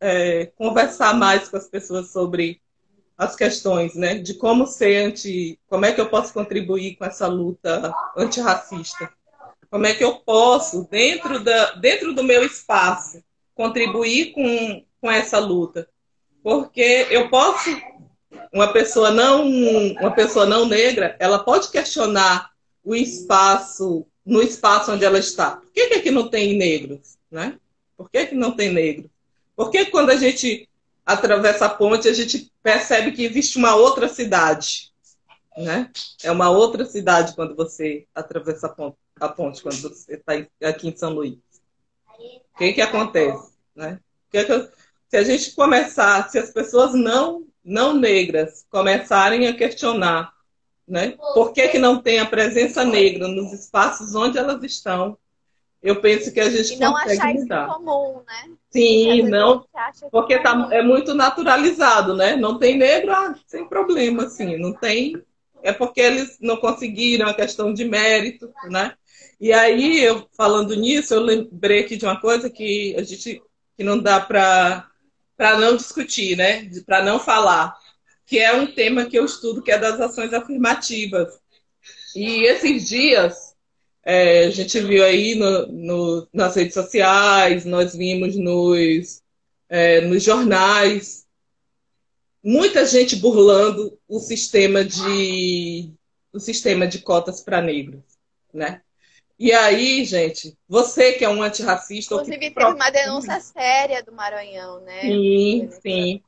é, 0.00 0.46
conversar 0.56 1.14
mais 1.14 1.48
com 1.48 1.58
as 1.58 1.68
pessoas 1.68 2.10
sobre 2.10 2.60
as 3.16 3.36
questões, 3.36 3.94
né? 3.94 4.16
De 4.16 4.34
como 4.34 4.66
ser 4.66 4.96
anti, 4.96 5.60
como 5.68 5.86
é 5.86 5.92
que 5.92 6.00
eu 6.00 6.10
posso 6.10 6.34
contribuir 6.34 6.96
com 6.96 7.04
essa 7.04 7.28
luta 7.28 7.94
antirracista. 8.16 9.12
Como 9.70 9.86
é 9.86 9.94
que 9.94 10.02
eu 10.02 10.16
posso, 10.16 10.88
dentro, 10.90 11.38
da, 11.38 11.74
dentro 11.76 12.12
do 12.12 12.24
meu 12.24 12.44
espaço, 12.44 13.22
contribuir 13.54 14.32
com, 14.32 14.84
com 15.04 15.10
essa 15.10 15.38
luta? 15.38 15.86
Porque 16.42 17.06
eu 17.10 17.28
posso, 17.28 17.68
uma 18.50 18.72
pessoa 18.72 19.10
não, 19.10 19.46
uma 19.46 20.10
pessoa 20.12 20.46
não 20.46 20.64
negra, 20.64 21.14
ela 21.18 21.38
pode 21.38 21.70
questionar 21.70 22.50
o 22.82 22.94
espaço, 22.94 24.06
no 24.24 24.40
espaço 24.40 24.92
onde 24.92 25.04
ela 25.04 25.18
está. 25.18 25.56
Por 25.56 25.70
que, 25.72 25.88
que 25.88 25.94
aqui 25.96 26.10
não 26.10 26.30
tem 26.30 26.56
negros? 26.56 27.18
Né? 27.30 27.58
Por 27.94 28.08
que, 28.08 28.28
que 28.28 28.34
não 28.34 28.52
tem 28.52 28.72
negro? 28.72 29.10
Por 29.54 29.70
que 29.70 29.84
quando 29.84 30.08
a 30.08 30.16
gente 30.16 30.66
atravessa 31.04 31.66
a 31.66 31.68
ponte, 31.68 32.08
a 32.08 32.14
gente 32.14 32.50
percebe 32.62 33.12
que 33.12 33.26
existe 33.26 33.58
uma 33.58 33.76
outra 33.76 34.08
cidade? 34.08 34.90
Né? 35.54 35.90
É 36.22 36.32
uma 36.32 36.48
outra 36.48 36.86
cidade 36.86 37.34
quando 37.34 37.54
você 37.54 38.06
atravessa 38.14 38.68
a 38.68 38.70
ponte 38.70 38.96
a 39.20 39.28
ponte 39.28 39.62
quando 39.62 39.80
você 39.80 40.14
está 40.14 40.32
aqui 40.66 40.88
em 40.88 40.96
São 40.96 41.12
Luís? 41.12 41.38
O 42.18 42.58
que, 42.58 42.72
que 42.72 42.80
acontece? 42.80 43.52
Né? 43.76 44.00
Que 44.30 44.44
que, 44.44 44.70
se 45.08 45.16
a 45.16 45.22
gente 45.22 45.54
começar, 45.54 46.28
se 46.28 46.38
as 46.38 46.50
pessoas 46.50 46.94
não, 46.94 47.46
não 47.64 47.94
negras 47.94 48.64
começarem 48.70 49.46
a 49.46 49.54
questionar 49.54 50.32
né, 50.86 51.14
por 51.32 51.52
que, 51.52 51.68
que 51.68 51.78
não 51.78 52.00
tem 52.00 52.18
a 52.18 52.26
presença 52.26 52.84
negra 52.84 53.26
nos 53.26 53.52
espaços 53.52 54.14
onde 54.14 54.36
elas 54.36 54.62
estão, 54.62 55.16
eu 55.82 56.00
penso 56.00 56.32
que 56.32 56.40
a 56.40 56.48
gente 56.48 56.74
e 56.74 56.78
não 56.78 56.92
consegue 56.92 57.20
achar 57.20 57.34
mudar. 57.34 57.66
Isso 57.66 57.74
comum, 57.74 58.22
né? 58.26 58.56
Sim, 58.70 59.22
não, 59.22 59.66
porque 60.10 60.38
tá, 60.38 60.68
é 60.70 60.82
muito 60.82 61.14
naturalizado, 61.14 62.14
né? 62.14 62.36
Não 62.36 62.58
tem 62.58 62.76
negro, 62.76 63.12
ah, 63.12 63.34
sem 63.46 63.66
problema, 63.66 64.24
assim, 64.24 64.56
não 64.56 64.72
tem 64.72 65.22
é 65.64 65.72
porque 65.72 66.00
eles 66.00 66.36
não 66.40 66.58
conseguiram 66.58 67.26
a 67.26 67.34
questão 67.34 67.72
de 67.72 67.86
mérito, 67.86 68.52
né? 68.68 68.94
E 69.40 69.50
aí, 69.50 69.98
eu 69.98 70.28
falando 70.36 70.76
nisso, 70.76 71.14
eu 71.14 71.20
lembrei 71.20 71.80
aqui 71.80 71.96
de 71.96 72.04
uma 72.04 72.20
coisa 72.20 72.50
que 72.50 72.94
a 72.98 73.02
gente 73.02 73.42
que 73.76 73.82
não 73.82 73.98
dá 73.98 74.20
para 74.20 74.86
para 75.36 75.58
não 75.58 75.76
discutir, 75.76 76.36
né? 76.36 76.70
Para 76.86 77.02
não 77.02 77.18
falar, 77.18 77.76
que 78.26 78.38
é 78.38 78.52
um 78.52 78.66
tema 78.66 79.06
que 79.06 79.18
eu 79.18 79.24
estudo, 79.24 79.62
que 79.62 79.70
é 79.70 79.78
das 79.78 80.00
ações 80.00 80.32
afirmativas. 80.32 81.38
E 82.14 82.44
esses 82.44 82.88
dias 82.88 83.54
é, 84.04 84.44
a 84.44 84.50
gente 84.50 84.78
viu 84.80 85.02
aí 85.02 85.34
no, 85.34 85.66
no, 85.66 86.28
nas 86.32 86.54
redes 86.54 86.74
sociais, 86.74 87.64
nós 87.64 87.94
vimos 87.94 88.36
nos, 88.36 89.22
é, 89.68 90.02
nos 90.02 90.22
jornais, 90.22 91.26
muita 92.42 92.84
gente 92.84 93.16
burlando 93.16 93.98
o 94.06 94.20
sistema 94.20 94.84
de, 94.84 95.90
o 96.32 96.38
sistema 96.38 96.86
de 96.86 96.98
cotas 96.98 97.40
para 97.40 97.62
negros, 97.62 98.02
né? 98.52 98.82
E 99.44 99.52
aí, 99.52 100.06
gente, 100.06 100.56
você 100.66 101.12
que 101.12 101.22
é 101.22 101.28
um 101.28 101.42
antirracista... 101.42 102.14
Inclusive, 102.14 102.38
teve 102.38 102.54
pro... 102.54 102.74
uma 102.74 102.88
denúncia 102.88 103.38
séria 103.40 104.02
do 104.02 104.10
Maranhão, 104.10 104.80
né? 104.80 105.02
Sim, 105.02 105.68
sim. 105.82 106.22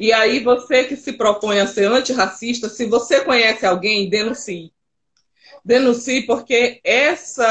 e 0.00 0.10
aí, 0.10 0.42
você 0.42 0.84
que 0.84 0.96
se 0.96 1.12
propõe 1.12 1.60
a 1.60 1.66
ser 1.66 1.84
antirracista, 1.84 2.70
se 2.70 2.86
você 2.86 3.20
conhece 3.20 3.66
alguém, 3.66 4.08
denuncie. 4.08 4.72
Denuncie 5.62 6.22
porque 6.22 6.80
essa, 6.82 7.42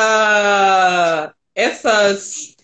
essas, 1.54 2.56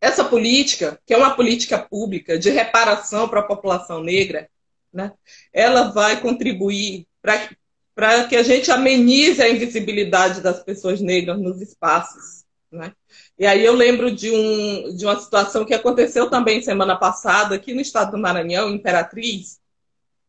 essa 0.00 0.24
política, 0.24 1.00
que 1.04 1.12
é 1.12 1.16
uma 1.16 1.34
política 1.34 1.80
pública 1.80 2.38
de 2.38 2.50
reparação 2.50 3.28
para 3.28 3.40
a 3.40 3.48
população 3.48 4.00
negra, 4.04 4.48
né, 4.92 5.12
ela 5.52 5.90
vai 5.90 6.20
contribuir 6.20 7.08
para 7.20 7.50
para 7.94 8.24
que 8.26 8.36
a 8.36 8.42
gente 8.42 8.70
amenize 8.70 9.42
a 9.42 9.48
invisibilidade 9.48 10.40
das 10.40 10.62
pessoas 10.62 11.00
negras 11.00 11.38
nos 11.40 11.60
espaços. 11.60 12.44
Né? 12.70 12.92
E 13.38 13.46
aí 13.46 13.64
eu 13.64 13.74
lembro 13.74 14.10
de, 14.10 14.30
um, 14.30 14.94
de 14.94 15.04
uma 15.04 15.18
situação 15.18 15.64
que 15.64 15.74
aconteceu 15.74 16.30
também 16.30 16.62
semana 16.62 16.96
passada, 16.96 17.54
aqui 17.54 17.74
no 17.74 17.80
estado 17.80 18.12
do 18.12 18.18
Maranhão, 18.18 18.70
Imperatriz, 18.70 19.60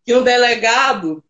que 0.03 0.16
um 0.16 0.24
delegado 0.24 1.24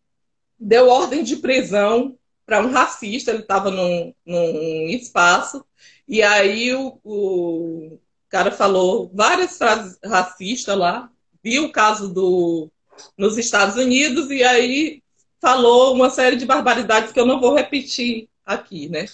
deu 0.58 0.88
ordem 0.88 1.22
de 1.22 1.36
prisão 1.36 2.16
para 2.46 2.60
um 2.60 2.70
racista, 2.70 3.30
ele 3.30 3.42
estava 3.42 3.70
num, 3.70 4.14
num 4.24 4.88
espaço, 4.88 5.64
e 6.06 6.22
aí 6.22 6.74
o, 6.74 6.98
o 7.04 7.98
cara 8.28 8.50
falou 8.50 9.10
várias 9.12 9.58
frases 9.58 9.98
racistas 10.04 10.76
lá, 10.76 11.10
viu 11.42 11.66
o 11.66 11.72
caso 11.72 12.08
do, 12.12 12.70
nos 13.16 13.38
Estados 13.38 13.76
Unidos, 13.76 14.30
e 14.30 14.42
aí 14.42 15.01
falou 15.42 15.92
uma 15.92 16.08
série 16.08 16.36
de 16.36 16.46
barbaridades 16.46 17.10
que 17.10 17.18
eu 17.18 17.26
não 17.26 17.40
vou 17.40 17.52
repetir 17.52 18.28
aqui, 18.46 18.88
né? 18.88 19.06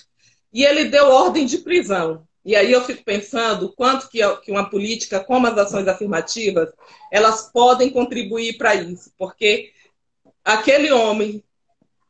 E 0.53 0.63
ele 0.63 0.85
deu 0.85 1.07
ordem 1.07 1.47
de 1.47 1.57
prisão. 1.59 2.29
E 2.45 2.55
aí 2.55 2.71
eu 2.71 2.85
fico 2.85 3.03
pensando 3.03 3.73
quanto 3.75 4.11
que, 4.11 4.21
uma 4.49 4.69
política 4.69 5.25
como 5.25 5.47
as 5.47 5.57
ações 5.57 5.89
afirmativas, 5.89 6.69
elas 7.11 7.51
podem 7.51 7.89
contribuir 7.89 8.59
para 8.59 8.75
isso, 8.75 9.11
porque 9.17 9.73
aquele 10.45 10.93
homem 10.93 11.43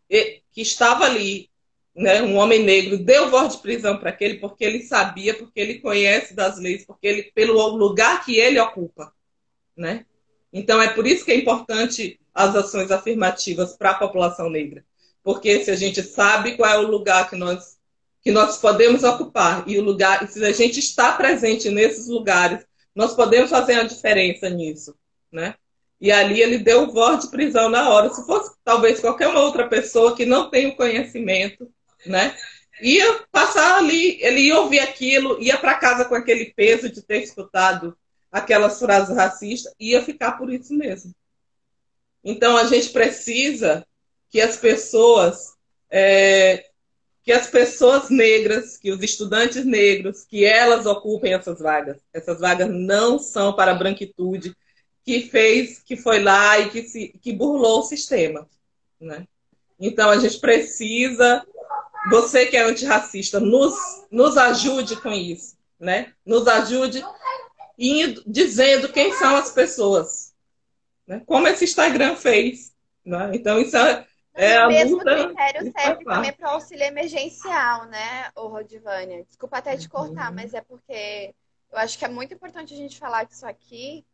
que 0.09 0.43
estava 0.61 1.05
ali, 1.05 1.49
né, 1.95 2.21
um 2.21 2.37
homem 2.37 2.65
negro, 2.65 2.99
deu 2.99 3.31
voz 3.31 3.55
de 3.55 3.63
prisão 3.63 3.99
para 3.99 4.11
aquele 4.11 4.35
porque 4.35 4.65
ele 4.65 4.83
sabia, 4.83 5.35
porque 5.35 5.61
ele 5.61 5.81
conhece 5.81 6.35
das 6.35 6.59
leis, 6.59 6.85
porque 6.85 7.07
ele 7.07 7.23
pelo 7.35 7.69
lugar 7.69 8.25
que 8.25 8.37
ele 8.37 8.59
ocupa, 8.59 9.13
né? 9.77 10.05
Então 10.53 10.81
é 10.83 10.89
por 10.89 11.07
isso 11.07 11.25
que 11.25 11.31
é 11.31 11.37
importante 11.37 12.19
as 12.39 12.55
ações 12.55 12.93
afirmativas 12.93 13.77
para 13.77 13.91
a 13.91 13.95
população 13.95 14.49
negra. 14.49 14.85
Porque 15.25 15.65
se 15.65 15.73
a 15.73 15.75
gente 15.75 16.01
sabe 16.05 16.57
qual 16.57 16.71
é 16.71 16.79
o 16.79 16.87
lugar 16.87 17.29
que 17.29 17.35
nós, 17.35 17.77
que 18.23 18.31
nós 18.31 18.59
podemos 18.59 19.03
ocupar 19.03 19.65
e 19.67 19.77
o 19.77 19.83
lugar, 19.83 20.23
e 20.23 20.29
se 20.29 20.45
a 20.45 20.53
gente 20.53 20.79
está 20.79 21.13
presente 21.13 21.69
nesses 21.69 22.07
lugares, 22.07 22.65
nós 22.95 23.13
podemos 23.13 23.51
fazer 23.51 23.75
a 23.75 23.83
diferença 23.83 24.49
nisso, 24.49 24.95
né? 25.33 25.57
E 26.01 26.13
ali 26.13 26.41
ele 26.41 26.59
deu 26.59 26.93
voz 26.93 27.25
de 27.25 27.31
prisão 27.31 27.69
na 27.69 27.89
hora. 27.89 28.15
Se 28.15 28.25
fosse 28.25 28.55
talvez 28.63 29.01
qualquer 29.01 29.27
uma 29.27 29.41
outra 29.41 29.67
pessoa 29.67 30.15
que 30.15 30.25
não 30.25 30.49
tem 30.49 30.69
o 30.69 30.77
conhecimento, 30.77 31.69
né? 32.07 32.37
Ia 32.81 33.25
passar 33.33 33.79
ali, 33.79 34.23
ele 34.23 34.43
ia 34.43 34.61
ouvir 34.61 34.79
aquilo, 34.79 35.43
ia 35.43 35.59
para 35.59 35.75
casa 35.75 36.05
com 36.05 36.15
aquele 36.15 36.53
peso 36.55 36.89
de 36.89 37.03
ter 37.03 37.21
escutado 37.21 37.99
aquelas 38.31 38.79
frases 38.79 39.17
racistas, 39.17 39.75
ia 39.81 40.01
ficar 40.05 40.33
por 40.39 40.53
isso 40.53 40.73
mesmo. 40.73 41.13
Então 42.31 42.59
a 42.59 42.65
gente 42.65 42.91
precisa 42.91 43.87
que 44.29 44.39
as 44.39 44.59
pessoas, 44.59 45.55
é, 45.91 46.63
que 47.23 47.33
as 47.33 47.47
pessoas 47.47 48.11
negras, 48.11 48.77
que 48.77 48.91
os 48.91 49.03
estudantes 49.03 49.65
negros, 49.65 50.27
que 50.27 50.45
elas 50.45 50.85
ocupem 50.85 51.33
essas 51.33 51.59
vagas. 51.59 51.97
Essas 52.13 52.39
vagas 52.39 52.69
não 52.71 53.19
são 53.19 53.55
para 53.55 53.71
a 53.71 53.75
branquitude 53.75 54.55
que 55.03 55.23
fez, 55.23 55.79
que 55.79 55.97
foi 55.97 56.23
lá 56.23 56.59
e 56.59 56.69
que, 56.69 56.83
se, 56.83 57.19
que 57.23 57.33
burlou 57.33 57.79
o 57.79 57.85
sistema. 57.85 58.47
Né? 59.01 59.27
Então 59.81 60.11
a 60.11 60.19
gente 60.19 60.39
precisa, 60.39 61.43
você 62.11 62.45
que 62.45 62.59
é 62.59 62.63
antirracista, 62.63 63.41
nos, 63.41 63.75
nos 64.11 64.37
ajude 64.37 65.01
com 65.01 65.13
isso. 65.13 65.57
Né? 65.81 66.13
Nos 66.27 66.47
ajude 66.47 67.03
indo, 67.79 68.23
dizendo 68.27 68.93
quem 68.93 69.15
são 69.15 69.35
as 69.35 69.51
pessoas 69.51 70.28
né? 71.09 71.23
como 71.27 71.49
esse 71.49 71.65
Instagram 71.65 72.15
fez. 72.15 72.73
Né? 73.05 73.31
Então, 73.35 73.59
isso 73.59 73.77
é, 73.77 74.07
é 74.35 74.57
a 74.57 74.69
mesmo 74.69 74.99
luta. 74.99 75.27
critério 75.27 75.73
serve 75.73 76.05
também 76.05 76.33
para 76.33 76.49
o 76.49 76.53
auxílio 76.53 76.85
emergencial, 76.85 77.87
né, 77.87 78.31
ô 78.37 78.49
Rodivânia? 78.49 79.25
Desculpa 79.25 79.59
até 79.59 79.77
te 79.77 79.89
cortar, 79.89 80.29
uhum. 80.29 80.37
mas 80.37 80.55
é 80.55 80.61
porque 80.61 81.35
eu 81.73 81.79
acho 81.79 81.99
que 81.99 82.05
é 82.05 82.09
muito 82.09 82.35
importante 82.35 82.75
a 82.75 82.77
gente 82.77 82.99
falar 82.99 83.25
disso 83.25 83.47
aqui, 83.47 84.05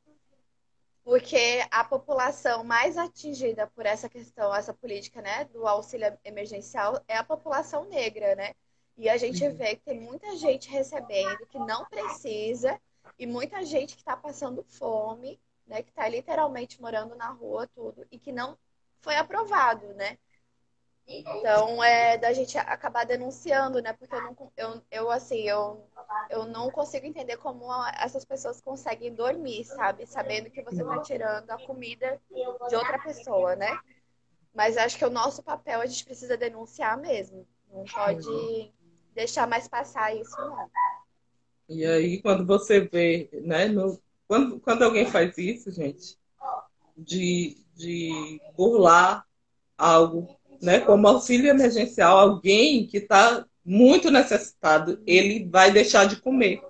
porque 1.03 1.63
a 1.71 1.85
população 1.85 2.65
mais 2.65 2.97
atingida 2.97 3.67
por 3.75 3.85
essa 3.85 4.09
questão, 4.09 4.55
essa 4.55 4.73
política, 4.73 5.21
né, 5.21 5.45
do 5.53 5.67
auxílio 5.67 6.17
emergencial 6.25 7.03
é 7.07 7.17
a 7.17 7.25
população 7.25 7.85
negra, 7.85 8.35
né? 8.35 8.55
E 8.97 9.09
a 9.09 9.17
gente 9.17 9.43
uhum. 9.45 9.55
vê 9.55 9.75
que 9.75 9.83
tem 9.83 10.01
muita 10.01 10.37
gente 10.37 10.71
recebendo 10.71 11.47
que 11.49 11.59
não 11.59 11.85
precisa 11.85 12.81
e 13.19 13.27
muita 13.27 13.65
gente 13.65 13.95
que 13.95 14.01
está 14.01 14.17
passando 14.17 14.65
fome 14.69 15.39
né, 15.67 15.83
que 15.83 15.91
está 15.91 16.09
literalmente 16.09 16.81
morando 16.81 17.15
na 17.15 17.29
rua, 17.29 17.67
tudo, 17.75 18.07
e 18.11 18.19
que 18.19 18.33
não 18.33 18.57
foi 19.01 19.17
aprovado, 19.17 19.87
né? 19.95 20.19
Então, 21.07 21.85
é 21.85 22.17
da 22.17 22.33
gente 22.33 22.57
acabar 22.57 23.05
denunciando, 23.05 23.81
né? 23.83 23.93
Porque 23.93 24.15
eu, 24.15 24.23
não, 24.23 24.53
eu, 24.57 24.83
eu 24.91 25.11
assim, 25.11 25.41
eu, 25.43 25.87
eu 26.31 26.47
não 26.47 26.71
consigo 26.71 27.05
entender 27.05 27.37
como 27.37 27.67
essas 28.01 28.25
pessoas 28.25 28.61
conseguem 28.61 29.15
dormir, 29.15 29.65
sabe? 29.65 30.07
Sabendo 30.07 30.51
que 30.51 30.63
você 30.63 30.83
está 30.83 31.03
tirando 31.03 31.51
a 31.51 31.59
comida 31.59 32.19
de 32.69 32.77
outra 32.77 32.99
pessoa, 32.99 33.55
né? 33.55 33.79
Mas 34.55 34.79
acho 34.79 34.97
que 34.97 35.05
o 35.05 35.11
nosso 35.11 35.43
papel 35.43 35.81
a 35.81 35.87
gente 35.87 36.05
precisa 36.05 36.37
denunciar 36.37 36.97
mesmo. 36.97 37.47
Não 37.71 37.85
pode 37.85 38.73
deixar 39.15 39.47
mais 39.47 39.69
passar 39.69 40.15
isso, 40.15 40.37
não. 40.39 40.71
E 41.69 41.85
aí, 41.85 42.21
quando 42.23 42.47
você 42.47 42.81
vê, 42.81 43.29
né, 43.33 43.67
no, 43.67 44.01
quando, 44.27 44.59
quando 44.61 44.83
alguém 44.83 45.07
faz 45.07 45.37
isso, 45.39 45.71
gente, 45.71 46.19
de, 46.97 47.57
de 47.75 48.41
burlar 48.57 49.25
algo, 49.77 50.37
né, 50.63 50.81
como 50.81 51.07
auxílio 51.09 51.51
emergencial, 51.51 52.19
alguém 52.19 52.87
que 52.87 52.99
está 52.99 53.45
muito 53.65 54.11
necessitado, 54.11 55.03
ele 55.07 55.49
vai 55.49 55.71
deixar 55.71 56.07
de 56.07 56.17
comer. 56.17 56.63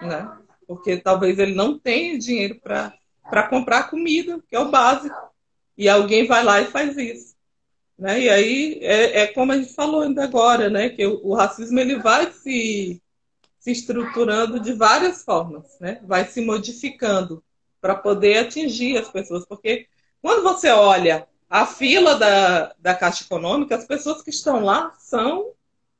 Né? 0.00 0.30
Porque 0.66 0.96
talvez 0.96 1.38
ele 1.38 1.54
não 1.54 1.78
tenha 1.78 2.18
dinheiro 2.18 2.60
para 2.60 3.48
comprar 3.48 3.90
comida, 3.90 4.42
que 4.48 4.54
é 4.54 4.60
o 4.60 4.70
básico. 4.70 5.16
E 5.76 5.88
alguém 5.88 6.26
vai 6.26 6.44
lá 6.44 6.60
e 6.60 6.66
faz 6.66 6.96
isso. 6.96 7.34
Né? 7.98 8.20
E 8.20 8.28
aí 8.28 8.78
é, 8.82 9.20
é 9.20 9.26
como 9.28 9.52
a 9.52 9.56
gente 9.56 9.74
falou 9.74 10.02
ainda 10.02 10.24
agora, 10.24 10.68
né? 10.68 10.90
Que 10.90 11.06
o, 11.06 11.20
o 11.26 11.34
racismo 11.34 11.78
ele 11.78 11.96
vai 11.96 12.30
se 12.30 13.02
se 13.66 13.72
estruturando 13.72 14.60
de 14.60 14.72
várias 14.72 15.24
formas, 15.24 15.76
né? 15.80 16.00
Vai 16.04 16.24
se 16.24 16.40
modificando 16.40 17.42
para 17.80 17.96
poder 17.96 18.38
atingir 18.38 18.96
as 18.96 19.08
pessoas, 19.08 19.44
porque 19.44 19.88
quando 20.22 20.44
você 20.44 20.70
olha 20.70 21.26
a 21.50 21.66
fila 21.66 22.14
da, 22.14 22.72
da 22.78 22.94
Caixa 22.94 23.24
Econômica, 23.24 23.74
as 23.74 23.84
pessoas 23.84 24.22
que 24.22 24.30
estão 24.30 24.60
lá 24.60 24.94
são, 25.00 25.50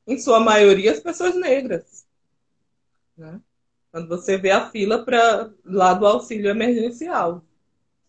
em 0.07 0.17
sua 0.17 0.39
maioria, 0.39 0.93
as 0.93 1.01
pessoas 1.01 1.35
negras. 1.35 2.05
Né? 3.17 3.37
Quando 3.91 4.07
você 4.07 4.37
vê 4.37 4.51
a 4.51 4.69
fila 4.69 5.03
para 5.03 5.51
lá 5.65 5.93
do 5.93 6.07
auxílio 6.07 6.49
emergencial. 6.49 7.43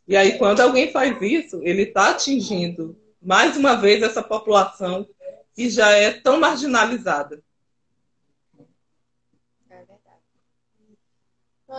E 0.06 0.16
aí, 0.16 0.38
quando 0.38 0.60
alguém 0.60 0.92
faz 0.92 1.20
isso, 1.20 1.60
ele 1.64 1.82
está 1.82 2.10
atingindo 2.10 2.96
mais 3.20 3.56
uma 3.56 3.74
vez 3.74 4.04
essa 4.04 4.22
população 4.22 5.08
que 5.52 5.68
já 5.68 5.90
é 5.90 6.12
tão 6.12 6.38
marginalizada. 6.38 7.42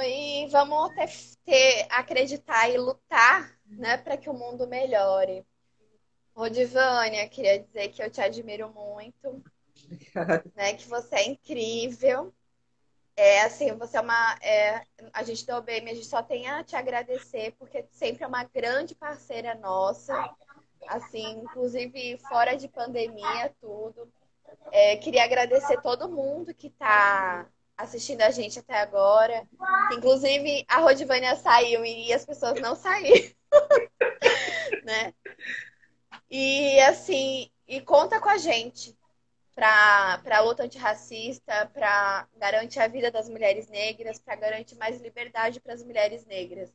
E 0.02 0.48
vamos 0.48 0.94
ter, 0.94 1.10
ter 1.44 1.88
acreditar 1.90 2.70
e 2.70 2.78
lutar 2.78 3.58
né, 3.66 3.98
para 3.98 4.18
que 4.18 4.30
o 4.30 4.34
mundo 4.34 4.68
melhore. 4.68 5.46
Rodivânia, 6.36 7.28
queria 7.28 7.60
dizer 7.60 7.90
que 7.90 8.02
eu 8.02 8.10
te 8.10 8.22
admiro 8.22 8.70
muito, 8.70 9.44
né? 10.56 10.74
Que 10.74 10.88
você 10.88 11.16
é 11.16 11.28
incrível. 11.28 12.34
É 13.16 13.42
assim, 13.42 13.76
você 13.76 13.98
é 13.98 14.02
uma. 14.02 14.38
É, 14.42 14.82
a 15.12 15.24
gente 15.24 15.46
do 15.46 15.54
OBM, 15.54 15.90
a 15.90 15.94
gente 15.94 16.06
só 16.06 16.24
tem 16.24 16.48
a 16.48 16.64
te 16.64 16.76
agradecer, 16.76 17.54
porque 17.60 17.86
sempre 17.92 18.24
é 18.24 18.28
uma 18.28 18.46
grande 18.46 18.96
parceira 18.96 19.56
nossa. 19.56 20.34
Assim, 20.88 21.42
inclusive 21.42 22.18
fora 22.30 22.56
de 22.56 22.70
pandemia, 22.70 23.54
tudo. 23.60 24.10
É, 24.72 24.96
queria 24.98 25.26
agradecer 25.26 25.82
todo 25.82 26.10
mundo 26.10 26.54
que 26.54 26.68
está 26.68 27.50
assistindo 27.80 28.22
a 28.22 28.30
gente 28.30 28.60
até 28.60 28.78
agora. 28.78 29.48
Inclusive, 29.94 30.66
a 30.68 30.80
Rodivânia 30.80 31.36
saiu 31.38 31.86
e 31.86 32.14
as 32.14 32.26
pessoas 32.26 32.60
não 32.60 32.76
saíram. 32.76 33.32
né? 34.84 35.14
E 36.30 36.80
assim, 36.82 37.50
e 37.68 37.80
conta 37.82 38.20
com 38.20 38.30
a 38.30 38.38
gente 38.38 38.96
para 39.56 40.22
a 40.30 40.42
luta 40.42 40.64
antirracista, 40.64 41.70
para 41.74 42.28
garantir 42.38 42.80
a 42.80 42.88
vida 42.88 43.10
das 43.10 43.30
mulheres 43.30 43.68
negras, 43.70 44.20
para 44.20 44.36
garantir 44.36 44.76
mais 44.76 45.02
liberdade 45.02 45.60
para 45.60 45.74
as 45.74 45.84
mulheres 45.84 46.26
negras. 46.26 46.72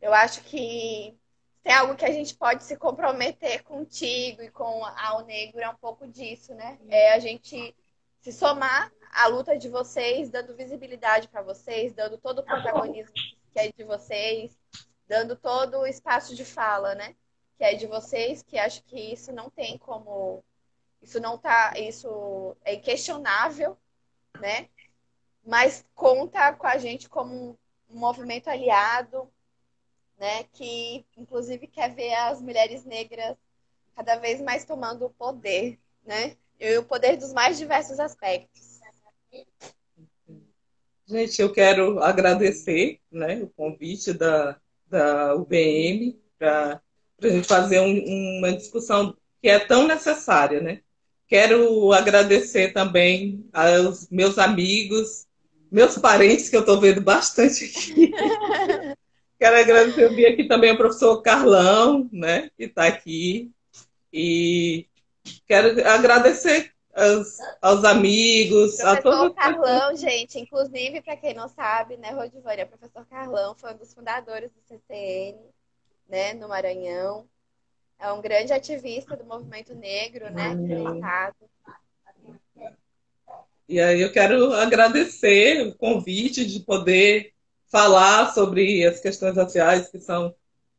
Eu 0.00 0.14
acho 0.14 0.42
que 0.42 1.18
tem 1.64 1.72
algo 1.72 1.96
que 1.96 2.04
a 2.04 2.12
gente 2.12 2.34
pode 2.34 2.62
se 2.62 2.76
comprometer 2.76 3.62
contigo 3.64 4.42
e 4.42 4.50
com 4.50 4.84
a 4.84 5.22
Negro 5.26 5.60
é 5.60 5.68
um 5.68 5.76
pouco 5.76 6.06
disso, 6.06 6.54
né? 6.54 6.78
É 6.88 7.12
a 7.12 7.18
gente 7.18 7.74
se 8.20 8.32
somar 8.32 8.90
à 9.18 9.26
luta 9.26 9.58
de 9.58 9.68
vocês, 9.68 10.30
dando 10.30 10.54
visibilidade 10.54 11.26
para 11.26 11.42
vocês, 11.42 11.92
dando 11.92 12.16
todo 12.16 12.38
o 12.38 12.44
protagonismo 12.44 13.12
que 13.52 13.58
é 13.58 13.72
de 13.72 13.82
vocês, 13.82 14.56
dando 15.08 15.34
todo 15.34 15.78
o 15.78 15.86
espaço 15.86 16.36
de 16.36 16.44
fala, 16.44 16.94
né? 16.94 17.16
Que 17.56 17.64
é 17.64 17.74
de 17.74 17.88
vocês, 17.88 18.44
que 18.44 18.56
acho 18.56 18.84
que 18.84 18.96
isso 18.96 19.32
não 19.32 19.50
tem 19.50 19.76
como. 19.76 20.44
Isso 21.02 21.18
não 21.18 21.36
tá. 21.36 21.74
Isso 21.76 22.56
é 22.64 22.74
inquestionável, 22.74 23.76
né? 24.40 24.68
Mas 25.44 25.84
conta 25.96 26.52
com 26.52 26.68
a 26.68 26.78
gente 26.78 27.08
como 27.08 27.58
um 27.90 27.98
movimento 27.98 28.48
aliado, 28.48 29.28
né? 30.16 30.44
Que 30.52 31.04
inclusive 31.16 31.66
quer 31.66 31.92
ver 31.92 32.14
as 32.14 32.40
mulheres 32.40 32.84
negras 32.84 33.36
cada 33.96 34.14
vez 34.14 34.40
mais 34.40 34.64
tomando 34.64 35.06
o 35.06 35.10
poder, 35.10 35.76
né? 36.04 36.36
E 36.60 36.78
o 36.78 36.84
poder 36.84 37.16
dos 37.16 37.32
mais 37.32 37.58
diversos 37.58 37.98
aspectos. 37.98 38.67
Gente, 41.06 41.40
eu 41.40 41.50
quero 41.50 42.02
agradecer 42.02 43.00
né, 43.10 43.40
o 43.42 43.48
convite 43.48 44.12
da, 44.12 44.58
da 44.86 45.34
UBM 45.34 46.20
para 46.38 46.82
a 47.22 47.28
gente 47.28 47.48
fazer 47.48 47.80
um, 47.80 48.38
uma 48.38 48.52
discussão 48.52 49.16
que 49.40 49.48
é 49.48 49.58
tão 49.58 49.86
necessária, 49.86 50.60
né? 50.60 50.80
Quero 51.26 51.92
agradecer 51.92 52.72
também 52.72 53.46
aos 53.52 54.08
meus 54.10 54.38
amigos, 54.38 55.26
meus 55.70 55.96
parentes, 55.98 56.48
que 56.48 56.56
eu 56.56 56.60
estou 56.60 56.80
vendo 56.80 57.00
bastante 57.00 57.64
aqui. 57.64 58.10
Quero 59.38 59.56
agradecer, 59.56 60.02
eu 60.02 60.14
vi 60.14 60.26
aqui 60.26 60.44
também 60.48 60.72
o 60.72 60.76
professor 60.76 61.22
Carlão, 61.22 62.08
né, 62.12 62.50
que 62.56 62.64
está 62.64 62.86
aqui. 62.86 63.52
E 64.12 64.86
quero 65.46 65.86
agradecer 65.86 66.72
aos, 66.98 67.38
aos 67.62 67.84
amigos, 67.84 68.76
professor 68.76 68.88
a 68.88 69.02
todos. 69.02 69.36
Carlão, 69.36 69.96
gente, 69.96 70.38
inclusive, 70.38 71.00
para 71.00 71.16
quem 71.16 71.34
não 71.34 71.48
sabe, 71.48 71.96
né, 71.96 72.10
Rodivânia, 72.10 72.66
professor 72.66 73.06
Carlão 73.06 73.54
foi 73.54 73.72
um 73.72 73.76
dos 73.76 73.94
fundadores 73.94 74.50
do 74.50 74.60
CCN, 74.66 75.38
né, 76.08 76.34
no 76.34 76.48
Maranhão. 76.48 77.26
É 77.98 78.12
um 78.12 78.20
grande 78.20 78.52
ativista 78.52 79.16
do 79.16 79.24
movimento 79.24 79.74
negro, 79.74 80.30
né, 80.30 80.48
aqui 80.48 80.74
no 80.74 80.94
estado. 80.94 81.36
E 83.68 83.80
aí 83.80 84.00
eu 84.00 84.10
quero 84.10 84.52
agradecer 84.54 85.66
o 85.66 85.74
convite 85.74 86.44
de 86.46 86.60
poder 86.60 87.34
falar 87.70 88.32
sobre 88.32 88.86
as 88.86 88.98
questões 88.98 89.36
raciais 89.36 89.88
que 89.88 89.98
são 89.98 90.34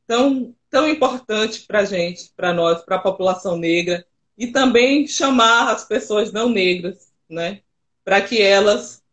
tão, 0.08 0.56
tão 0.72 0.90
importantes 0.90 1.60
para 1.60 1.82
a 1.82 1.86
gente, 1.86 2.32
para 2.36 2.52
nós, 2.52 2.82
para 2.82 2.96
a 2.96 3.02
população 3.02 3.56
negra, 3.56 4.04
e 4.40 4.48
também 4.48 5.06
chamar 5.06 5.70
as 5.70 5.84
pessoas 5.84 6.32
não 6.32 6.48
negras, 6.48 7.12
né, 7.30 7.60
para 8.06 8.22
que 8.22 8.42
elas 8.42 9.04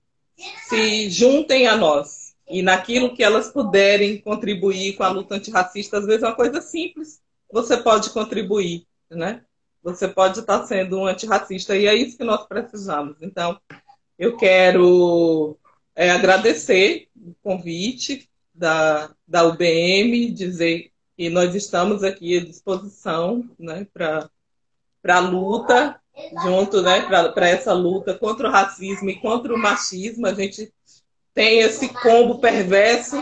se 0.68 1.10
juntem 1.10 1.66
a 1.66 1.76
nós 1.76 2.34
e 2.48 2.62
naquilo 2.62 3.14
que 3.14 3.24
elas 3.24 3.50
puderem 3.50 4.18
contribuir 4.20 4.94
com 4.94 5.02
a 5.02 5.08
luta 5.08 5.34
antirracista, 5.34 5.98
às 5.98 6.06
vezes 6.06 6.22
é 6.22 6.26
uma 6.26 6.36
coisa 6.36 6.60
simples, 6.60 7.20
você 7.50 7.76
pode 7.76 8.10
contribuir, 8.10 8.86
né? 9.10 9.42
Você 9.82 10.08
pode 10.08 10.40
estar 10.40 10.64
sendo 10.66 10.98
um 10.98 11.06
antirracista 11.06 11.76
e 11.76 11.86
é 11.86 11.94
isso 11.94 12.16
que 12.16 12.24
nós 12.24 12.46
precisamos. 12.46 13.16
Então, 13.20 13.60
eu 14.18 14.36
quero 14.36 15.56
é, 15.94 16.10
agradecer 16.10 17.08
o 17.16 17.34
convite 17.42 18.28
da, 18.54 19.10
da 19.26 19.44
UBM, 19.44 20.30
dizer 20.30 20.90
que 21.16 21.30
nós 21.30 21.54
estamos 21.54 22.02
aqui 22.02 22.36
à 22.36 22.44
disposição 22.44 23.48
né, 23.58 23.86
para 23.92 24.28
a 25.10 25.18
luta, 25.18 26.00
junto 26.42 26.82
né, 26.82 27.02
para 27.02 27.48
essa 27.48 27.72
luta 27.72 28.14
contra 28.14 28.48
o 28.48 28.50
racismo 28.50 29.10
e 29.10 29.20
contra 29.20 29.54
o 29.54 29.58
machismo. 29.58 30.26
A 30.26 30.34
gente 30.34 30.72
tem 31.34 31.60
esse 31.60 31.88
combo 31.88 32.38
perverso 32.38 33.16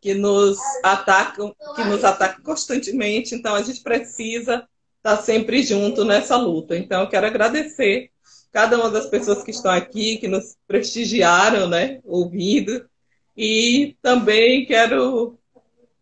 que 0.00 0.12
nos 0.12 0.58
atacam, 0.82 1.54
que 1.74 1.82
nos 1.84 2.04
ataca 2.04 2.42
constantemente, 2.42 3.34
então 3.34 3.54
a 3.54 3.62
gente 3.62 3.82
precisa 3.82 4.68
estar 4.98 5.16
sempre 5.22 5.62
junto 5.62 6.04
nessa 6.04 6.36
luta. 6.36 6.76
Então, 6.76 7.02
eu 7.02 7.08
quero 7.08 7.26
agradecer 7.26 8.10
cada 8.52 8.76
uma 8.76 8.90
das 8.90 9.06
pessoas 9.06 9.42
que 9.42 9.50
estão 9.50 9.70
aqui, 9.70 10.18
que 10.18 10.28
nos 10.28 10.56
prestigiaram, 10.66 11.68
né, 11.68 12.00
ouvindo. 12.04 12.88
E 13.36 13.96
também 14.00 14.64
quero, 14.64 15.38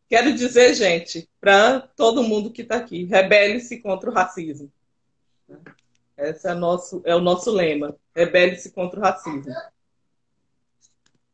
quero 0.09 0.35
dizer, 0.35 0.75
gente, 0.75 1.29
para 1.41 1.81
todo 1.81 2.23
mundo 2.23 2.51
que 2.51 2.63
está 2.63 2.77
aqui, 2.77 3.05
rebele-se 3.05 3.79
contra 3.79 4.11
o 4.11 4.13
racismo. 4.13 4.71
Esse 6.17 6.49
é, 6.49 6.55
nosso, 6.55 7.03
é 7.05 7.15
o 7.15 7.21
nosso 7.21 7.51
lema, 7.51 7.97
rebele-se 8.15 8.71
contra 8.71 9.01
o 9.01 9.03
racismo. 9.03 9.53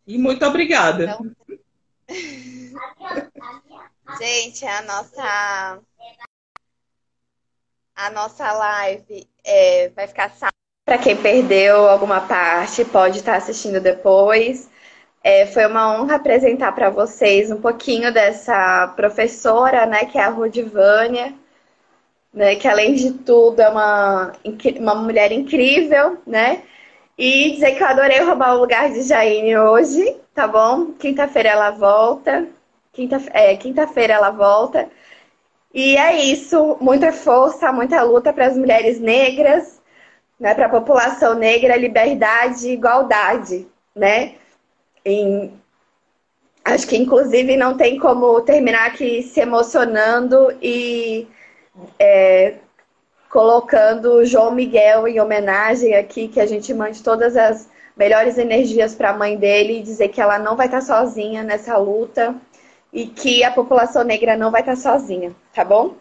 E 0.06 0.16
muito 0.16 0.44
obrigada. 0.46 1.04
Então... 1.04 1.36
gente, 4.18 4.64
a 4.64 4.82
nossa 4.82 5.80
a 7.94 8.10
nossa 8.10 8.52
live 8.52 9.28
é, 9.44 9.90
vai 9.90 10.06
ficar 10.06 10.30
salva 10.30 10.58
para 10.88 10.96
quem 10.96 11.14
perdeu 11.14 11.86
alguma 11.86 12.22
parte, 12.22 12.82
pode 12.82 13.18
estar 13.18 13.36
assistindo 13.36 13.78
depois. 13.78 14.70
É, 15.22 15.44
foi 15.44 15.66
uma 15.66 15.92
honra 15.92 16.16
apresentar 16.16 16.72
para 16.72 16.88
vocês 16.88 17.50
um 17.50 17.60
pouquinho 17.60 18.10
dessa 18.10 18.88
professora, 18.96 19.84
né, 19.84 20.06
que 20.06 20.16
é 20.16 20.22
a 20.22 20.30
Rudivânia, 20.30 21.34
né, 22.38 22.54
que 22.54 22.68
além 22.68 22.94
de 22.94 23.12
tudo 23.14 23.60
é 23.60 23.68
uma, 23.68 24.32
uma 24.78 24.94
mulher 24.94 25.32
incrível, 25.32 26.18
né? 26.24 26.62
E 27.18 27.50
dizer 27.50 27.72
que 27.72 27.82
eu 27.82 27.86
adorei 27.88 28.20
roubar 28.20 28.54
o 28.54 28.60
lugar 28.60 28.92
de 28.92 29.02
Jaine 29.02 29.58
hoje, 29.58 30.16
tá 30.32 30.46
bom? 30.46 30.92
Quinta-feira 30.92 31.48
ela 31.48 31.72
volta. 31.72 32.46
Quinta-feira 32.92 33.36
é, 33.36 33.56
quinta 33.56 33.88
ela 33.96 34.30
volta. 34.30 34.88
E 35.74 35.96
é 35.96 36.16
isso, 36.26 36.76
muita 36.80 37.12
força, 37.12 37.72
muita 37.72 38.02
luta 38.04 38.32
para 38.32 38.46
as 38.46 38.56
mulheres 38.56 39.00
negras, 39.00 39.80
né, 40.38 40.54
para 40.54 40.66
a 40.66 40.70
população 40.70 41.34
negra, 41.34 41.76
liberdade 41.76 42.68
e 42.68 42.72
igualdade, 42.72 43.66
né? 43.96 44.34
Em, 45.04 45.52
acho 46.64 46.86
que 46.86 46.96
inclusive 46.96 47.56
não 47.56 47.76
tem 47.76 47.98
como 47.98 48.40
terminar 48.42 48.86
aqui 48.86 49.24
se 49.24 49.40
emocionando 49.40 50.56
e 50.62 51.26
é, 51.98 52.54
colocando 53.30 54.24
João 54.24 54.52
Miguel 54.52 55.06
em 55.06 55.20
homenagem 55.20 55.94
aqui, 55.94 56.28
que 56.28 56.40
a 56.40 56.46
gente 56.46 56.72
mande 56.72 57.02
todas 57.02 57.36
as 57.36 57.68
melhores 57.96 58.38
energias 58.38 58.94
para 58.94 59.10
a 59.10 59.16
mãe 59.16 59.36
dele 59.36 59.78
e 59.78 59.82
dizer 59.82 60.08
que 60.08 60.20
ela 60.20 60.38
não 60.38 60.56
vai 60.56 60.66
estar 60.66 60.80
tá 60.80 60.84
sozinha 60.84 61.42
nessa 61.42 61.76
luta 61.76 62.34
e 62.92 63.06
que 63.06 63.44
a 63.44 63.50
população 63.50 64.04
negra 64.04 64.36
não 64.36 64.50
vai 64.50 64.62
estar 64.62 64.76
tá 64.76 64.80
sozinha, 64.80 65.34
tá 65.52 65.64
bom? 65.64 65.96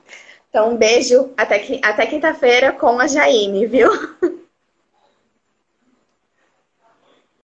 Então, 0.49 0.71
um 0.71 0.77
beijo 0.77 1.31
até, 1.35 1.61
até 1.83 2.05
quinta-feira 2.05 2.71
com 2.71 2.99
a 2.99 3.07
Jaine, 3.07 3.65
viu? 3.65 3.89